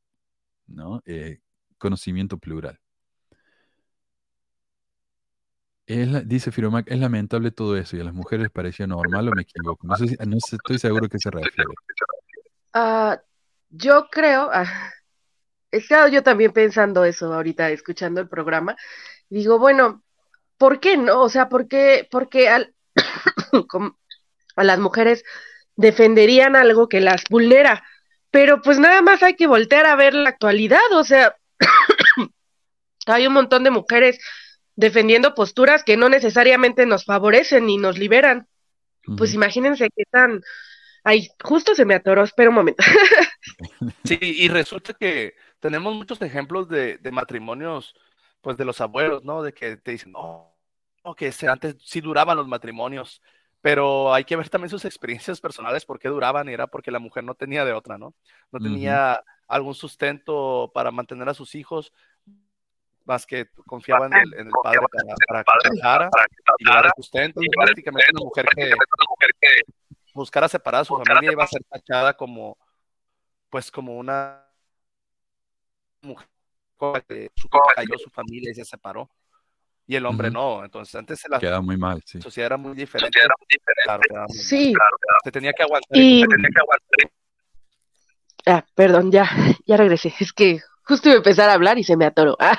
[0.66, 1.02] ¿no?
[1.06, 1.40] Eh,
[1.78, 2.78] conocimiento plural.
[5.86, 9.42] Dice Firomac, es lamentable todo eso y a las mujeres les parecía normal o me
[9.42, 9.86] equivoco.
[9.86, 11.74] No sé no estoy seguro a qué se refiere.
[12.72, 13.20] Ah,
[13.68, 14.90] yo creo, ah,
[15.70, 18.76] he estado yo también pensando eso ahorita, escuchando el programa.
[19.28, 20.02] Digo, bueno,
[20.62, 21.22] ¿por qué no?
[21.22, 22.72] O sea, ¿por qué, porque al,
[24.56, 25.24] a las mujeres
[25.74, 27.82] defenderían algo que las vulnera?
[28.30, 31.34] Pero pues nada más hay que voltear a ver la actualidad, o sea,
[33.06, 34.20] hay un montón de mujeres
[34.76, 38.46] defendiendo posturas que no necesariamente nos favorecen ni nos liberan.
[39.18, 40.42] Pues imagínense qué tan...
[41.02, 42.84] Ay, justo se me atoró, espera un momento.
[44.04, 47.96] Sí, y resulta que tenemos muchos ejemplos de, de matrimonios,
[48.40, 49.42] pues de los abuelos, ¿no?
[49.42, 50.51] De que te dicen, no,
[51.16, 53.22] que antes sí duraban los matrimonios,
[53.60, 56.98] pero hay que ver también sus experiencias personales, por qué duraban, y era porque la
[56.98, 58.14] mujer no tenía de otra, ¿no?
[58.50, 61.92] No tenía algún sustento para mantener a sus hijos,
[63.04, 64.80] más que confiaba en el, en el padre
[65.28, 66.10] para, para que trabajara
[66.58, 67.42] y dara sustento.
[67.42, 68.70] Y prácticamente una mujer que
[70.14, 72.56] buscara separar a su familia iba a ser tachada como,
[73.50, 74.44] pues como una
[76.00, 76.28] mujer
[77.06, 79.08] que su cayó su familia y se separó.
[79.92, 80.64] Y el hombre no.
[80.64, 82.18] Entonces, antes la Queda muy mal, sí.
[82.22, 83.18] sociedad era muy diferente.
[83.84, 84.42] Claro, quedaba muy mal.
[84.44, 84.72] Sí,
[85.22, 85.98] Se tenía que aguantar.
[85.98, 87.12] Y- se tenía que aguantar.
[88.46, 89.28] ah, perdón, ya,
[89.66, 90.14] ya regresé.
[90.18, 92.36] Es que justo iba a empezar a hablar y se me atoró.
[92.40, 92.58] Ah,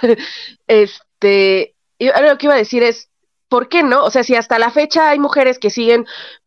[0.68, 3.10] este, y ahora lo que iba a decir es,
[3.50, 4.04] ¿por qué no?
[4.04, 6.06] O sea, si hasta la fecha hay mujeres que siguen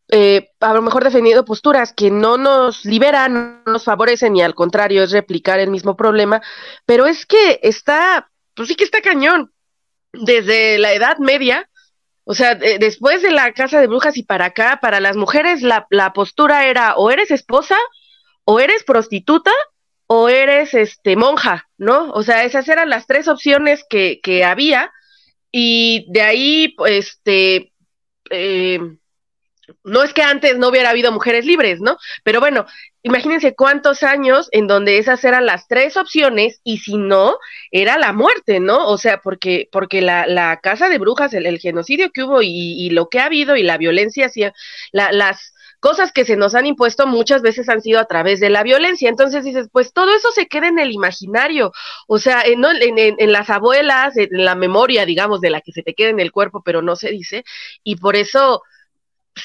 [0.09, 4.55] eh, a lo mejor defendiendo posturas que no nos liberan, no nos favorecen y al
[4.55, 6.41] contrario es replicar el mismo problema,
[6.85, 9.51] pero es que está, pues sí que está cañón.
[10.21, 11.69] Desde la Edad Media,
[12.23, 15.61] o sea, de- después de la casa de brujas y para acá, para las mujeres
[15.61, 17.77] la, la postura era o eres esposa,
[18.45, 19.51] o eres prostituta,
[20.07, 22.11] o eres este monja, ¿no?
[22.11, 24.91] O sea, esas eran las tres opciones que, que había,
[25.51, 27.73] y de ahí, este,
[28.29, 28.79] eh,
[29.83, 31.97] no es que antes no hubiera habido mujeres libres, ¿no?
[32.23, 32.65] Pero bueno,
[33.03, 37.37] imagínense cuántos años en donde esas eran las tres opciones y si no,
[37.71, 38.87] era la muerte, ¿no?
[38.87, 42.89] O sea, porque, porque la, la casa de brujas, el, genocidio que hubo y, y
[42.91, 44.31] lo que ha habido y la violencia,
[44.91, 48.49] la, las cosas que se nos han impuesto muchas veces han sido a través de
[48.49, 49.09] la violencia.
[49.09, 51.71] Entonces dices, pues todo eso se queda en el imaginario,
[52.07, 55.83] o sea, en, en, en las abuelas, en la memoria, digamos, de la que se
[55.83, 57.43] te queda en el cuerpo, pero no se dice,
[57.83, 58.63] y por eso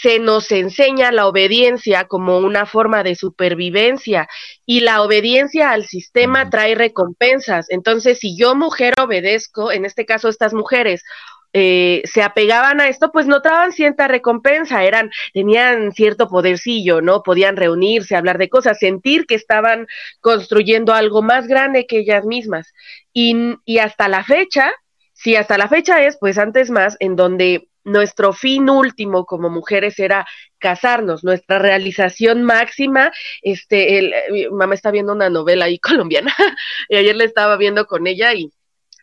[0.01, 4.29] se nos enseña la obediencia como una forma de supervivencia
[4.67, 7.67] y la obediencia al sistema trae recompensas.
[7.71, 11.03] Entonces, si yo mujer obedezco, en este caso estas mujeres,
[11.55, 17.23] eh, se apegaban a esto, pues notaban cierta recompensa, eran, tenían cierto podercillo, ¿no?
[17.23, 19.87] Podían reunirse, hablar de cosas, sentir que estaban
[20.21, 22.73] construyendo algo más grande que ellas mismas.
[23.13, 24.73] Y, y hasta la fecha,
[25.13, 29.99] si hasta la fecha es, pues antes más, en donde nuestro fin último como mujeres
[29.99, 30.27] era
[30.59, 36.35] casarnos, nuestra realización máxima, este, el, mi mamá está viendo una novela ahí colombiana,
[36.89, 38.53] y ayer la estaba viendo con ella y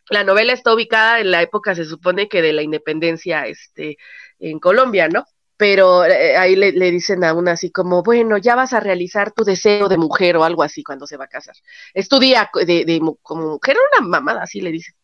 [0.09, 3.97] la novela está ubicada en la época, se supone que de la independencia, este,
[4.39, 5.25] en Colombia, ¿no?
[5.55, 9.31] Pero eh, ahí le, le, dicen a una así como, bueno, ya vas a realizar
[9.33, 11.55] tu deseo de mujer o algo así cuando se va a casar.
[11.93, 14.95] Es tu día de, de como mujer, una mamada, así le dicen.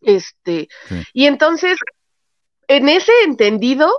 [0.00, 1.02] Este, sí.
[1.12, 1.78] y entonces,
[2.68, 3.90] en ese entendido,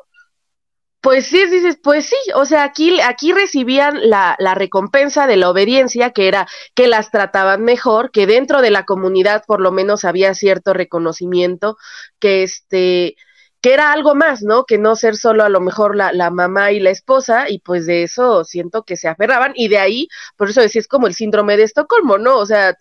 [1.02, 5.50] pues sí, dices, pues sí, o sea, aquí, aquí recibían la, la, recompensa de la
[5.50, 10.04] obediencia, que era que las trataban mejor, que dentro de la comunidad por lo menos
[10.04, 11.78] había cierto reconocimiento,
[12.20, 13.16] que este,
[13.62, 14.66] que era algo más, ¿no?
[14.66, 17.86] Que no ser solo a lo mejor la, la mamá y la esposa, y pues
[17.86, 21.16] de eso siento que se aferraban, y de ahí, por eso decía, es como el
[21.16, 22.38] síndrome de Estocolmo, ¿no?
[22.38, 22.78] O sea,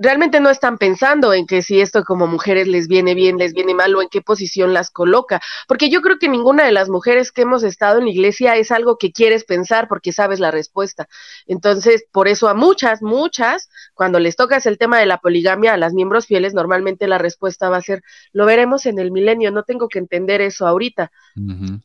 [0.00, 3.74] realmente no están pensando en que si esto como mujeres les viene bien, les viene
[3.74, 7.30] mal o en qué posición las coloca, porque yo creo que ninguna de las mujeres
[7.30, 11.06] que hemos estado en la iglesia es algo que quieres pensar porque sabes la respuesta.
[11.46, 15.76] Entonces, por eso a muchas, muchas, cuando les tocas el tema de la poligamia a
[15.76, 18.02] las miembros fieles, normalmente la respuesta va a ser,
[18.32, 21.12] lo veremos en el milenio, no tengo que entender eso ahorita.
[21.36, 21.82] Uh -huh.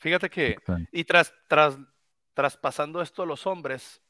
[0.00, 0.56] Fíjate que,
[0.92, 1.76] y tras, tras,
[2.34, 4.00] traspasando esto a los hombres,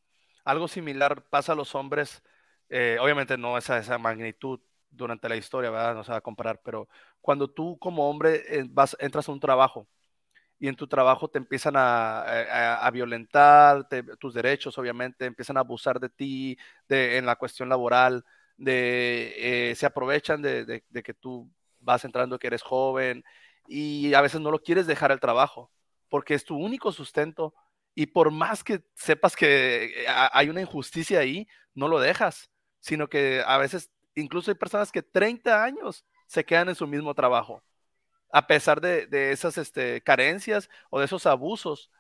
[0.45, 2.23] algo similar pasa a los hombres
[2.69, 5.95] eh, obviamente no es a esa magnitud durante la historia, ¿verdad?
[5.95, 6.89] No se va a comparar, pero
[7.21, 9.89] cuando tú como hombre eh, vas, entras a un trabajo
[10.59, 12.23] y en tu trabajo te empiezan a,
[12.85, 13.89] a, violentar
[14.19, 16.59] tus derechos, obviamente, empiezan a abusar de ti
[16.89, 18.25] de, en la cuestión laboral,
[18.57, 21.51] de, eh, se aprovechan de, de, de, que tú
[21.81, 23.25] vas entrando que eres joven
[23.69, 25.71] y a veces no lo quieres dejar el trabajo
[26.09, 27.55] porque es tu único sustento
[27.95, 33.43] y por más que sepas que hay una injusticia ahí, no lo dejas, sino que
[33.47, 37.63] a veces incluso hay personas que 30 años se quedan en su mismo trabajo,
[38.33, 41.91] a pesar de, esas este, carencias o de esos abusos.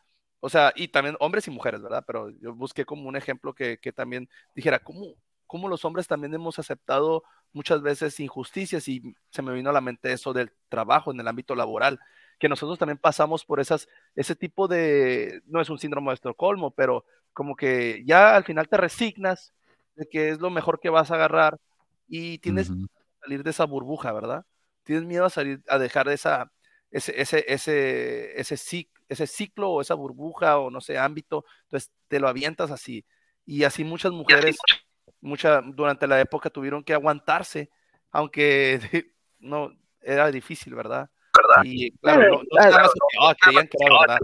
[0.40, 2.04] O sea, y también hombres y mujeres, ¿verdad?
[2.06, 5.14] Pero yo busqué como un ejemplo que, que también dijera, ¿cómo,
[5.46, 8.86] ¿cómo los hombres también hemos aceptado muchas veces injusticias?
[8.88, 11.98] Y se me vino a la mente eso del trabajo en el ámbito laboral,
[12.38, 16.70] que nosotros también pasamos por esas, ese tipo de, no es un síndrome de Estocolmo,
[16.72, 19.52] pero como que ya al final te resignas
[19.98, 21.58] de que es lo mejor que vas a agarrar
[22.06, 22.86] y tienes Ujú.
[22.86, 24.44] que salir de esa burbuja, ¿verdad?
[24.84, 26.50] Tienes miedo a salir, a dejar esa,
[26.90, 32.20] ese, ese, ese, ese, ese ciclo o esa burbuja o no sé, ámbito, entonces te
[32.20, 33.04] lo avientas así.
[33.44, 34.58] Y así muchas mujeres,
[35.20, 37.70] mucha, durante la época tuvieron que aguantarse,
[38.12, 38.80] aunque
[39.40, 41.10] no, era difícil, ¿verdad?
[41.64, 42.58] Y claro, no, no
[43.20, 44.18] ah, creían que era verdad.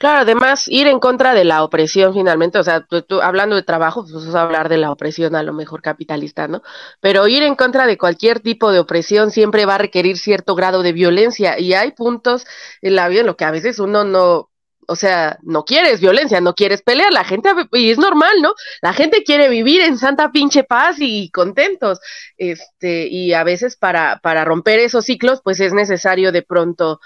[0.00, 4.00] Claro, además, ir en contra de la opresión finalmente, o sea, tú, hablando de trabajo,
[4.02, 6.62] pues vas a hablar de la opresión a lo mejor capitalista, ¿no?
[7.00, 10.82] Pero ir en contra de cualquier tipo de opresión siempre va a requerir cierto grado
[10.82, 12.46] de violencia y hay puntos
[12.80, 14.48] en la vida en lo que a veces uno no,
[14.88, 18.54] o sea, no quieres violencia, no quieres pelear, la gente, y es normal, ¿no?
[18.80, 22.00] La gente quiere vivir en santa pinche paz y contentos,
[22.38, 27.00] este, y a veces para, para romper esos ciclos, pues es necesario de pronto,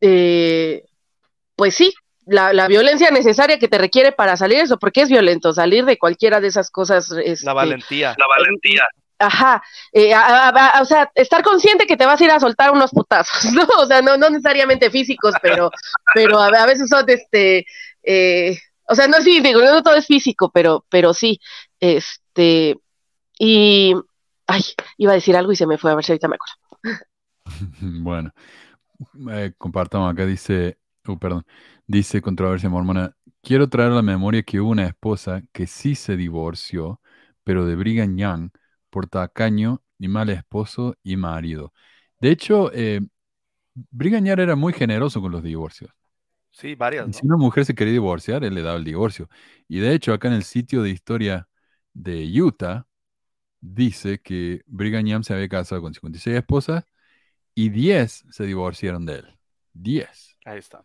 [0.00, 0.84] eh,
[1.60, 1.92] pues sí,
[2.24, 5.84] la, la, violencia necesaria que te requiere para salir de eso, porque es violento salir
[5.84, 7.12] de cualquiera de esas cosas.
[7.22, 8.14] Este, La valentía.
[8.16, 8.88] La valentía.
[9.18, 9.62] Ajá,
[9.92, 12.70] eh, a, a, a, o sea, estar consciente que te vas a ir a soltar
[12.70, 13.66] unos putazos, ¿no?
[13.78, 15.70] O sea, no, no necesariamente físicos, pero,
[16.14, 17.66] pero a, veces son, este,
[18.04, 18.56] eh,
[18.88, 21.42] o sea, no es físico, no todo es físico, pero, pero sí,
[21.78, 22.78] este,
[23.38, 23.94] y,
[24.46, 24.62] ay,
[24.96, 27.04] iba a decir algo y se me fue, a ver si ahorita me acuerdo.
[28.02, 28.32] Bueno,
[29.30, 31.44] eh, compartamos acá, dice, uh, perdón,
[31.86, 36.16] dice controversia mormona, quiero traer a la memoria que hubo una esposa que sí se
[36.16, 37.00] divorció,
[37.44, 38.50] pero de Brigham Young,
[38.90, 41.72] por tacaño y mal esposo y marido.
[42.20, 43.00] De hecho, eh,
[43.74, 45.90] Brigham Young era muy generoso con los divorcios.
[46.50, 47.06] Sí, varias.
[47.06, 47.12] ¿no?
[47.12, 49.28] Si una mujer se quería divorciar, él le daba el divorcio.
[49.68, 51.48] Y de hecho, acá en el sitio de historia
[51.92, 52.86] de Utah,
[53.60, 56.84] dice que Brigham Young se había casado con 56 esposas
[57.54, 59.38] y 10 se divorciaron de él.
[59.74, 60.29] 10.
[60.44, 60.84] Ahí está.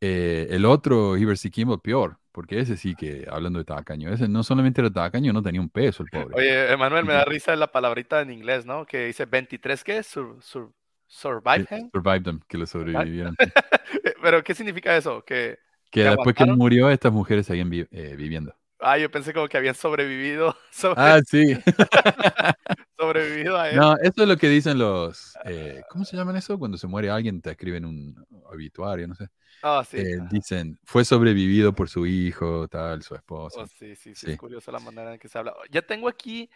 [0.00, 1.50] Eh, el otro, Heber C.
[1.50, 5.42] Kimball, peor, porque ese sí que, hablando de tacaño, ese no solamente era tacaño, no
[5.42, 6.34] tenía un peso el pobre.
[6.36, 8.84] Oye, Emanuel, me da risa la palabrita en inglés, ¿no?
[8.84, 10.02] Que dice 23, ¿qué?
[10.02, 10.72] Sur, sur,
[11.06, 11.90] survive him.
[11.90, 13.34] Survive them, que lo sobrevivieron.
[14.22, 15.24] Pero, ¿qué significa eso?
[15.24, 15.58] Que,
[15.90, 18.54] que, que después que él murió, estas mujeres seguían vi eh, viviendo.
[18.80, 20.56] Ah, yo pensé como que habían sobrevivido.
[20.70, 21.00] Sobre...
[21.00, 21.54] Ah, sí.
[22.98, 23.76] sobrevivido a él.
[23.76, 25.36] No, eso es lo que dicen los.
[25.44, 26.58] Eh, ¿Cómo se llaman eso?
[26.58, 29.28] Cuando se muere alguien, te escriben un obituario, no sé.
[29.62, 29.96] Oh, sí.
[29.98, 33.62] eh, dicen, fue sobrevivido por su hijo, tal, su esposa.
[33.62, 35.54] Oh, sí, sí, sí, sí, es curioso la manera en que se habla.
[35.70, 36.50] Ya tengo aquí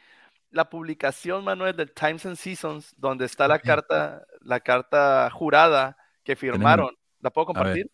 [0.50, 6.36] la publicación, Manuel, del Times and Seasons, donde está la carta, la carta jurada que
[6.36, 6.94] firmaron.
[7.20, 7.90] ¿La puedo compartir?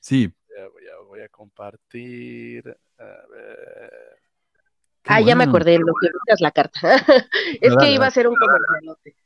[0.00, 0.32] Sí.
[0.56, 2.76] Ya voy, a, voy a compartir.
[3.30, 4.18] Ver.
[5.04, 5.26] Ah, bueno.
[5.26, 6.80] ya me acordé, lo que buscas la carta.
[7.60, 9.16] es no, que dale, iba a ser un comercialote.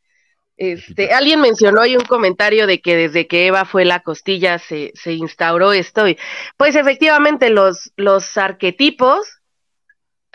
[0.57, 4.93] Este, alguien mencionó ahí un comentario de que desde que Eva fue la costilla se,
[4.94, 6.09] se instauró esto.
[6.09, 6.19] Y,
[6.57, 9.36] pues efectivamente los, los arquetipos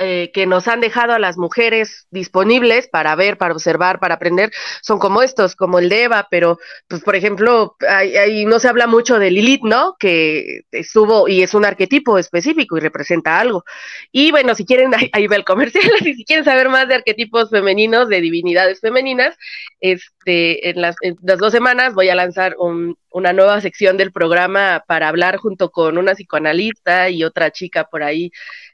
[0.03, 4.52] eh, que nos han dejado a las mujeres disponibles para ver, para observar, para aprender,
[4.82, 6.57] son como estos, como el de Eva, pero,
[6.88, 9.95] pues, por ejemplo, ahí, ahí no se habla mucho de Lilith, ¿no?
[9.99, 13.64] Que estuvo y es un arquetipo específico y representa algo.
[14.11, 16.95] Y bueno, si quieren, ahí, ahí va el comercial, y si quieren saber más de
[16.95, 19.38] arquetipos femeninos, de divinidades femeninas,
[19.82, 24.11] este, en las, en las dos semanas voy a lanzar un, una nueva sección del
[24.11, 28.32] programa para hablar junto con una psicoanalista y otra chica por ahí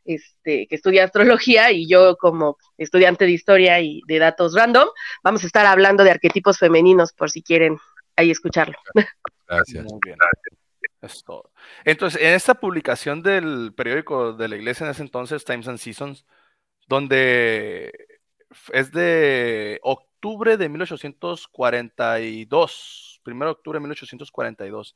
[0.08, 4.88] este, que estudia astrología y yo como estudiante de historia y de datos random,
[5.24, 7.78] vamos a estar hablando de arquetipos femeninos por si quieren
[8.16, 8.78] ahí escucharlo.
[9.48, 9.84] Gracias.
[9.84, 10.18] Muy bien.
[11.02, 11.52] Es todo.
[11.86, 16.26] Entonces, en esta publicación del periódico de la iglesia en ese entonces, Times and Seasons,
[16.88, 17.92] donde
[18.72, 24.96] es de octubre de 1842, primero de octubre de 1842,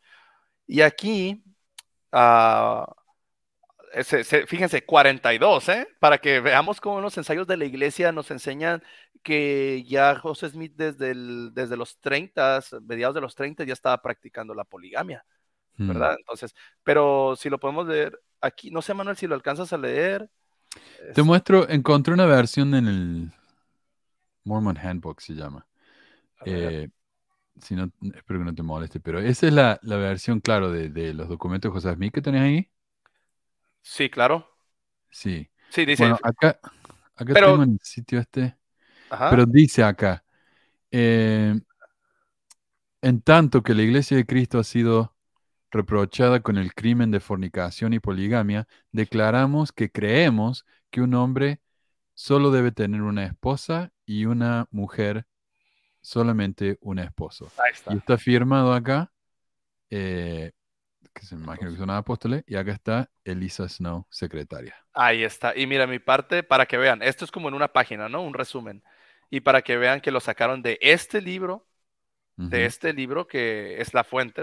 [0.68, 1.44] y aquí
[2.14, 2.84] uh,
[4.04, 5.88] se, se, fíjense, 42, ¿eh?
[6.00, 8.84] Para que veamos cómo los ensayos de la iglesia nos enseñan
[9.24, 14.02] que ya José Smith desde, el, desde los 30, mediados de los 30, ya estaba
[14.02, 15.26] practicando la poligamia,
[15.78, 16.14] ¿verdad?
[16.14, 16.20] Mm.
[16.20, 20.30] Entonces, pero si lo podemos leer aquí, no sé, Manuel, si lo alcanzas a leer.
[21.14, 21.26] Te es...
[21.26, 23.32] muestro, encontré una versión en el,
[24.44, 25.66] Mormon Handbook se llama.
[26.46, 26.90] Eh,
[27.62, 30.90] si no, espero que no te moleste, pero esa es la, la versión, claro, de,
[30.90, 32.72] de los documentos de José Smith que tenés ahí.
[33.82, 34.48] Sí, claro.
[35.10, 35.50] Sí.
[35.70, 36.04] Sí, dice.
[36.04, 36.60] Bueno, acá,
[37.16, 38.58] acá Pero- tengo en el sitio este.
[39.10, 39.30] ajá.
[39.30, 40.24] Pero dice acá,
[40.92, 41.60] eh,
[43.02, 45.16] en tanto que la iglesia de Cristo ha sido
[45.72, 51.62] reprochada con el crimen de fornicación y poligamia, declaramos que creemos que un hombre
[52.14, 55.26] solo debe tener una esposa y una mujer
[56.02, 57.52] solamente un esposo.
[57.58, 57.94] Ahí está.
[57.94, 59.12] Y está firmado acá,
[59.90, 60.52] eh,
[61.14, 64.76] que se me imagino que son apóstoles, y acá está Elisa Snow, secretaria.
[64.94, 65.56] Ahí está.
[65.56, 67.02] Y mira mi parte para que vean.
[67.02, 68.22] Esto es como en una página, ¿no?
[68.22, 68.84] Un resumen.
[69.30, 71.68] Y para que vean que lo sacaron de este libro,
[72.36, 74.42] de este libro que es la fuente,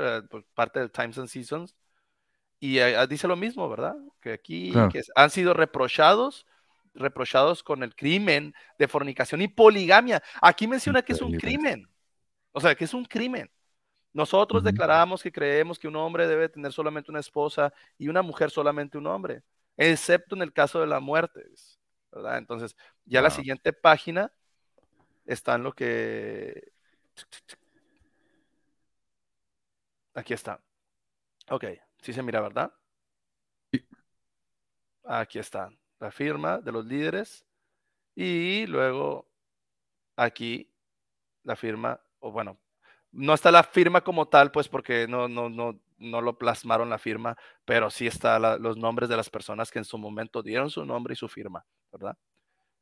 [0.55, 1.75] parte del Times and Seasons.
[2.61, 3.97] Y eh, dice lo mismo, ¿verdad?
[4.21, 4.89] Que aquí Claro.
[4.89, 6.47] que han sido reprochados,
[6.95, 10.23] reprochados con el crimen de fornicación y poligamia.
[10.41, 11.89] Aquí menciona que es un crimen.
[12.53, 13.51] O sea, que es un crimen.
[14.13, 18.51] Nosotros declaramos que creemos que un hombre debe tener solamente una esposa y una mujer
[18.51, 19.43] solamente un hombre,
[19.77, 21.45] excepto en el caso de la muerte,
[22.11, 22.39] ¿verdad?
[22.39, 24.33] Entonces, ya la siguiente página
[25.27, 26.73] está en lo que...
[30.15, 30.61] Aquí está.
[31.51, 31.65] Ok,
[32.01, 32.73] sí se mira, ¿verdad?
[33.73, 33.87] Sí.
[35.05, 35.71] Aquí está
[36.01, 37.45] la firma de los líderes
[38.15, 39.29] y luego
[40.17, 40.73] aquí
[41.45, 42.59] la firma, o bueno,
[43.13, 46.99] no está la firma como tal, pues porque no, no, no, no lo plasmaron la
[46.99, 50.71] firma, pero sí está la- los nombres de las personas que en su momento dieron
[50.71, 52.17] su nombre y su firma, ¿verdad?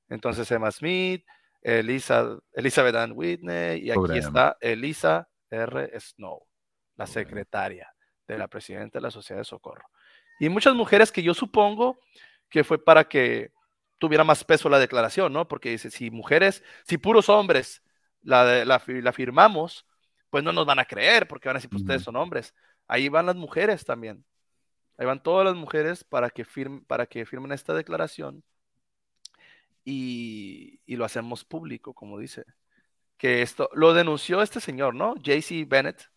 [0.08, 1.24] Entonces Emma Smith,
[1.62, 5.98] Elisa, Elizabeth Ann Whitney y aquí Pobre está Elisa R.
[5.98, 6.46] Snow,
[6.96, 7.92] la secretaria
[8.26, 9.84] de la presidenta de la Sociedad de Socorro.
[10.38, 11.98] Y muchas mujeres que yo supongo
[12.48, 13.52] que fue para que
[13.98, 15.48] tuviera más peso la declaración, ¿no?
[15.48, 17.82] Porque dice, si mujeres, si puros hombres
[18.22, 19.86] la, la firmamos,
[20.36, 22.54] pues no nos van a creer porque van a decir, pues ustedes son hombres.
[22.86, 24.22] Ahí van las mujeres también.
[24.98, 28.42] Ahí van todas las mujeres para que, firmen, para que firmen esta declaración
[29.84, 32.44] y, y lo hacemos público, como dice.
[33.16, 35.14] Que esto lo denunció este señor, ¿no?
[35.16, 36.10] JC Bennett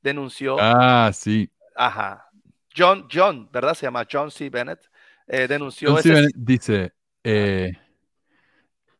[0.00, 1.50] denunció, Ah, sí.
[1.74, 2.28] ajá.
[2.76, 3.74] John, John, ¿verdad?
[3.74, 4.48] Se llama John C.
[4.48, 4.80] Bennett.
[5.26, 6.92] eh, denunció John ese- Steven dice,
[7.24, 7.72] eh,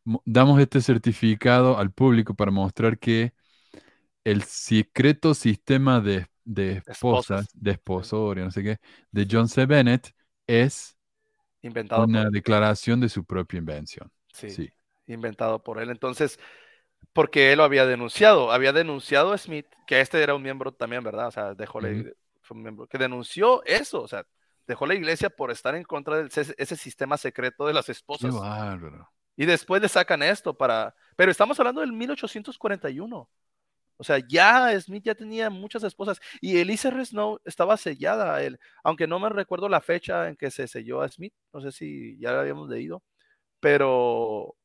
[0.03, 3.31] mo- damos este certificado al público para mostrar que
[4.31, 7.47] el secreto sistema de, de esposas, Esposas.
[7.53, 8.77] de esposoria, no sé qué,
[9.11, 9.65] de John C.
[9.65, 10.13] Bennett
[10.45, 10.97] es
[11.61, 14.11] inventado por- una declaración de su propia invención.
[14.33, 14.69] sí, Sí.
[15.07, 15.89] inventado por él.
[15.89, 16.39] Entonces,
[17.13, 21.03] porque él lo había denunciado, había denunciado a Smith, que este era un miembro también,
[21.03, 21.27] ¿verdad?
[21.27, 21.97] O sea, dejó la Ujú.
[21.99, 24.25] igle- fue un miembro que denunció eso, o sea,
[24.67, 27.93] dejó la iglesia por estar en contra de ese, ese sistema secreto de las Qué
[27.93, 28.33] esposas.
[28.33, 29.09] bárbaro.
[29.35, 33.29] Y después le sacan esto para, pero estamos hablando del 1841.
[33.97, 37.03] O sea, ya Smith ya tenía muchas esposas y Elisa R.
[37.05, 41.01] Snow estaba sellada a él, aunque no me recuerdo la fecha en que se selló
[41.01, 43.03] a Smith, no sé si ya lo habíamos leído,
[43.59, 44.55] pero,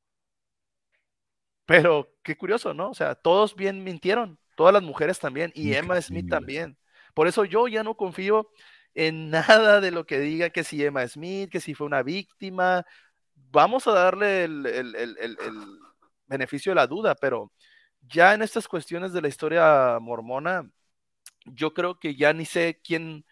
[1.67, 2.91] pero qué curioso, ¿no?
[2.91, 6.77] O sea, todos bien mintieron, todas las mujeres también y Emma Smith también.
[7.15, 8.51] Por eso yo ya no confío
[8.95, 9.31] en
[9.71, 12.85] nada de lo que diga que si Emma Smith, que si fue una víctima,
[13.35, 15.79] vamos a darle el- el- el- el
[16.27, 17.53] beneficio de la duda, pero
[18.03, 20.69] ya en estas cuestiones de la historia mormona,
[21.47, 23.25] yo creo que ya ni sé quién,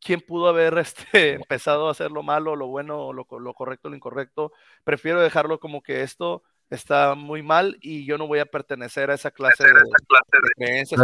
[0.00, 3.96] quién pudo haber este, empezado a hacer lo malo, lo bueno, lo, lo correcto, lo
[3.96, 4.52] incorrecto.
[4.84, 9.14] Prefiero dejarlo como que esto está muy mal y yo no voy a pertenecer a
[9.14, 11.00] esa clase de, de creencias.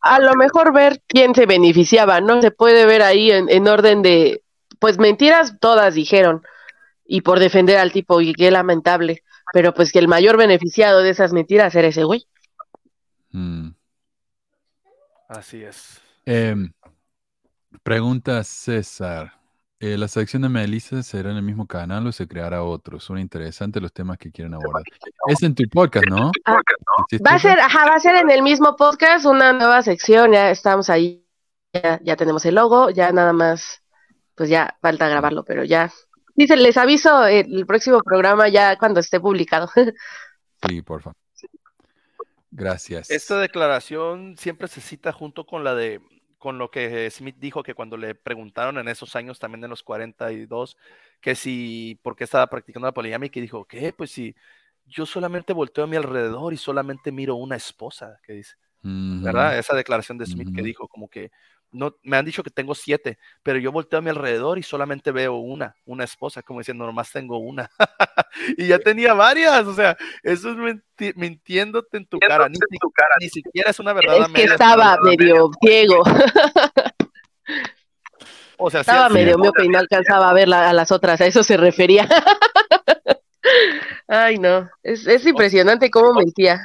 [0.00, 2.40] A lo mejor ver quién se beneficiaba, ¿no?
[2.40, 4.42] Se puede ver ahí en, en orden de,
[4.78, 6.42] pues mentiras todas dijeron,
[7.04, 9.22] y por defender al tipo, y qué lamentable,
[9.52, 12.26] pero pues que el mayor beneficiado de esas mentiras era ese güey.
[13.30, 13.70] Mm.
[15.28, 16.00] Así es.
[16.24, 16.72] Em,
[17.82, 19.32] pregunta César.
[19.80, 22.98] eh, ¿La sección de Melissa será en el mismo canal o se creará otro?
[22.98, 24.82] Son interesantes los temas que quieren abordar.
[25.26, 26.32] Es en tu podcast, ¿no?
[26.44, 26.60] Ah,
[27.06, 30.32] ¿Hiciste Va a ser, ajá, va a ser en el mismo podcast una nueva sección,
[30.32, 31.24] ya estamos ahí,
[31.72, 33.82] ya, ya tenemos el logo, ya nada más,
[34.34, 35.92] pues ya falta grabarlo, pero ya.
[36.38, 39.68] Dice, les aviso el, próximo programa ya cuando esté publicado.
[40.68, 41.16] Sí, por favor.
[42.50, 43.10] Gracias.
[43.10, 46.00] Esta declaración siempre se cita junto con la de
[46.36, 49.84] con lo que Smith dijo que cuando le preguntaron en esos años también en los
[49.84, 50.76] 42
[51.20, 53.92] que si por qué estaba practicando la poligamia y que dijo, ¿qué?
[53.92, 54.34] Pues si
[54.84, 58.54] yo solamente volteo a mi alrededor y solamente miro una esposa, que dice.
[58.82, 59.58] ¿verdad?
[59.58, 61.30] Esa declaración de Smith que dijo como que
[61.70, 65.12] no, me han dicho que tengo siete, pero yo volteo a mi alrededor y solamente
[65.12, 67.70] veo una, una esposa, como diciendo, nomás tengo una.
[68.56, 72.78] y ya tenía varias, o sea, eso es mintiéndote en tu cara, ni, si-
[73.20, 74.16] ni siquiera es una verdad.
[74.18, 76.94] Es que medias, estaba medio ciego, media.
[78.56, 80.90] O sea, estaba sí, medio sí, miope y no alcanzaba a ver la- a las
[80.90, 82.08] otras, a eso se refería.
[84.08, 86.60] Ay, no, es, es impresionante cómo mentía.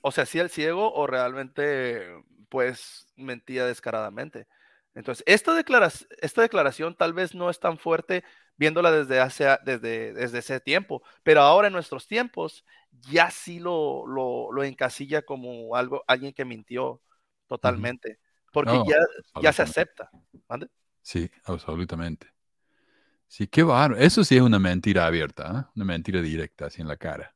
[0.00, 2.02] o sea, sí el ciego o realmente,
[2.48, 4.46] pues, mentía descaradamente.
[4.94, 5.90] Entonces, esta, declara-
[6.20, 8.24] esta declaración tal vez no es tan fuerte
[8.56, 12.64] viéndola desde, hace, desde, desde ese tiempo, pero ahora en nuestros tiempos
[13.10, 17.00] ya sí lo, lo, lo encasilla como algo, alguien que mintió
[17.46, 18.18] totalmente,
[18.50, 18.96] porque No, ya,
[19.40, 20.12] ya se acepta.
[20.48, 20.68] ¿mande?
[21.02, 22.26] Sí, absolutamente.
[23.28, 24.00] Sí, qué bárbaro.
[24.02, 25.72] Eso sí es una mentira abierta, ¿ah?
[25.76, 27.34] Una mentira directa, así en la cara.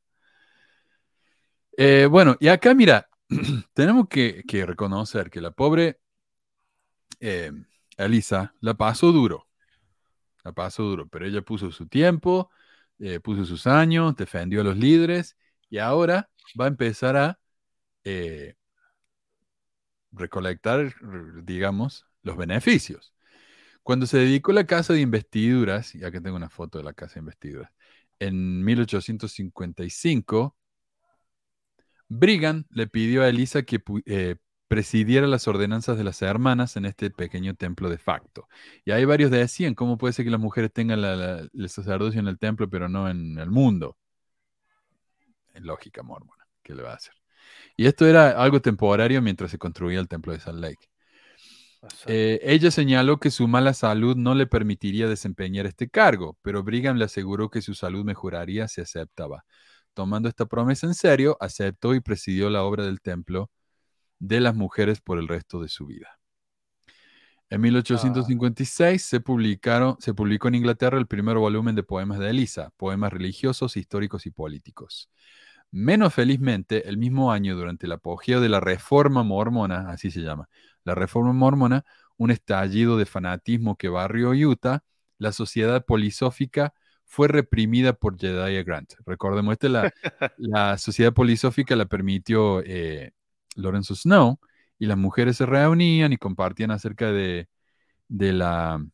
[1.77, 3.06] Eh, bueno, y acá, mira,
[3.73, 5.99] tenemos que, reconocer que la pobre
[7.19, 7.51] eh,
[7.97, 9.47] Elisa la pasó duro.
[10.43, 12.49] La pasó duro, pero ella puso su tiempo,
[12.99, 15.37] eh, puso sus años, defendió a los líderes
[15.69, 16.29] y ahora
[16.59, 17.39] va a empezar a
[18.03, 18.55] eh,
[20.11, 20.93] recolectar,
[21.43, 23.13] digamos, los beneficios.
[23.83, 26.93] Cuando se dedicó a la casa de investiduras, y acá tengo una foto de la
[26.93, 27.71] casa de investiduras,
[28.19, 30.57] en 1855,
[32.09, 34.35] Brigham le pidió a Elisa que eh,
[34.67, 38.47] presidiera las ordenanzas de las hermanas en este pequeño templo de facto.
[38.85, 42.19] Y hay varios decían, ¿cómo puede ser que las mujeres tengan la- la- el sacerdocio
[42.19, 43.97] en el templo, pero no en el mundo?
[45.53, 47.13] En lógica mormona, ¿qué le va a hacer?
[47.77, 50.89] Y esto era algo temporario mientras se construía el templo de Salt Lake.
[52.05, 56.97] Eh, ella señaló que su mala salud no le permitiría desempeñar este cargo, pero Brigham
[56.97, 59.45] le aseguró que su salud mejoraría si aceptaba.
[59.97, 63.49] Tomando esta promesa en serio, aceptó y presidió la obra del templo
[64.19, 66.19] de las mujeres por el resto de su vida.
[67.49, 72.69] En 1856 se, publicaron, se publicó en Inglaterra el primer volumen de poemas de Elisa,
[72.77, 75.09] poemas religiosos, históricos y políticos.
[75.71, 80.47] Menos felizmente, el mismo año, durante el apogeo de la Reforma Mormona, así se llama,
[80.83, 81.85] la Reforma Mormona,
[82.17, 84.83] un estallido de fanatismo que barrió Utah,
[85.17, 86.75] la sociedad polisófica
[87.07, 88.93] fue reprimida por Jedediah Grant.
[89.05, 89.91] Recordemos, esta la,
[90.37, 93.11] la sociedad polisófica la permitió eh,
[93.55, 94.39] Lorenzo Snow
[94.77, 97.47] y las mujeres se reunían y compartían acerca de,
[98.07, 98.85] de la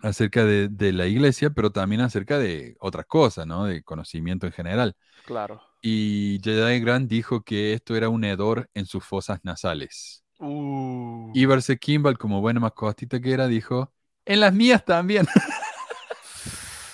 [0.00, 3.64] acerca de, de, la iglesia, pero también acerca de otras cosas, ¿no?
[3.64, 4.96] De conocimiento en general.
[5.26, 5.60] Claro.
[5.82, 10.24] Y Jedediah Grant dijo que esto era un hedor en sus fosas nasales.
[10.38, 11.32] Uh.
[11.34, 11.46] Y
[11.78, 13.92] Kimball, como buena mascotita que era, dijo,
[14.24, 15.26] en las mías también.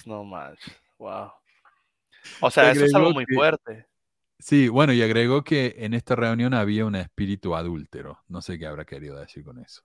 [0.07, 1.31] no manches, wow.
[2.41, 3.87] O sea, eso es algo muy que, fuerte.
[4.39, 8.21] Sí, bueno, y agregó que en esta reunión había un espíritu adúltero.
[8.29, 9.83] No sé qué habrá querido decir con eso.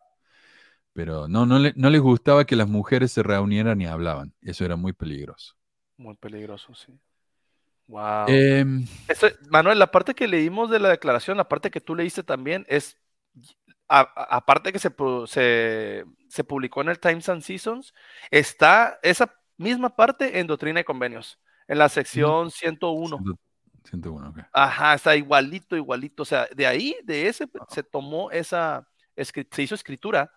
[0.93, 4.33] Pero no, no, le, no les gustaba que las mujeres se reunieran y hablaban.
[4.41, 5.55] Eso era muy peligroso.
[5.97, 6.99] Muy peligroso, sí.
[7.87, 8.25] Wow.
[8.27, 8.65] Eh,
[9.07, 12.65] Esto, Manuel, la parte que leímos de la declaración, la parte que tú leíste también
[12.67, 12.97] es,
[13.87, 14.93] aparte que se,
[15.27, 17.93] se, se, publicó en el Times and Seasons,
[18.29, 21.37] está esa misma parte en Doctrina y Convenios,
[21.67, 22.49] en la sección no.
[22.49, 23.19] 101.
[23.83, 24.43] 101, okay.
[24.53, 26.23] Ajá, está igualito, igualito.
[26.23, 30.31] O sea, de ahí, de ese, se tomó esa, se hizo escritura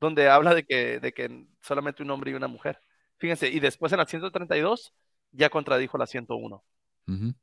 [0.00, 2.80] donde habla de que, de que solamente un hombre y una mujer.
[3.18, 4.94] Fíjense, y después en la 132
[5.32, 6.64] ya contradijo la 101.
[7.06, 7.34] Uh -huh.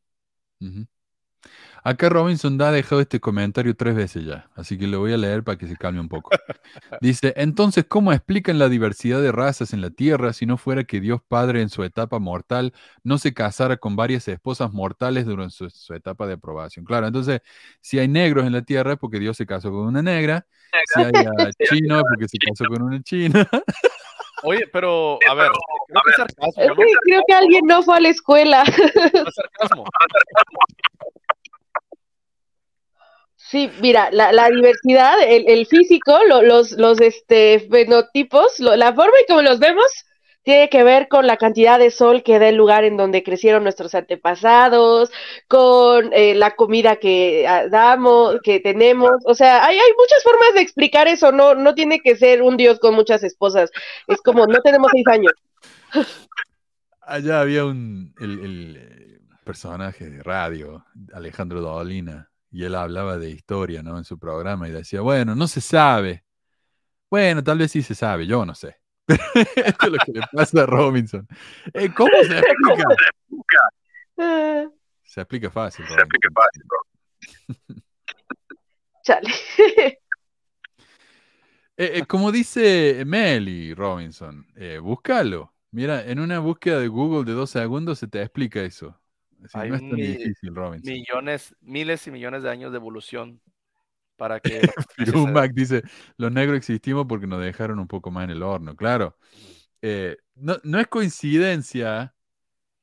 [0.60, 0.88] Uh -huh.
[1.84, 5.44] Acá Robinson ha dejado este comentario tres veces ya, así que lo voy a leer
[5.44, 6.32] para que se calme un poco.
[7.02, 11.00] Dice, entonces, ¿cómo explican la diversidad de razas en la Tierra si no fuera que
[11.00, 15.70] Dios Padre en su etapa mortal no se casara con varias esposas mortales durante su,
[15.70, 16.84] su etapa de aprobación?
[16.84, 17.42] Claro, entonces,
[17.80, 20.46] si hay negros en la Tierra es porque Dios se casó con una negra,
[20.94, 23.48] si hay uh, chinos es porque se casó con una china.
[24.44, 25.50] Oye, pero, a ver,
[25.88, 26.76] creo que es sarcasmo.
[26.76, 28.64] Que creo que alguien no fue a la escuela.
[28.66, 29.86] No es sarcasmo.
[33.50, 38.94] Sí, mira, la, la diversidad, el, el físico, lo, los, los este, fenotipos, lo, la
[38.94, 39.86] forma en como los vemos,
[40.44, 43.64] tiene que ver con la cantidad de sol que da el lugar en donde crecieron
[43.64, 45.12] nuestros antepasados,
[45.48, 50.62] con eh, la comida que damos, que tenemos, o sea, hay, hay muchas formas de
[50.62, 53.72] explicar eso, no, no tiene que ser un dios con muchas esposas,
[54.08, 55.34] es como, no tenemos seis años.
[57.02, 63.84] Allá había un, el, el personaje de radio, Alejandro Dolina, y él hablaba de historia,
[63.84, 63.98] ¿no?
[63.98, 66.24] En su programa y decía, bueno, no se sabe.
[67.10, 68.78] Bueno, tal vez sí se sabe, yo no sé.
[69.08, 71.28] Esto es lo que le pasa a Robinson.
[71.74, 72.86] Eh, ¿Cómo se explica?
[75.04, 75.86] Se explica fácil.
[75.88, 76.64] Se explica fácil.
[79.04, 79.30] Chale.
[81.80, 85.54] Eh, eh, como dice Melly Robinson, eh, búscalo.
[85.72, 89.00] Mira, en una búsqueda de Google de dos segundos se te explica eso.
[89.44, 90.94] Así, Hay no es tan difícil, Robinson.
[90.94, 93.42] Millones, miles y millones de años de evolución
[94.18, 94.62] para que...
[94.96, 95.84] Firumac dice,
[96.18, 98.76] los negros existimos porque nos dejaron un poco más en el horno.
[98.76, 99.18] Claro,
[99.82, 102.16] eh, no, no es coincidencia,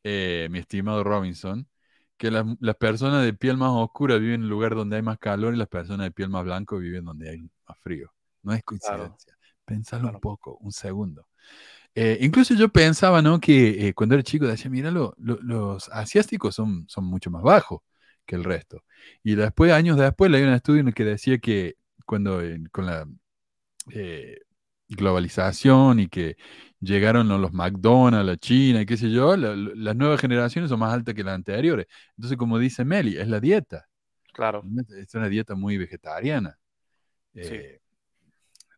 [0.04, 1.68] eh, mi estimado Robinson,
[2.16, 5.18] que las, las personas de piel más oscura viven en el lugar donde hay más
[5.18, 8.12] calor y las personas de piel más blanco viven donde hay más frío.
[8.42, 9.36] No es coincidencia.
[9.64, 10.20] Pensalo un Claro.
[10.20, 11.28] poco, un segundo.
[11.96, 13.38] Eh, incluso yo pensaba, ¿no?
[13.40, 17.42] Que eh, cuando era chico decía, mira, lo- lo- los asiáticos son, son mucho más
[17.42, 17.80] bajos
[18.26, 18.82] que el resto.
[19.22, 21.76] Y después, años después, leí un estudio en el que decía que
[22.06, 23.06] cuando eh, con la
[23.92, 24.38] eh,
[24.88, 26.36] globalización y que
[26.80, 30.70] llegaron los, los McDonald's, la China y qué sé yo, la- la- las nuevas generaciones
[30.70, 31.86] son más altas que las anteriores.
[32.16, 33.88] Entonces, como dice Meli, es la dieta.
[34.32, 34.68] Claro.
[34.98, 36.58] Es una dieta muy vegetariana.
[37.40, 37.56] Sí.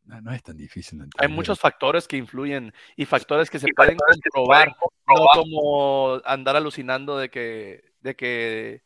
[0.06, 0.98] Eh, no, no es tan difícil.
[0.98, 1.30] de Hay entender.
[1.30, 4.74] muchos factores que influyen y factores que se pueden comprobar,
[5.08, 8.82] no como andar alucinando de que, de que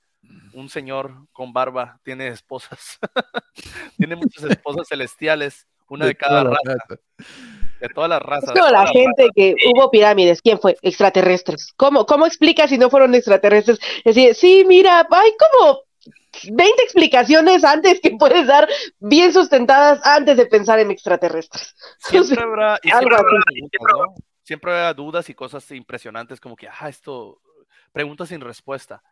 [0.53, 2.99] un señor con barba tiene esposas.
[3.99, 7.01] tiene muchas esposas celestiales, una de, cada raza,
[7.81, 8.55] de todas las razas.
[8.55, 10.41] De la gente que hubo pirámides.
[10.41, 10.77] ¿Quién fue?
[10.83, 11.73] Extraterrestres.
[11.77, 13.81] ¿Cómo, cómo explica si no fueron extraterrestres?
[14.05, 15.81] Es decir, sí, mira, hay como
[16.51, 18.69] 20 explicaciones antes que puedes dar
[18.99, 21.75] bien sustentadas antes de pensar en extraterrestres.
[21.99, 23.55] siempre habrá, y algo siempre habrá así.
[23.55, 24.15] preguntas, ¿no?
[24.43, 27.41] Siempre habrá dudas y cosas impresionantes como que, ah, esto,
[27.93, 29.03] preguntas sin respuesta.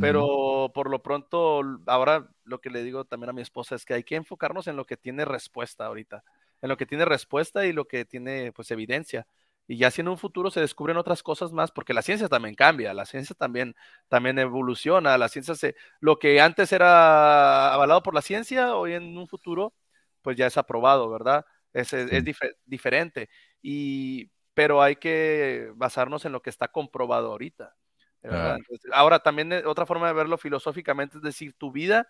[0.00, 3.94] Pero por lo pronto, ahora lo que le digo también a mi esposa es que
[3.94, 6.22] hay que enfocarnos en lo que tiene respuesta ahorita,
[6.62, 9.26] en lo que tiene respuesta y lo que tiene pues evidencia.
[9.70, 12.54] Y ya si en un futuro se descubren otras cosas más, porque la ciencia también
[12.54, 13.76] cambia, la ciencia también,
[14.08, 19.16] también evoluciona, la ciencia se, lo que antes era avalado por la ciencia, hoy en
[19.18, 19.74] un futuro,
[20.22, 21.44] pues ya es aprobado, ¿verdad?
[21.74, 22.24] Es, es,
[22.64, 23.28] diferente.
[23.60, 27.76] Y, pero hay que basarnos en lo que está comprobado ahorita.
[28.22, 28.38] ¿verdad?
[28.40, 28.56] Claro.
[28.56, 32.08] Entonces, ahora, también eh, otra forma de verlo filosóficamente es decir, tu vida,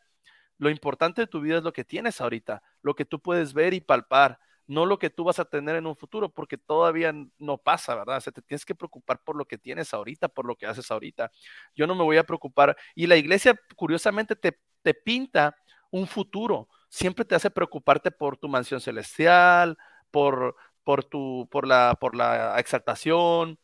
[0.59, 3.75] lo importante de tu vida es lo que tienes ahorita, lo que tú puedes ver
[3.75, 7.59] y palpar, no lo que tú vas a tener en un futuro, porque todavía no
[7.59, 8.19] pasa, ¿verdad?
[8.19, 10.91] O sea, te tienes que preocupar por lo que tienes ahorita, por lo que haces
[10.91, 11.33] ahorita.
[11.75, 12.77] Yo no me voy a preocupar.
[12.95, 15.57] Y la iglesia, curiosamente, te, te pinta
[15.91, 16.69] un futuro.
[16.89, 19.79] Siempre te hace preocuparte por tu mansión celestial,
[20.11, 20.55] por,
[20.85, 23.59] por, tu, por, la, por la exaltación,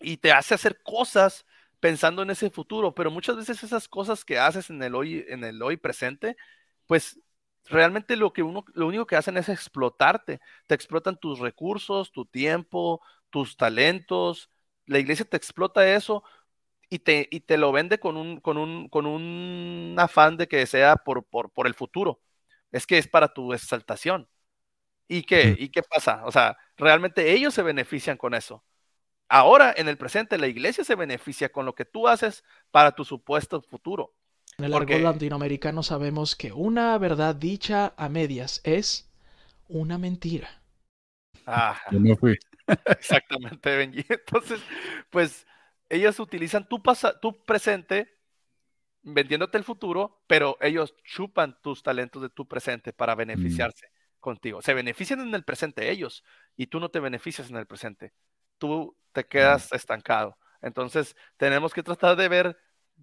[0.00, 1.46] y te hace hacer cosas
[1.80, 5.44] pensando en ese futuro, pero muchas veces esas cosas que haces en el hoy, en
[5.44, 6.36] el hoy presente,
[6.86, 7.20] pues
[7.68, 12.26] realmente lo que uno, lo único que hacen es explotarte, te explotan tus recursos, tu
[12.26, 14.50] tiempo, tus talentos,
[14.86, 16.22] la iglesia te explota eso
[16.90, 20.66] y te, y te lo vende con un, con un, con un afán de que
[20.66, 22.20] sea por, por, por el futuro,
[22.72, 24.28] es que es para tu exaltación.
[25.08, 25.54] ¿Y qué?
[25.58, 26.24] ¿Y qué pasa?
[26.26, 28.64] O sea, realmente ellos se benefician con eso.
[29.28, 33.04] Ahora, en el presente, la iglesia se beneficia con lo que tú haces para tu
[33.04, 34.14] supuesto futuro.
[34.58, 39.10] En el Porque- argot latinoamericano sabemos que una verdad dicha a medias es
[39.68, 40.48] una mentira.
[41.46, 42.38] Ah, Yo no fui.
[42.86, 44.04] exactamente, Benji.
[44.08, 44.60] Entonces,
[45.10, 45.46] pues
[45.88, 48.16] ellos utilizan tu, pasa tu presente
[49.02, 54.62] vendiéndote el futuro, pero ellos chupan tus talentos de tu presente para beneficiarse contigo.
[54.62, 56.24] Se benefician en el presente ellos
[56.56, 58.14] y tú no te beneficias en el presente.
[58.58, 60.36] Tú te quedas estancado.
[60.62, 62.58] Entonces, tenemos que tratar de ver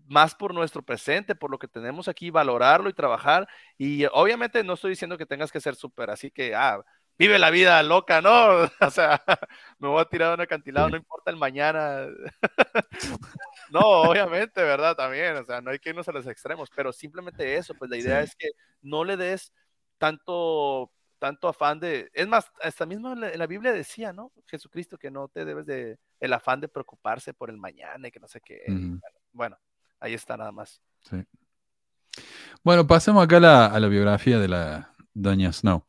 [0.08, 3.48] más por nuestro presente, por lo que tenemos aquí, valorarlo y trabajar.
[3.78, 6.84] Y obviamente no estoy diciendo que tengas que ser súper así que, ah,
[7.18, 8.32] vive la vida loca, ¿no?
[8.82, 9.22] O sea,
[9.80, 12.08] me voy a tirar a un acantilado, no importa el mañana.
[13.72, 14.96] no, obviamente, ¿verdad?
[14.96, 17.98] También, o sea, no hay que irnos a los extremos, pero simplemente eso, pues la
[17.98, 18.26] idea Sí.
[18.26, 18.48] es que
[18.82, 19.54] no le des
[19.98, 24.34] tanto tanto afán de, es más, hasta mismo en la, en la Biblia decía, ¿no?
[24.46, 28.20] Jesucristo que no te debes de el afán de preocuparse por el mañana y que
[28.20, 28.62] no sé qué.
[29.32, 29.58] Bueno,
[30.04, 30.82] ahí está nada más.
[31.10, 31.18] Sí.
[32.64, 35.86] Bueno, pasemos acá a la, biografía de la doña Snow.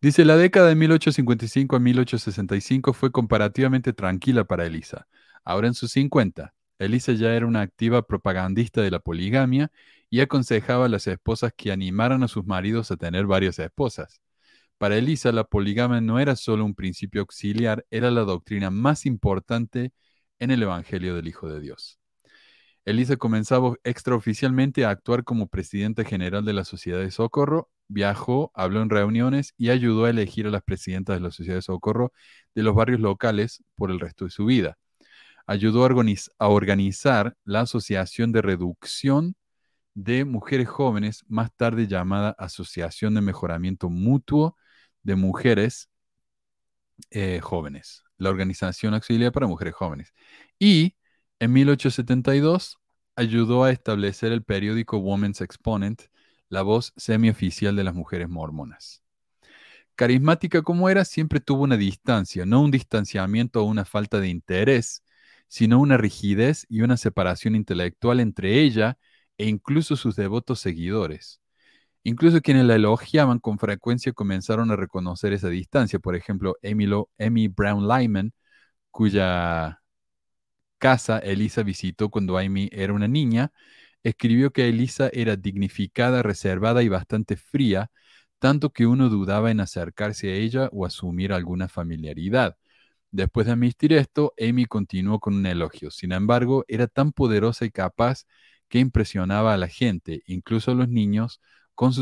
[0.00, 5.08] Dice, la década de 1855 a 1865 fue comparativamente tranquila para Elisa.
[5.44, 9.72] Ahora en sus 50, Elisa ya era una activa propagandista de la poligamia
[10.08, 14.22] y aconsejaba a las esposas que animaran a sus maridos a tener varias esposas.
[14.78, 19.92] Para Elisa, la poligamia no era solo un principio auxiliar, era la doctrina más importante
[20.38, 21.98] en el Evangelio del Hijo de Dios.
[22.88, 28.80] Elisa comenzaba extraoficialmente a actuar como presidenta general de la Sociedad de Socorro, viajó, habló
[28.80, 32.12] en reuniones y ayudó a elegir a las presidentas de la Sociedad de Socorro
[32.54, 34.78] de los barrios locales por el resto de su vida.
[35.46, 39.36] Ayudó a, organiz- a organizar la Asociación de Reducción
[39.94, 44.56] de Mujeres Jóvenes, más tarde llamada Asociación de Mejoramiento Mutuo
[45.02, 45.90] de mujeres
[47.10, 50.14] eh, jóvenes, la Organización Auxiliar para Mujeres Jóvenes.
[50.58, 50.96] Y
[51.38, 52.77] en 1872
[53.18, 56.02] ayudó a establecer el periódico Women's Exponent,
[56.48, 59.02] la voz semioficial de las mujeres mormonas.
[59.96, 65.02] Carismática como era, siempre tuvo una distancia, no un distanciamiento o una falta de interés,
[65.48, 68.98] sino una rigidez y una separación intelectual entre ella
[69.36, 71.40] e incluso sus devotos seguidores.
[72.04, 75.98] Incluso quienes la elogiaban con frecuencia comenzaron a reconocer esa distancia.
[75.98, 78.32] Por ejemplo, Amy Brown Lyman,
[78.92, 79.82] cuya
[80.78, 83.52] casa Elisa visitó cuando Amy era una niña,
[84.02, 87.90] escribió que Elisa era dignificada, reservada y bastante fría,
[88.38, 92.56] tanto que uno dudaba en acercarse a ella o asumir alguna familiaridad.
[93.10, 95.90] Después de admitir esto, Amy continuó con un elogio.
[95.90, 98.26] Sin embargo, era tan poderosa y capaz
[98.68, 101.40] que impresionaba a la gente, incluso a los niños,
[101.74, 101.92] con,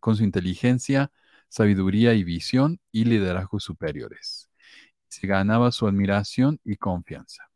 [0.00, 1.12] con su inteligencia,
[1.48, 4.50] sabiduría y visión y liderazgo superiores.
[5.08, 7.50] Se ganaba su admiración y confianza.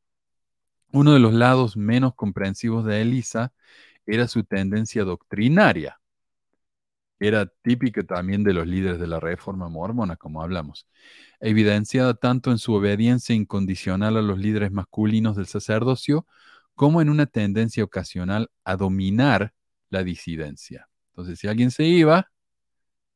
[0.92, 3.52] Uno de los lados menos comprensivos de Elisa
[4.06, 6.00] era su tendencia doctrinaria.
[7.20, 10.86] Era típica también de los líderes de la reforma mormona, como hablamos,
[11.38, 16.26] evidenciada tanto en su obediencia incondicional a los líderes masculinos del sacerdocio,
[16.74, 19.52] como en una tendencia ocasional a dominar
[19.90, 20.88] la disidencia.
[21.10, 22.30] Entonces, si alguien se iba,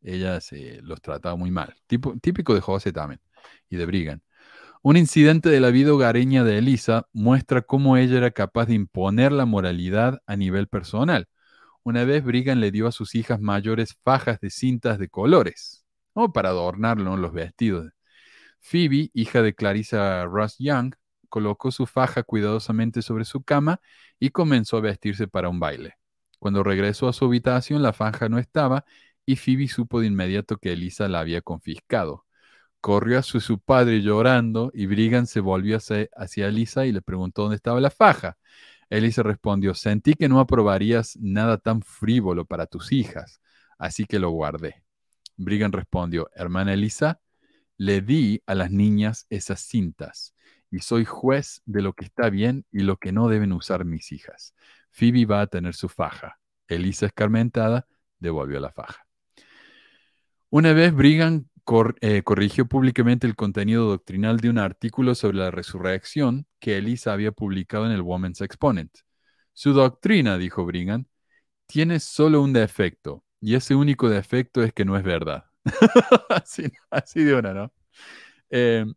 [0.03, 1.75] ella se los trataba muy mal.
[2.21, 3.21] típico de José también
[3.71, 4.21] y de Brigham.
[4.87, 9.33] Un incidente de la vida hogareña de Elisa muestra cómo ella era capaz de imponer
[9.33, 11.27] la moralidad a nivel personal.
[11.85, 16.35] Una vez Brigham le dio a sus hijas mayores fajas de cintas de colores, o
[16.35, 17.93] para adornarlo los vestidos.
[18.61, 20.95] Phoebe, hija de Clarissa Ross Young,
[21.31, 23.81] colocó su faja cuidadosamente sobre su cama
[24.21, 25.95] y comenzó a vestirse para un baile.
[26.39, 28.85] Cuando regresó a su habitación, la faja no estaba
[29.25, 32.24] y Phoebe supo de inmediato que Elisa la había confiscado
[32.85, 37.41] corrió hacia su padre llorando y Brigham se volvió hacia, hacia Elisa y le preguntó
[37.41, 38.37] dónde estaba la faja.
[38.91, 43.41] Elisa respondió, sentí que no aprobarías nada tan frívolo para tus hijas,
[43.79, 44.85] así que lo guardé.
[45.39, 47.23] Brigham respondió, hermana Elisa,
[47.79, 50.35] le di a las niñas esas cintas
[50.71, 54.13] y soy juez de lo que está bien y lo que no deben usar mis
[54.13, 54.55] hijas.
[54.91, 56.39] Phoebe va a tener su faja.
[56.69, 57.87] Elisa, escarmentada,
[58.19, 59.07] devolvió la faja.
[60.51, 61.47] Una vez Brigham
[62.01, 67.33] eh, corrigió públicamente el contenido doctrinal de un artículo sobre la resurrección que Elisa había
[67.33, 68.93] publicado en el Woman's Exponent.
[69.53, 71.07] Su doctrina, dijo Brigham,
[71.67, 75.45] tiene solo un defecto, y ese único defecto es que no es verdad.
[76.91, 77.73] así, de una, ¿no?
[78.51, 78.95] Em,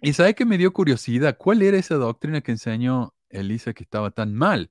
[0.00, 4.10] y sabe que me dio curiosidad, ¿cuál era esa doctrina que enseñó Elisa que estaba
[4.10, 4.70] tan mal?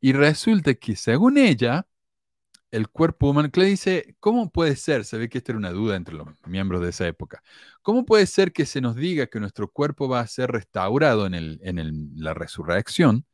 [0.00, 1.86] Y resulta que según ella,
[2.70, 5.04] el cuerpo humano, le dice, ¿cómo puede ser?
[5.04, 7.42] Se ve que esta era una duda entre los miembros de esa época.
[7.82, 12.10] ¿Cómo puede ser que se nos diga que nuestro cuerpo va a ser restaurado en
[12.16, 13.26] la resurrección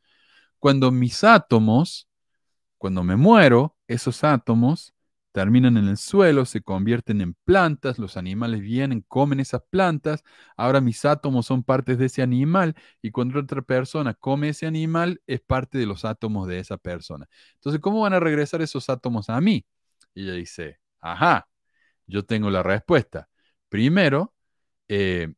[0.65, 2.09] cuando mis átomos,
[2.78, 4.94] cuando me muero, esos átomos
[5.35, 10.23] terminan en el suelo, se convierten en plantas, los animales vienen, comen esas plantas,
[10.56, 15.20] ahora mis átomos son partes de ese animal y cuando otra persona come ese animal
[15.27, 17.28] es parte de los átomos de esa persona.
[17.55, 19.66] Entonces, ¿cómo van a regresar esos átomos a mí?
[20.15, 21.48] Y ella dice, ajá,
[22.06, 23.28] yo tengo la respuesta.
[23.69, 24.35] Primero,
[24.86, 25.35] eh,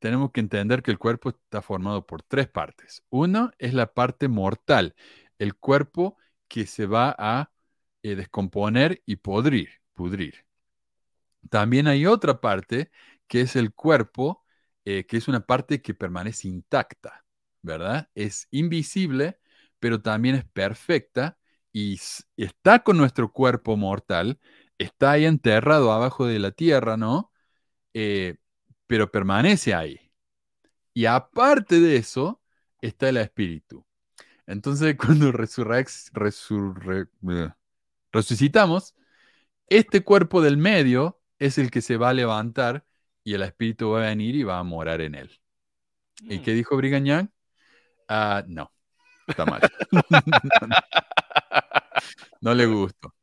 [0.00, 3.04] tenemos que entender que el cuerpo está formado por tres partes.
[3.10, 4.96] Uno es la parte mortal,
[5.38, 6.16] el cuerpo
[6.48, 7.52] que se va a
[8.04, 10.46] eh, descomponer y podrir, pudrir.
[11.50, 12.90] También hay otra parte
[13.26, 14.44] que es el cuerpo,
[14.84, 17.24] eh, que es una parte que permanece intacta,
[17.62, 18.08] ¿verdad?
[18.14, 19.38] Es invisible,
[19.78, 21.38] pero también es perfecta
[21.72, 21.98] y
[22.36, 24.38] está con nuestro cuerpo mortal,
[24.78, 27.32] está ahí enterrado abajo de la tierra, ¿no?
[27.94, 28.36] Eh,
[28.86, 30.00] pero permanece ahí.
[30.94, 32.42] Y aparte de eso,
[32.80, 33.86] está el espíritu.
[34.46, 36.10] Entonces, cuando resurrex,
[38.14, 38.94] resucitamos,
[39.68, 42.84] este cuerpo del medio es el que se va a levantar
[43.22, 45.40] y el espíritu va a venir y va a morar en él.
[46.22, 46.54] ¿Y qué mm.
[46.54, 47.28] dijo Brigham Young?
[48.08, 48.70] Ah, no,
[49.26, 49.60] está mal.
[52.40, 53.14] no, le gustó.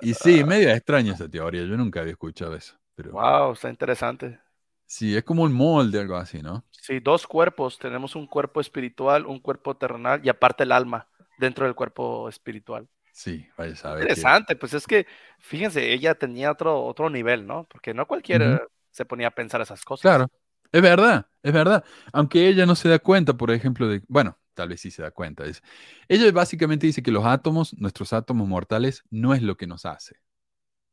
[0.00, 2.78] Y sí, medio extraña esa teoría, yo nunca había escuchado eso.
[2.94, 3.12] Pero...
[3.12, 4.38] Wow, está interesante.
[4.84, 6.64] Sí, es como un molde, algo así, ¿no?
[6.70, 7.78] Sí, dos cuerpos.
[7.78, 11.08] Tenemos un cuerpo espiritual, un cuerpo terrenal y aparte el alma
[11.38, 12.88] dentro del cuerpo espiritual.
[13.12, 14.02] Sí, vaya a saber.
[14.02, 15.06] Interesante, pues es que,
[15.38, 17.64] fíjense, ella tenía otro, otro nivel, ¿no?
[17.68, 20.02] Porque no cualquiera se ponía a pensar esas cosas.
[20.02, 20.30] Claro,
[20.72, 21.84] es verdad, es verdad.
[22.12, 25.10] Aunque ella no se da cuenta, por ejemplo, de, bueno, tal vez sí se da
[25.10, 25.44] cuenta.
[25.44, 25.62] Es,
[26.08, 30.16] ella básicamente dice que los átomos, nuestros átomos mortales, no es lo que nos hace.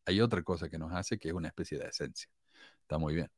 [0.05, 2.29] hay otra cosa que nos hace que es una especie de esencia.
[2.81, 3.31] Está muy bien.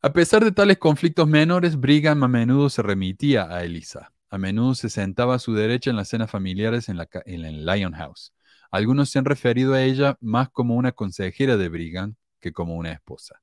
[0.00, 4.12] A pesar de tales conflictos menores, Brigham a menudo se remitía a Elisa.
[4.32, 7.92] A menudo se sentaba a su derecha en las cenas familiares en, la, el Lion
[7.92, 8.32] House.
[8.70, 12.92] Algunos se han referido a ella más como una consejera de Brigham que como una
[12.92, 13.42] esposa.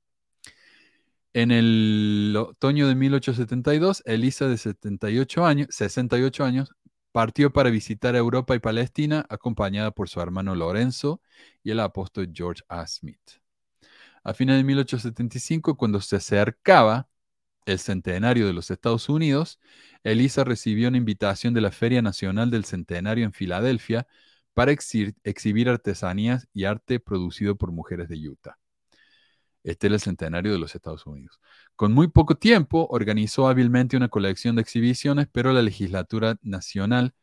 [1.32, 6.74] En el otoño de 1872, Elisa, de 78 años, 68 años,
[7.12, 11.20] partió para visitar Europa y Palestina, acompañada por su hermano Lorenzo
[11.62, 12.84] y el apóstol George A.
[12.88, 13.38] Smith.
[14.24, 17.06] A fines de 1875, cuando se acercaba
[17.66, 19.60] el centenario de los Estados Unidos,
[20.02, 24.06] Elisa recibió una invitación de la Feria Nacional del Centenario en Filadelfia
[24.54, 28.58] para exhibir artesanías y arte producido por mujeres de Utah.
[29.62, 31.38] Este es el centenario de los Estados Unidos.
[31.76, 37.14] Con muy poco tiempo, organizó hábilmente una colección de exhibiciones, pero la legislatura nacional,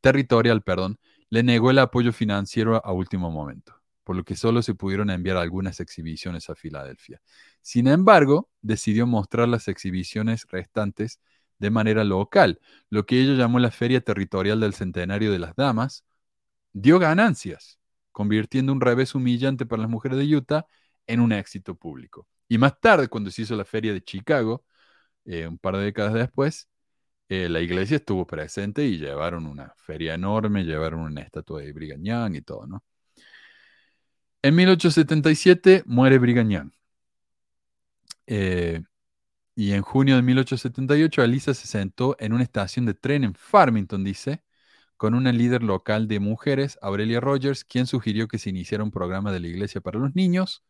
[0.00, 0.98] territorial, perdón,
[1.28, 5.36] le negó el apoyo financiero a último momento, por lo que solo se pudieron enviar
[5.36, 7.20] algunas exhibiciones a Filadelfia.
[7.60, 11.20] Sin embargo, decidió mostrar las exhibiciones restantes
[11.58, 12.60] de manera local,
[12.90, 16.04] lo que ella llamó la Feria Territorial del Centenario de las Damas,
[16.72, 17.78] dio ganancias,
[18.10, 20.66] convirtiendo un revés humillante para las mujeres de Utah
[21.06, 22.26] en un éxito público.
[22.48, 24.64] Y más tarde, cuando se hizo la feria de Chicago,
[25.24, 26.68] eh, un par de décadas después,
[27.28, 32.02] eh, la iglesia estuvo presente y llevaron una feria enorme, llevaron una estatua de Brigham
[32.02, 32.84] Young y todo, ¿no?
[34.42, 36.72] En 1877 muere Brigham Young.
[38.26, 38.82] Eh,
[39.54, 44.02] y en junio de 1878, Alisa se sentó en una estación de tren en Farmington,
[44.02, 44.42] dice,
[44.96, 49.32] con una líder local de mujeres, Aurelia Rogers, quien sugirió que se iniciara un programa
[49.32, 50.64] de la iglesia para los niños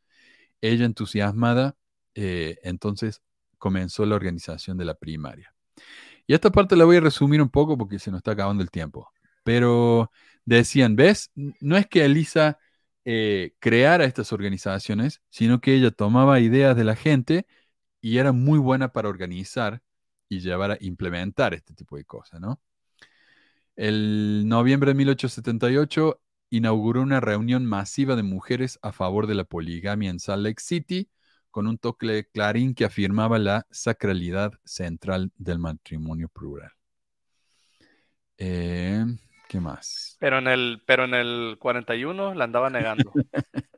[0.62, 1.76] ella entusiasmada,
[2.14, 3.20] eh, entonces
[3.58, 5.54] comenzó la organización de la primaria.
[6.26, 8.70] Y esta parte la voy a resumir un poco porque se nos está acabando el
[8.70, 9.10] tiempo.
[9.44, 10.10] Pero
[10.44, 11.30] decían, ¿ves?
[11.34, 12.58] No es que Elisa
[13.04, 17.46] eh, creara estas organizaciones, sino que ella tomaba ideas de la gente
[18.00, 19.82] y era muy buena para organizar
[20.28, 22.60] y llevar a implementar este tipo de cosas, ¿no?
[23.76, 26.20] El noviembre de 1878,
[26.50, 31.08] inauguró una reunión masiva de mujeres a favor de la poligamia en Salt Lake City,
[31.50, 36.72] con un toque de clarín que afirmaba la sacralidad central del matrimonio plural.
[38.36, 39.04] Eh,
[39.52, 40.16] ¿Qué más?
[40.18, 43.12] Pero en el, pero en el 41 la andaba negando.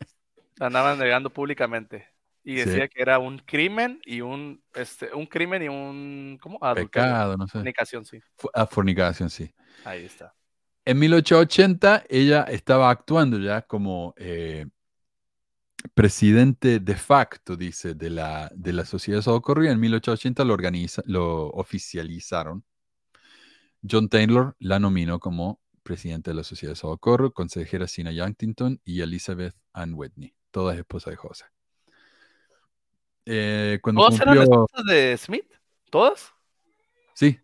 [0.58, 2.06] la andaba negando públicamente.
[2.44, 6.60] Y decía que era un crimen y un, este, un crimen y un, ¿cómo?
[6.76, 7.54] Pecado, no sé.
[7.54, 8.20] Fornicación, sí.
[8.52, 9.52] Ah, fornicación, sí.
[9.84, 10.32] Ahí está.
[10.84, 14.66] En 1880 ella estaba actuando ya como eh,
[15.92, 20.54] presidente de facto, dice, de la, de la Sociedad de Socorro y en 1880 lo,
[20.54, 22.64] organiza, lo oficializaron.
[23.82, 29.02] John Taylor la nominó como presidente de la Sociedad de Socorro, consejera Sina Yankington y
[29.02, 31.44] Elizabeth Ann Whitney, todas esposas de José.
[33.26, 35.46] Eh, ¿Todas eran esposas de Smith?
[35.90, 36.32] ¿Todas?
[37.14, 37.38] Sí.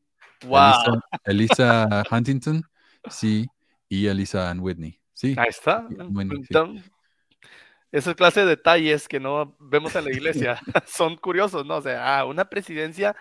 [0.45, 1.01] Wow.
[1.25, 2.65] Elisa Huntington
[3.09, 3.47] Sí,
[3.89, 5.01] y Elisa Ann Whitney.
[5.13, 5.35] Sí.
[5.39, 5.87] Ahí está.
[7.93, 11.77] Esa clase de detalles que no vemos en la iglesia son curiosos, ¿no?
[11.77, 13.17] O sea, ah, una presidencia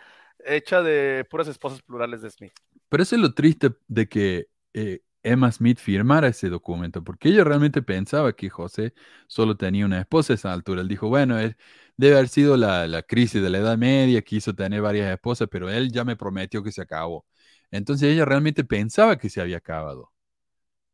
[0.46, 2.54] hecha de puras esposas plurales de Smith.
[2.88, 7.44] Pero eso es lo triste de que eh, Emma Smith firmara ese documento, porque ella
[7.44, 8.94] realmente pensaba que José
[9.28, 10.82] solo tenía una esposa a esa altura.
[10.82, 11.38] Él dijo, bueno,
[11.98, 15.70] debe haber sido la, la, crisis de la Edad Media, quiso tener varias esposas, pero
[15.70, 17.26] él ya me prometió que se acabó.
[17.72, 20.12] Entonces ella realmente pensaba que se había acabado.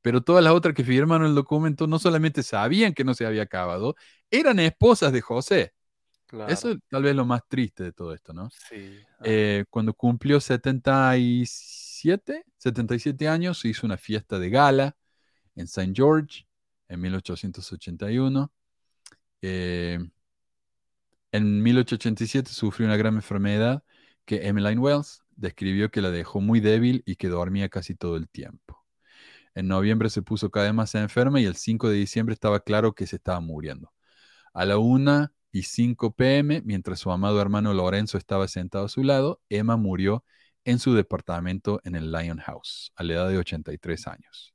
[0.02, 3.44] Pero todas las otras que firmaron el documento no solamente sabían que no se había
[3.44, 3.96] acabado,
[4.30, 5.74] eran esposas de José.
[6.48, 8.50] Eso es tal vez lo más triste de todo esto, ¿no?
[8.70, 9.00] Sí.
[9.24, 10.40] Eh, cuando cumplió
[12.06, 14.96] 77, 77 años, se hizo una fiesta de gala
[15.56, 15.92] en St.
[15.96, 16.48] George
[16.88, 18.52] en 1881.
[19.42, 20.00] Eh,
[21.32, 23.84] en 1887 sufrió una gran enfermedad
[24.26, 28.30] que Emmeline Wells describió que la dejó muy débil y que dormía casi todo el
[28.30, 28.86] tiempo.
[29.56, 32.94] En noviembre se puso cada vez más enferma y el 5 de diciembre estaba claro
[32.94, 33.94] que se estaba muriendo.
[34.54, 39.04] A la 1 y 5 pm, mientras su amado hermano Lorenzo estaba sentado a su
[39.04, 40.24] lado, Emma murió
[40.66, 44.54] en su departamento en el Lion House, a la edad de 83 años.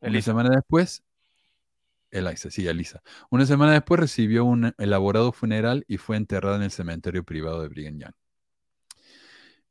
[0.00, 1.02] Una semana después,
[2.10, 3.02] Elisa, sí, Elisa.
[3.30, 7.68] Una semana después recibió un elaborado funeral y fue enterrada en el cementerio privado de
[7.68, 8.14] Brigham Young.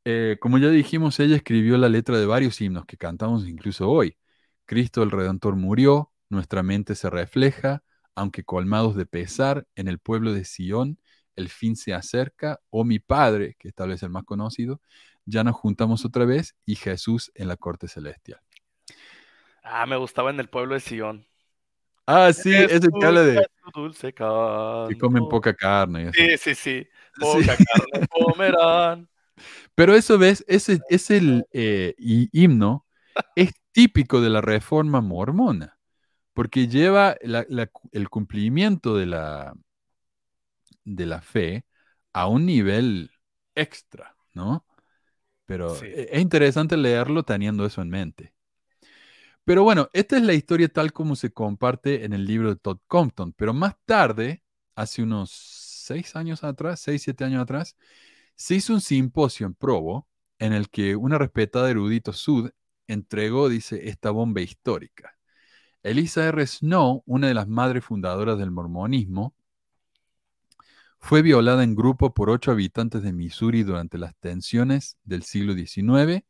[0.04, 4.16] Eh, como ya dijimos, ella escribió la letra de varios himnos que cantamos incluso hoy.
[4.64, 7.82] Cristo el Redentor murió, nuestra mente se refleja,
[8.14, 10.98] aunque colmados de pesar, en el pueblo de Sión,
[11.36, 14.80] el fin se acerca, o oh mi Padre, que tal vez el más conocido,
[15.26, 18.40] ya nos juntamos otra vez, y Jesús en la corte celestial.
[19.62, 21.26] Ah, me gustaba en el pueblo de Sión.
[22.06, 23.44] Ah, sí, Es ese que habla de
[24.88, 26.12] que comen poca carne.
[26.12, 26.82] Sí, sí, sí.
[26.84, 26.88] Sí.
[27.20, 29.08] Poca carne comerán.
[29.74, 30.44] Pero eso, ¿ves?
[30.48, 32.86] Ese es el eh, hi- himno,
[33.34, 35.78] es típico de la reforma mormona,
[36.32, 39.54] porque lleva la- la- el cumplimiento de la,
[40.84, 41.64] de la fe
[42.12, 43.10] a un nivel
[43.54, 44.64] extra, ¿no?
[45.46, 45.86] Pero Sí.
[45.86, 48.34] e- es interesante leerlo teniendo eso en mente.
[49.44, 52.78] Pero bueno, esta es la historia tal como se comparte en el libro de Todd
[52.88, 54.42] Compton, pero más tarde,
[54.74, 57.76] hace unos seis años atrás, seis, siete años atrás,
[58.34, 60.08] se hizo un simposio en Provo
[60.38, 62.50] en el que una respetada erudito sud
[62.88, 65.16] entregó, dice, esta bomba histórica.
[65.82, 66.44] Elisa R.
[66.46, 69.34] Snow, una de las madres fundadoras del mormonismo,
[70.98, 76.24] fue violada en grupo por ocho habitantes de Missouri durante las tensiones del siglo XIX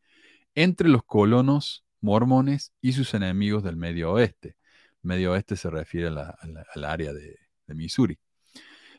[0.55, 4.57] entre los colonos mormones y sus enemigos del Medio Oeste.
[5.03, 8.19] Medio Oeste se refiere a la- a la- al área de, de Missouri.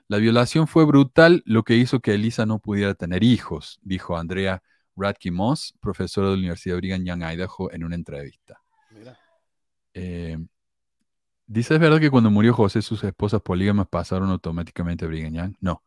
[0.08, 4.64] La violación fue brutal, lo que hizo que Elisa no pudiera tener hijos, dijo Andrea
[4.96, 8.62] Radke Moss, profesora de la Universidad de Brigham Young, Idaho, en una entrevista.
[8.92, 9.20] Mira.
[9.94, 10.38] Eh,
[11.48, 15.56] Dice, ¿es verdad que cuando murió José sus esposas polígamas pasaron automáticamente a Brigham Young?
[15.62, 15.82] No.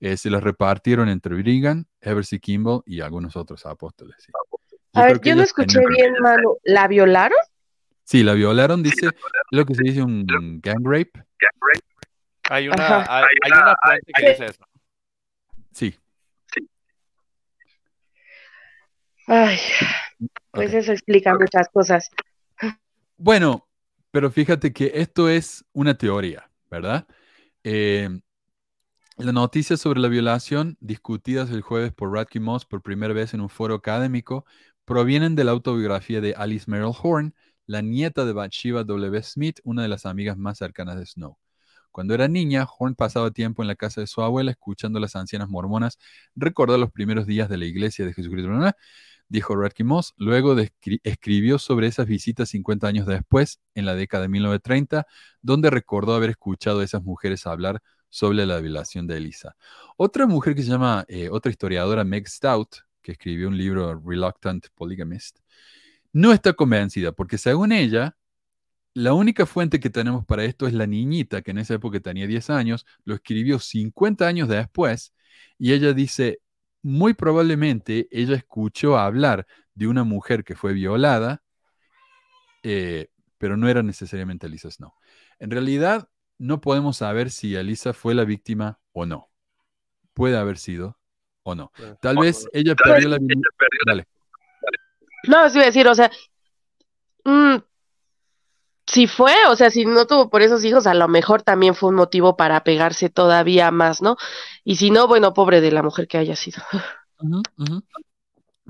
[0.00, 4.16] Eh, se las repartieron entre Brigham, Eversy Kimball y algunos otros apóstoles.
[4.18, 4.30] sí.
[4.92, 6.58] A ver, yo no escuché bien, Manu.
[6.64, 7.38] ¿La violaron?
[8.04, 9.12] Sí, la violaron, dice, es
[9.50, 10.26] lo que se dice un
[10.62, 11.12] gang rape.
[12.50, 14.64] Hay una, hay, hay una fuente que dice eso.
[15.72, 15.98] Sí.
[19.26, 19.58] Ay,
[20.50, 22.10] pues eso explica muchas cosas.
[23.18, 23.67] Bueno,
[24.10, 27.06] pero fíjate que esto es una teoría, ¿verdad?
[27.64, 28.08] Eh,
[29.18, 33.40] la noticia sobre la violación, discutidas el jueves por Radke Moss por primera vez en
[33.40, 34.44] un foro académico,
[34.84, 37.34] provienen de la autobiografía de Alice Merrill Horn,
[37.66, 39.22] la nieta de Bathsheba W.
[39.22, 41.36] Smith, una de las amigas más cercanas de Snow.
[41.90, 45.16] Cuando era niña, Horn pasaba tiempo en la casa de su abuela escuchando a las
[45.16, 45.98] ancianas mormonas
[46.36, 48.50] recordar los primeros días de la iglesia de Jesucristo.
[49.28, 50.14] Dijo Radke Moss.
[50.16, 50.56] Luego
[51.02, 55.06] escribió sobre esas visitas 50 años después, en la década de 1930,
[55.42, 59.56] donde recordó haber escuchado a esas mujeres hablar sobre la violación de Elisa.
[59.96, 64.66] Otra mujer que se llama, eh, otra historiadora, Meg Stout, que escribió un libro, Reluctant
[64.74, 65.38] Polygamist,
[66.12, 68.16] no está convencida, porque según ella,
[68.94, 72.26] la única fuente que tenemos para esto es la niñita, que en esa época tenía
[72.26, 75.14] 10 años, lo escribió 50 años después,
[75.58, 76.40] y ella dice,
[76.82, 81.42] muy probablemente ella escuchó hablar de una mujer que fue violada,
[82.62, 84.92] eh, pero no era necesariamente Elisa Snow.
[85.38, 89.30] En realidad, no podemos saber si Elisa fue la víctima o no.
[90.14, 90.98] Puede haber sido
[91.42, 91.72] o no.
[92.00, 93.40] Tal vez ella perdió la vida.
[93.86, 94.06] Dale.
[95.26, 96.10] No, sí iba a decir, o sea,
[97.24, 97.56] mm,
[98.88, 101.90] si fue, o sea, si no tuvo por esos hijos, a lo mejor también fue
[101.90, 104.16] un motivo para pegarse todavía más, ¿no?
[104.64, 106.62] Y si no, bueno, pobre de la mujer que haya sido.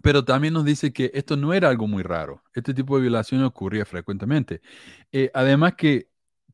[0.03, 2.43] Pero también nos dice que esto no era algo muy raro.
[2.55, 4.61] Este tipo de violación ocurría frecuentemente.
[5.13, 6.09] Eh, además que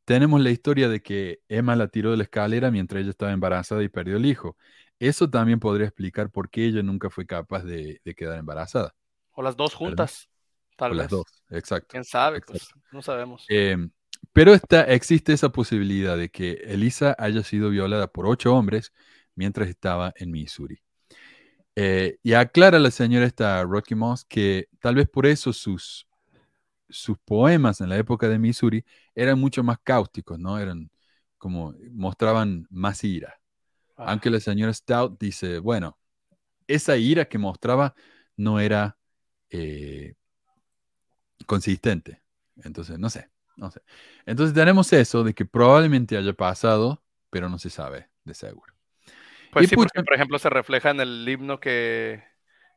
[0.05, 3.83] tenemos la historia de que Emma la tiró de la escalera mientras ella estaba embarazada
[3.83, 4.57] y perdió el hijo.
[4.99, 8.95] Eso también podría explicar por qué ella nunca fue capaz de, de quedar embarazada.
[9.33, 10.31] O las dos juntas.
[10.77, 11.09] Tal O vez.
[11.09, 11.89] las dos, exacto.
[11.91, 12.39] ¿Quién sabe?
[12.39, 12.59] Exacto.
[12.61, 13.45] Pues no sabemos.
[13.49, 13.77] Eh,
[14.33, 18.93] pero está, existe esa posibilidad de que Elisa haya sido violada por ocho hombres
[19.35, 20.81] mientras estaba en Missouri.
[21.77, 26.07] Eh, y aclara la señora esta Rocky Moss que tal vez por eso sus,
[26.89, 30.59] sus poemas en la época de Missouri eran mucho más cáusticos, ¿no?
[30.59, 30.91] Eran
[31.39, 33.41] como mostraban más ira.
[33.97, 35.99] Ah, Aunque la señora Stout dice, bueno,
[36.67, 37.95] esa ira que mostraba
[38.37, 38.97] no era
[39.51, 40.15] eh,
[41.47, 42.23] consistente.
[42.63, 43.83] Entonces, no sé, no sé.
[44.27, 48.73] Entonces tenemos eso de que probablemente haya pasado, pero no se sabe de seguro.
[49.53, 52.23] Pues y sí, porque pucha- por ejemplo se refleja en el himno que,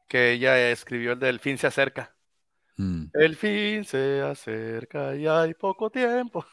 [0.08, 2.16] que ella escribió, el del fin se acerca.
[2.78, 6.46] Mm, El fin se acerca y hay poco tiempo.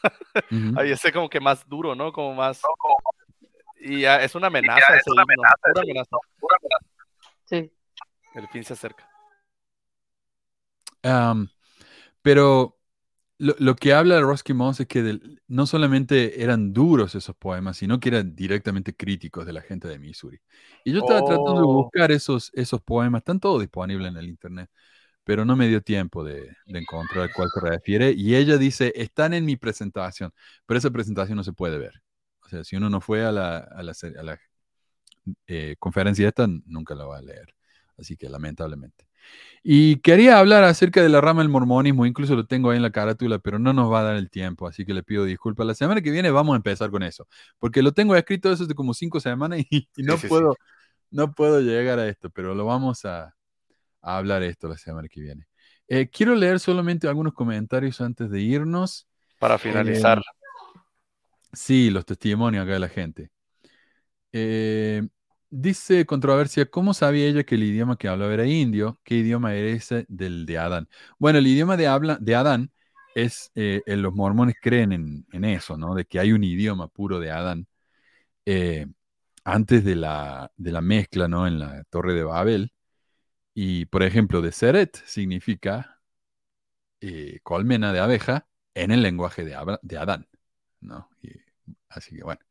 [0.51, 0.73] ujú.
[0.79, 2.11] Ahí ese como que más duro, ¿no?
[2.11, 2.61] Como más...
[3.79, 5.43] Y ya es una amenaza ese himno,
[6.39, 6.85] pura amenaza.
[7.45, 7.71] Sí.
[8.35, 9.07] El fin se acerca.
[12.25, 12.79] Pero
[13.39, 17.77] lo, lo que habla Rusky Moss es que del- no solamente eran duros esos poemas,
[17.77, 20.39] sino que eran directamente críticos de la gente de Missouri.
[20.85, 21.73] Y yo estaba tratando de Oh.
[21.73, 24.69] buscar esos, esos poemas, están todos disponibles en el internet,
[25.25, 28.13] pero no me dio tiempo de, de encontrar a cuál se refiere.
[28.17, 30.33] Y ella dice, están en mi presentación,
[30.67, 32.01] pero esa presentación no se puede ver.
[32.43, 34.39] O sea, si uno no fue a la, a la, se- a la,
[35.47, 37.55] eh, conferencia esta, nunca la va a leer.
[37.97, 39.07] Así que lamentablemente.
[39.63, 42.91] Y quería hablar acerca de la rama del mormonismo, incluso lo tengo ahí en la
[42.91, 45.65] carátula, pero no nos va a dar el tiempo, así que le pido disculpas.
[45.67, 47.27] La semana que viene vamos a empezar con eso,
[47.59, 50.45] porque lo tengo escrito eso de como cinco semanas y, y no, Sí, sí, sí.
[50.45, 50.59] puedo,
[51.11, 53.35] no puedo llegar a esto, pero lo vamos a,
[54.01, 55.47] a hablar esto la semana que viene.
[55.87, 59.07] Eh, quiero leer solamente algunos comentarios antes de irnos.
[59.39, 60.21] Para finalizar.
[61.53, 63.31] Sí, los testimonios acá de la gente.
[64.31, 65.01] Eh,
[65.55, 68.99] dice controversia, ¿cómo sabía ella que el idioma que hablaba era indio?
[69.03, 70.89] ¿Qué idioma era ese del de Adán?
[71.19, 72.71] Bueno, el idioma de, habla, de Adán
[73.15, 75.95] es, eh, eh, los mormones creen en, eso, ¿no?
[75.95, 77.67] De que hay un idioma puro de Adán.
[78.45, 78.87] eh,
[79.45, 81.47] antes de la, de la mezcla, ¿no?
[81.47, 82.73] En la Torre de Babel.
[83.55, 86.01] Y, por ejemplo, de Seret significa
[87.43, 90.27] colmena de abeja en el lenguaje de, de Adán,
[90.81, 91.09] ¿no?
[91.89, 92.41] Así que bueno.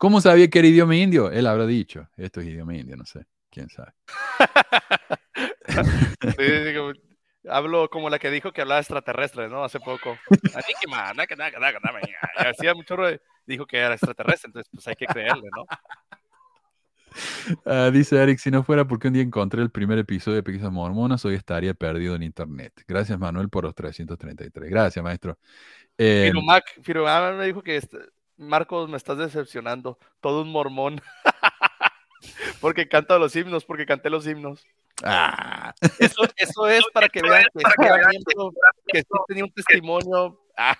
[0.00, 1.30] ¿Cómo sabía que era idioma indio?
[1.30, 3.92] Él habrá dicho, esto es idioma indio, no sé, quién sabe.
[6.22, 6.92] Sí, sí, como-
[7.50, 9.62] hablo como la que dijo que hablaba extraterrestre, ¿no?
[9.62, 10.16] Hace poco.
[12.40, 13.18] Y Hacía mucho ruido.
[13.44, 15.66] Dijo que era extraterrestre, entonces pues hay que creerle, ¿no?
[17.66, 20.72] Ah, dice Eric, si no fuera porque un día encontré el primer episodio de Pesquisas
[20.72, 22.72] Mormonas, hoy estaría perdido en internet.
[22.88, 24.70] Gracias, Manuel, por los 333.
[24.70, 25.38] Gracias, maestro.
[25.98, 27.98] Eh, Firumac, Firumac me dijo que este-
[28.40, 29.98] Marcos, me estás decepcionando.
[30.20, 31.00] Todo un mormón.
[32.60, 34.66] porque canta los himnos, porque canté los himnos.
[35.04, 37.62] ah, Eso, eso es para que vean que,
[38.08, 38.52] miembro,
[38.86, 40.40] que sí tenía un testimonio.
[40.56, 40.76] Ah,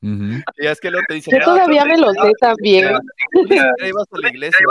[0.58, 1.32] y es que luego te dicen.
[1.32, 2.98] Yo "No, todavía me lo sé también.
[3.32, 4.66] siquiera ibas a la iglesia.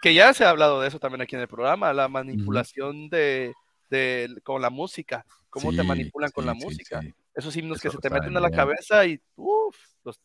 [0.00, 3.54] Que ya se ha hablado de eso también aquí en el programa, la manipulación de,
[3.88, 7.00] de- con la música, cómo te Sí, manipulan con la música.
[7.00, 7.14] sí.
[7.34, 10.20] Esos himnos que se te meten a la cabeza y uff, los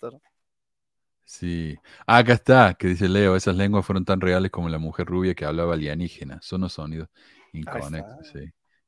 [1.24, 1.76] Sí.
[2.06, 5.36] Ah, acá está, que dice Leo, esas lenguas fueron tan reales como la mujer rubia
[5.36, 6.40] que hablaba alienígena.
[6.42, 7.10] Son los sonidos
[7.52, 8.28] inconexos.
[8.32, 8.40] Sí,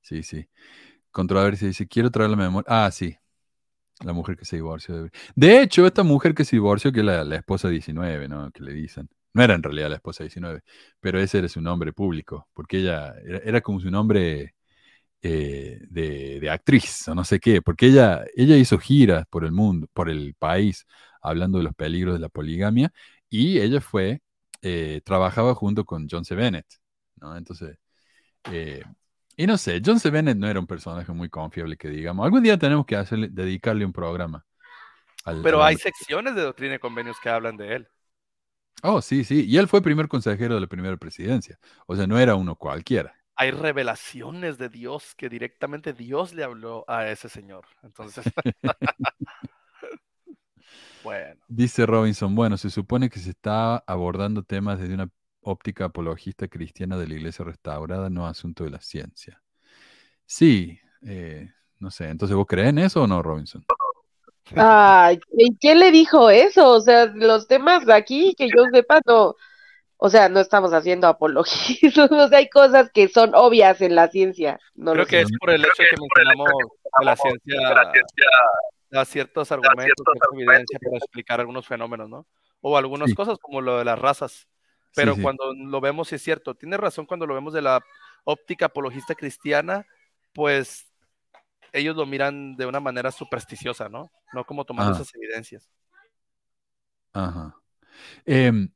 [0.02, 0.50] sí, sí.
[1.12, 2.66] Controversia dice, quiero traer la memoria.
[2.68, 3.16] Ah, sí.
[4.06, 5.04] La mujer que se divorció.
[5.04, 8.52] De, de hecho, esta mujer que se divorció, que es la, la esposa 19, ¿no?
[8.52, 9.10] Que le dicen.
[9.34, 10.62] No era en realidad la esposa 19,
[11.00, 14.56] pero ese era su nombre público, porque ella era, era como su nombre
[15.22, 19.52] eh, de, de actriz o no sé qué, porque ella, ella hizo giras por el
[19.52, 20.86] mundo, por el país,
[21.22, 22.92] hablando de los peligros de la poligamia,
[23.30, 24.22] y ella fue,
[24.62, 26.36] eh, trabajaba junto con John C.
[26.36, 26.66] Bennett,
[27.18, 27.36] ¿no?
[27.38, 27.78] Entonces,
[28.52, 28.84] eh,
[29.38, 30.10] y no sé, John C.
[30.12, 32.26] Bennett no era un personaje muy confiable que digamos.
[32.26, 34.46] Algún día tenemos que hacerle, dedicarle un programa.
[35.26, 37.90] al- Pero al hay secciones de doctrina y convenios que hablan de él.
[38.84, 39.46] Oh, sí, sí.
[39.46, 41.60] Y él fue primer consejero de la primera presidencia.
[41.86, 43.14] O sea, no era uno cualquiera.
[43.42, 47.64] Hay revelaciones de Dios que directamente Dios le habló a ese señor.
[47.84, 48.26] Entonces,
[51.06, 55.10] bueno, Dice Robinson, bueno, se supone que se está abordando temas desde una
[55.40, 59.42] óptica apologista cristiana de la iglesia restaurada, no asunto de la ciencia.
[60.26, 61.50] Sí, eh,
[61.80, 62.10] no sé.
[62.10, 63.66] Entonces, ¿vos crees en eso o no, Robinson?
[64.58, 66.72] Ay, ¿y quién le dijo eso?
[66.72, 69.38] O sea, los temas de aquí, que yo sepa, no,
[70.02, 74.08] o sea, no estamos haciendo apologismo, o sea, hay cosas que son obvias en la
[74.08, 74.60] ciencia.
[74.76, 75.22] No creo que sé.
[75.24, 76.48] es por el hecho que mencionamos
[76.98, 77.60] que la ciencia
[78.90, 82.26] da ciertos argumentos, cierta evidencia para explicar algunos fenómenos, ¿no?
[82.62, 83.16] O algunas Sí.
[83.16, 84.48] cosas como lo de las razas.
[84.96, 85.22] Pero sí.
[85.22, 87.80] cuando lo vemos, sí es cierto, tiene razón cuando lo vemos de la
[88.24, 89.86] óptica apologista cristiana,
[90.34, 90.88] pues
[91.74, 94.10] ellos lo miran de una manera supersticiosa, ¿no?
[94.34, 94.96] No como tomando Ah.
[94.96, 95.70] esas evidencias.
[97.14, 97.56] Ajá.
[98.26, 98.70] Em,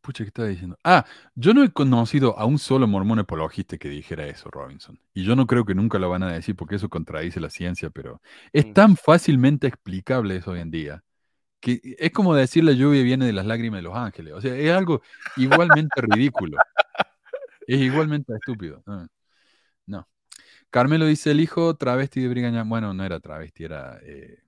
[0.00, 0.78] pucha, ¿qué estaba diciendo?
[0.84, 1.04] Ah,
[1.34, 4.98] yo no he conocido a un solo mormón apologista que dijera eso, Robinson.
[5.14, 7.90] Y yo no creo que nunca lo van a decir porque eso contradice la ciencia,
[7.90, 8.20] pero
[8.52, 11.04] es tan fácilmente explicable eso hoy en día
[11.60, 14.34] que es como decir la lluvia viene de las lágrimas de los ángeles.
[14.34, 15.02] O sea, es algo
[15.36, 16.58] igualmente ridículo.
[17.66, 18.82] Es igualmente estúpido.
[18.86, 19.06] Ah,
[19.86, 20.08] No.
[20.70, 22.68] Carmelo dice, el hijo travesti de Brigham.
[22.68, 23.98] Bueno, no era travesti, era...
[24.02, 24.38] eh,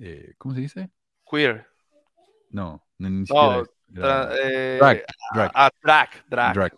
[0.00, 0.90] eh, ¿Cómo se dice?
[1.28, 1.66] Queer.
[2.50, 5.04] No, ni, ni siquiera No, tra- eh, drag,
[5.34, 6.72] drag, Ah, drag, drag, drag.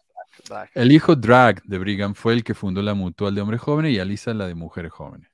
[0.48, 0.70] drag.
[0.74, 3.98] El hijo drag de Brigham fue el que fundó la mutual de hombres jóvenes y
[3.98, 5.28] Alisa la de mujeres jóvenes.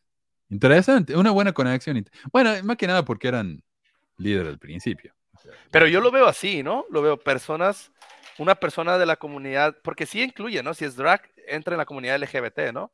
[0.51, 2.05] Interesante, una buena conexión.
[2.33, 3.63] Bueno, más que nada porque eran
[4.17, 5.15] líderes al principio.
[5.71, 6.87] Pero yo lo veo así, ¿no?
[6.91, 7.93] Lo veo personas,
[8.39, 10.75] una persona de la comunidad, porque sí incluye, ¿no?
[10.75, 12.91] Si es drag, entra en la comunidad LGBT, ¿no?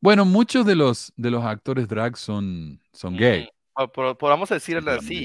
[0.00, 3.48] Bueno, muchos de los, de los actores drag son, son gay.
[3.86, 5.24] Podamos decirle La así,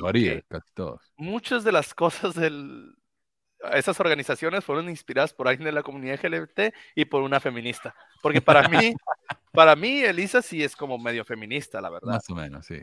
[1.17, 2.95] muchas de las cosas del
[3.71, 7.95] esas organizaciones fueron inspiradas por alguien de la comunidad LGBT y por una feminista.
[8.21, 8.93] Porque para mí,
[9.53, 12.09] para mí, Elisa sí es como medio feminista, la verdad.
[12.11, 12.81] Más o menos, sí.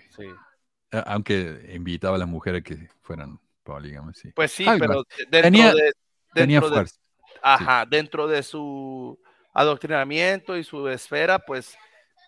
[0.90, 4.32] Aunque invitaba a las mujeres que fueran polígamas, sí.
[4.32, 5.92] Pues sí, Algo pero dentro Tenía- de
[6.34, 6.96] Tenía dentro de- fuerza.
[7.42, 9.18] Ajá, dentro de su
[9.52, 11.76] adoctrinamiento y su esfera, pues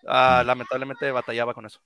[0.07, 0.47] ah, Mm.
[0.47, 1.81] lamentablemente batallaba con eso.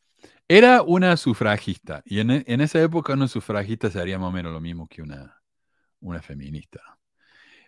[0.47, 2.01] Era una sufragista.
[2.05, 4.87] Y en, e- en esa época una sufragista se haría más o menos lo mismo
[4.87, 5.41] que una,
[5.99, 6.81] una feminista.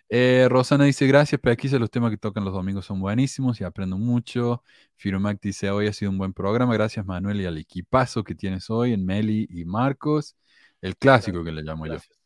[0.08, 3.64] Eh, Rosana dice, gracias, pero aquí los temas que tocan los domingos son buenísimos y
[3.64, 4.64] aprendo mucho.
[4.96, 6.74] Firomac dice, hoy ha sido un buen programa.
[6.74, 10.36] Gracias, Manuel, y al equipazo que tienes hoy en Meli y Marcos.
[10.80, 11.92] El clásico que le llamo yo.
[11.92, 12.18] Gracias.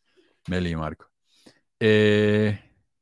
[0.48, 1.10] Meli y Marco.
[1.81, 2.59] Eh,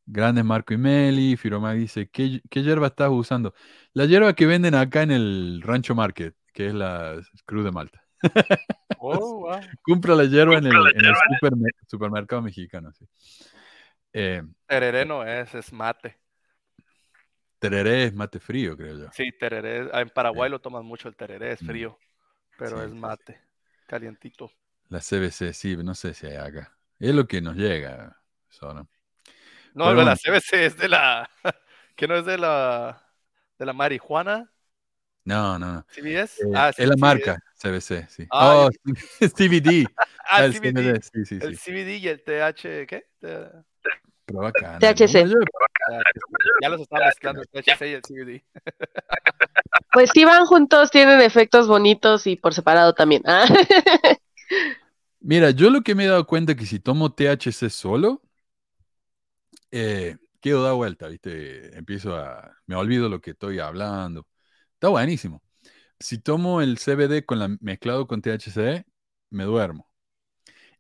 [0.07, 1.37] grandes Marco y Meli.
[1.37, 3.55] Firomac dice, ¿qué, qué hierba estás usando?
[3.93, 8.03] La hierba que venden acá en el Rancho Market, que es la Cruz de Malta.
[9.01, 9.61] Oh, wow.
[10.17, 12.93] La hierba en el, en el supermer- supermercado mexicano.
[12.93, 13.07] sí.
[14.13, 16.19] Eh, Tereré no es, es mate.
[17.59, 19.07] tereré es mate frío, creo yo.
[19.13, 19.89] Sí, tereré.
[19.93, 21.67] ah, En Paraguay lo toman mucho el tereré, es Mm.
[21.67, 21.99] frío,
[22.59, 23.41] pero Sí, es mate,
[23.87, 24.51] calientito.
[24.89, 26.77] La CBC, sí, no sé si hay acá.
[26.99, 28.19] Es lo que nos llega.
[28.51, 28.89] eso, ¿no?
[29.75, 30.17] No, Pero la.
[30.17, 31.31] CBC es de la,
[31.97, 33.03] que no es de la,
[33.59, 34.53] de la marihuana,
[35.25, 35.87] No, no, no.
[35.95, 36.43] CBS.
[36.43, 37.01] Eh, Ah, sí, es la CBS.
[37.01, 38.27] marca CBC, sí.
[38.31, 38.71] Ah, oh,
[39.21, 39.87] CBD.
[40.29, 41.59] Ah, el el CBD, CBD, sí, sí, el.
[41.59, 43.07] CBD y el TH, ¿qué?
[44.81, 45.29] THC.
[46.63, 48.43] Ya los estaba mezclando el THC y el CBD.
[49.93, 53.23] Pues si van juntos, tienen efectos bonitos y por separado también.
[53.27, 53.45] Ah.
[55.21, 58.23] Mira, yo lo que me he dado cuenta que si tomo THC solo,
[59.71, 61.77] eh, quedo da vuelta, ¿viste?
[61.77, 62.57] Empiezo a...
[62.67, 64.27] Me olvido lo que estoy hablando.
[64.83, 65.41] Está buenísimo.
[66.01, 68.85] Si tomo el CBD con la, mezclado con THC,
[69.31, 69.89] me duermo.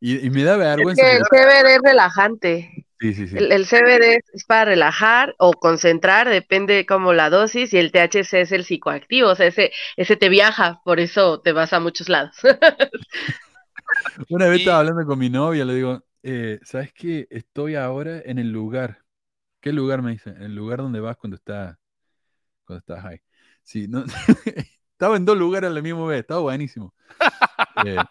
[0.00, 1.04] Y, y me da Es vergüenza.
[1.04, 2.86] que el CBD es relajante.
[3.00, 3.36] Sí, sí, sí.
[3.36, 8.40] El, el CBD es para relajar o concentrar, depende como la dosis, y el THC
[8.40, 12.08] es el psicoactivo, o sea, ese, ese te viaja, por eso te vas a muchos
[12.08, 12.34] lados.
[14.28, 17.26] Una vez estaba hablando con mi novia, le digo, eh, ¿sabes qué?
[17.30, 19.04] Estoy ahora en el lugar.
[19.60, 20.30] ¿Qué lugar me dice?
[20.30, 21.76] En el lugar donde vas cuando estás
[22.64, 23.22] cuando estás high.
[23.62, 24.04] Sí, no,
[24.92, 26.94] estaba en dos lugares a la misma vez, estaba buenísimo.
[27.76, 28.06] Eh,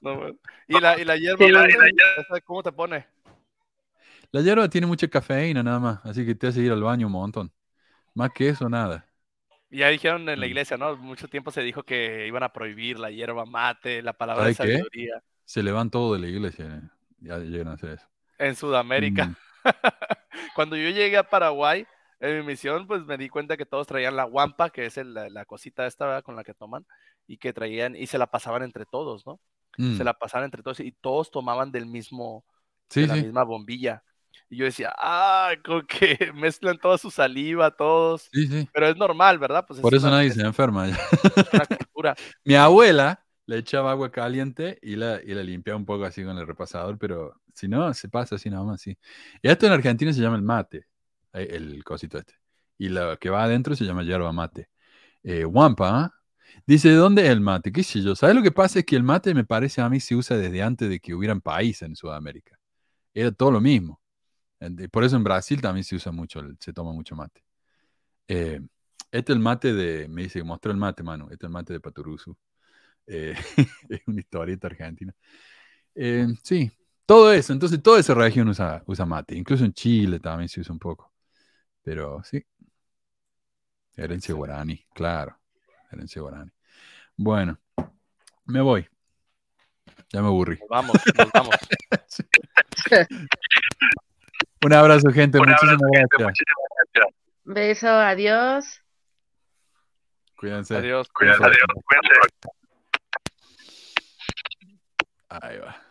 [0.00, 0.28] No,
[0.68, 1.72] y la, y la hierba, la- y
[2.32, 3.06] la ¿cómo te pone?
[4.32, 7.12] la hierba tiene mucha cafeína nada más, así que te hace ir al baño un
[7.12, 7.52] montón.
[8.14, 9.06] Más que eso, nada.
[9.70, 10.96] Y ya dijeron en la iglesia, ¿no?
[10.96, 14.56] Mucho tiempo se dijo que iban a prohibir la hierba mate, la palabra de ¿Sabe
[14.56, 14.82] qué?
[14.82, 16.82] sabiduría Se le van todo de la iglesia, eh,
[17.20, 18.08] ya llegan a hacer eso.
[18.38, 19.30] en Sudamérica.
[19.30, 19.34] Mm,
[20.54, 21.86] Cuando yo llegué a Paraguay,
[22.20, 25.14] en mi misión, pues me di cuenta que todos traían la guampa, que es el-
[25.14, 26.22] la, la cosita esta ¿verdad?
[26.22, 26.86] con la que toman,
[27.26, 29.40] y que traían, y se la pasaban entre todos, ¿no?
[29.78, 29.96] mm.
[29.96, 32.44] Se la pasaban entre todos y todos tomaban del mismo,
[32.90, 33.22] Sí, de la sí.
[33.22, 34.02] misma bombilla.
[34.50, 38.28] Y yo decía, ah, con que mezclan toda su saliva, todos.
[38.32, 38.68] Sí, sí.
[38.72, 39.64] Pero es normal, ¿verdad?
[39.66, 40.86] Pues es Por eso una- nadie es se enferma.
[40.88, 40.98] ya.
[41.52, 42.14] una cultura.
[42.44, 46.36] Mi abuela le echaba agua caliente y la, y la limpiaba un poco así con
[46.38, 48.80] el repasador, pero si no, se pasa así nada más.
[48.80, 48.96] Sí.
[49.42, 50.86] Y esto en Argentina se llama el mate,
[51.34, 52.34] el cosito este.
[52.78, 54.68] Y lo que va adentro se llama yerba mate.
[55.22, 56.14] Eh, Wampa, ¿ah?
[56.66, 57.72] dice, ¿de dónde es el mate?
[57.72, 58.14] ¿Qué sé yo?
[58.14, 58.80] ¿Sabes lo que pasa?
[58.80, 61.40] Es que el mate me parece a mí se usa desde antes de que hubieran
[61.40, 62.58] países en Sudamérica.
[63.14, 64.00] Era todo lo mismo.
[64.90, 67.44] Por eso en Brasil también se usa mucho, se toma mucho mate.
[68.28, 68.60] Eh,
[69.10, 71.24] este es el mate de, me dice, mostró el mate, mano.
[71.26, 72.36] Este es el mate de Paturuzu.
[73.06, 73.34] Eh,
[73.88, 75.14] es una historieta argentina.
[75.94, 76.70] Eh, sí,
[77.06, 77.52] todo eso.
[77.52, 79.36] Entonces, toda esa región usa, usa mate.
[79.36, 81.13] Incluso en Chile también se usa un poco.
[81.84, 82.44] Pero sí.
[83.96, 85.38] Herencia guaraní, claro.
[85.92, 86.50] Herencia guaraní.
[87.16, 87.60] Bueno,
[88.46, 88.88] me voy.
[90.08, 90.58] Ya me aburrí.
[90.58, 91.54] Nos vamos, nos vamos.
[94.64, 95.38] Un abrazo, gente.
[95.38, 96.32] Muchísimas gracias.
[97.44, 98.82] Beso, adiós.
[100.36, 100.76] Cuídense.
[100.76, 101.08] Adiós.
[101.10, 101.44] Cuídense.
[105.28, 105.83] Ahí va.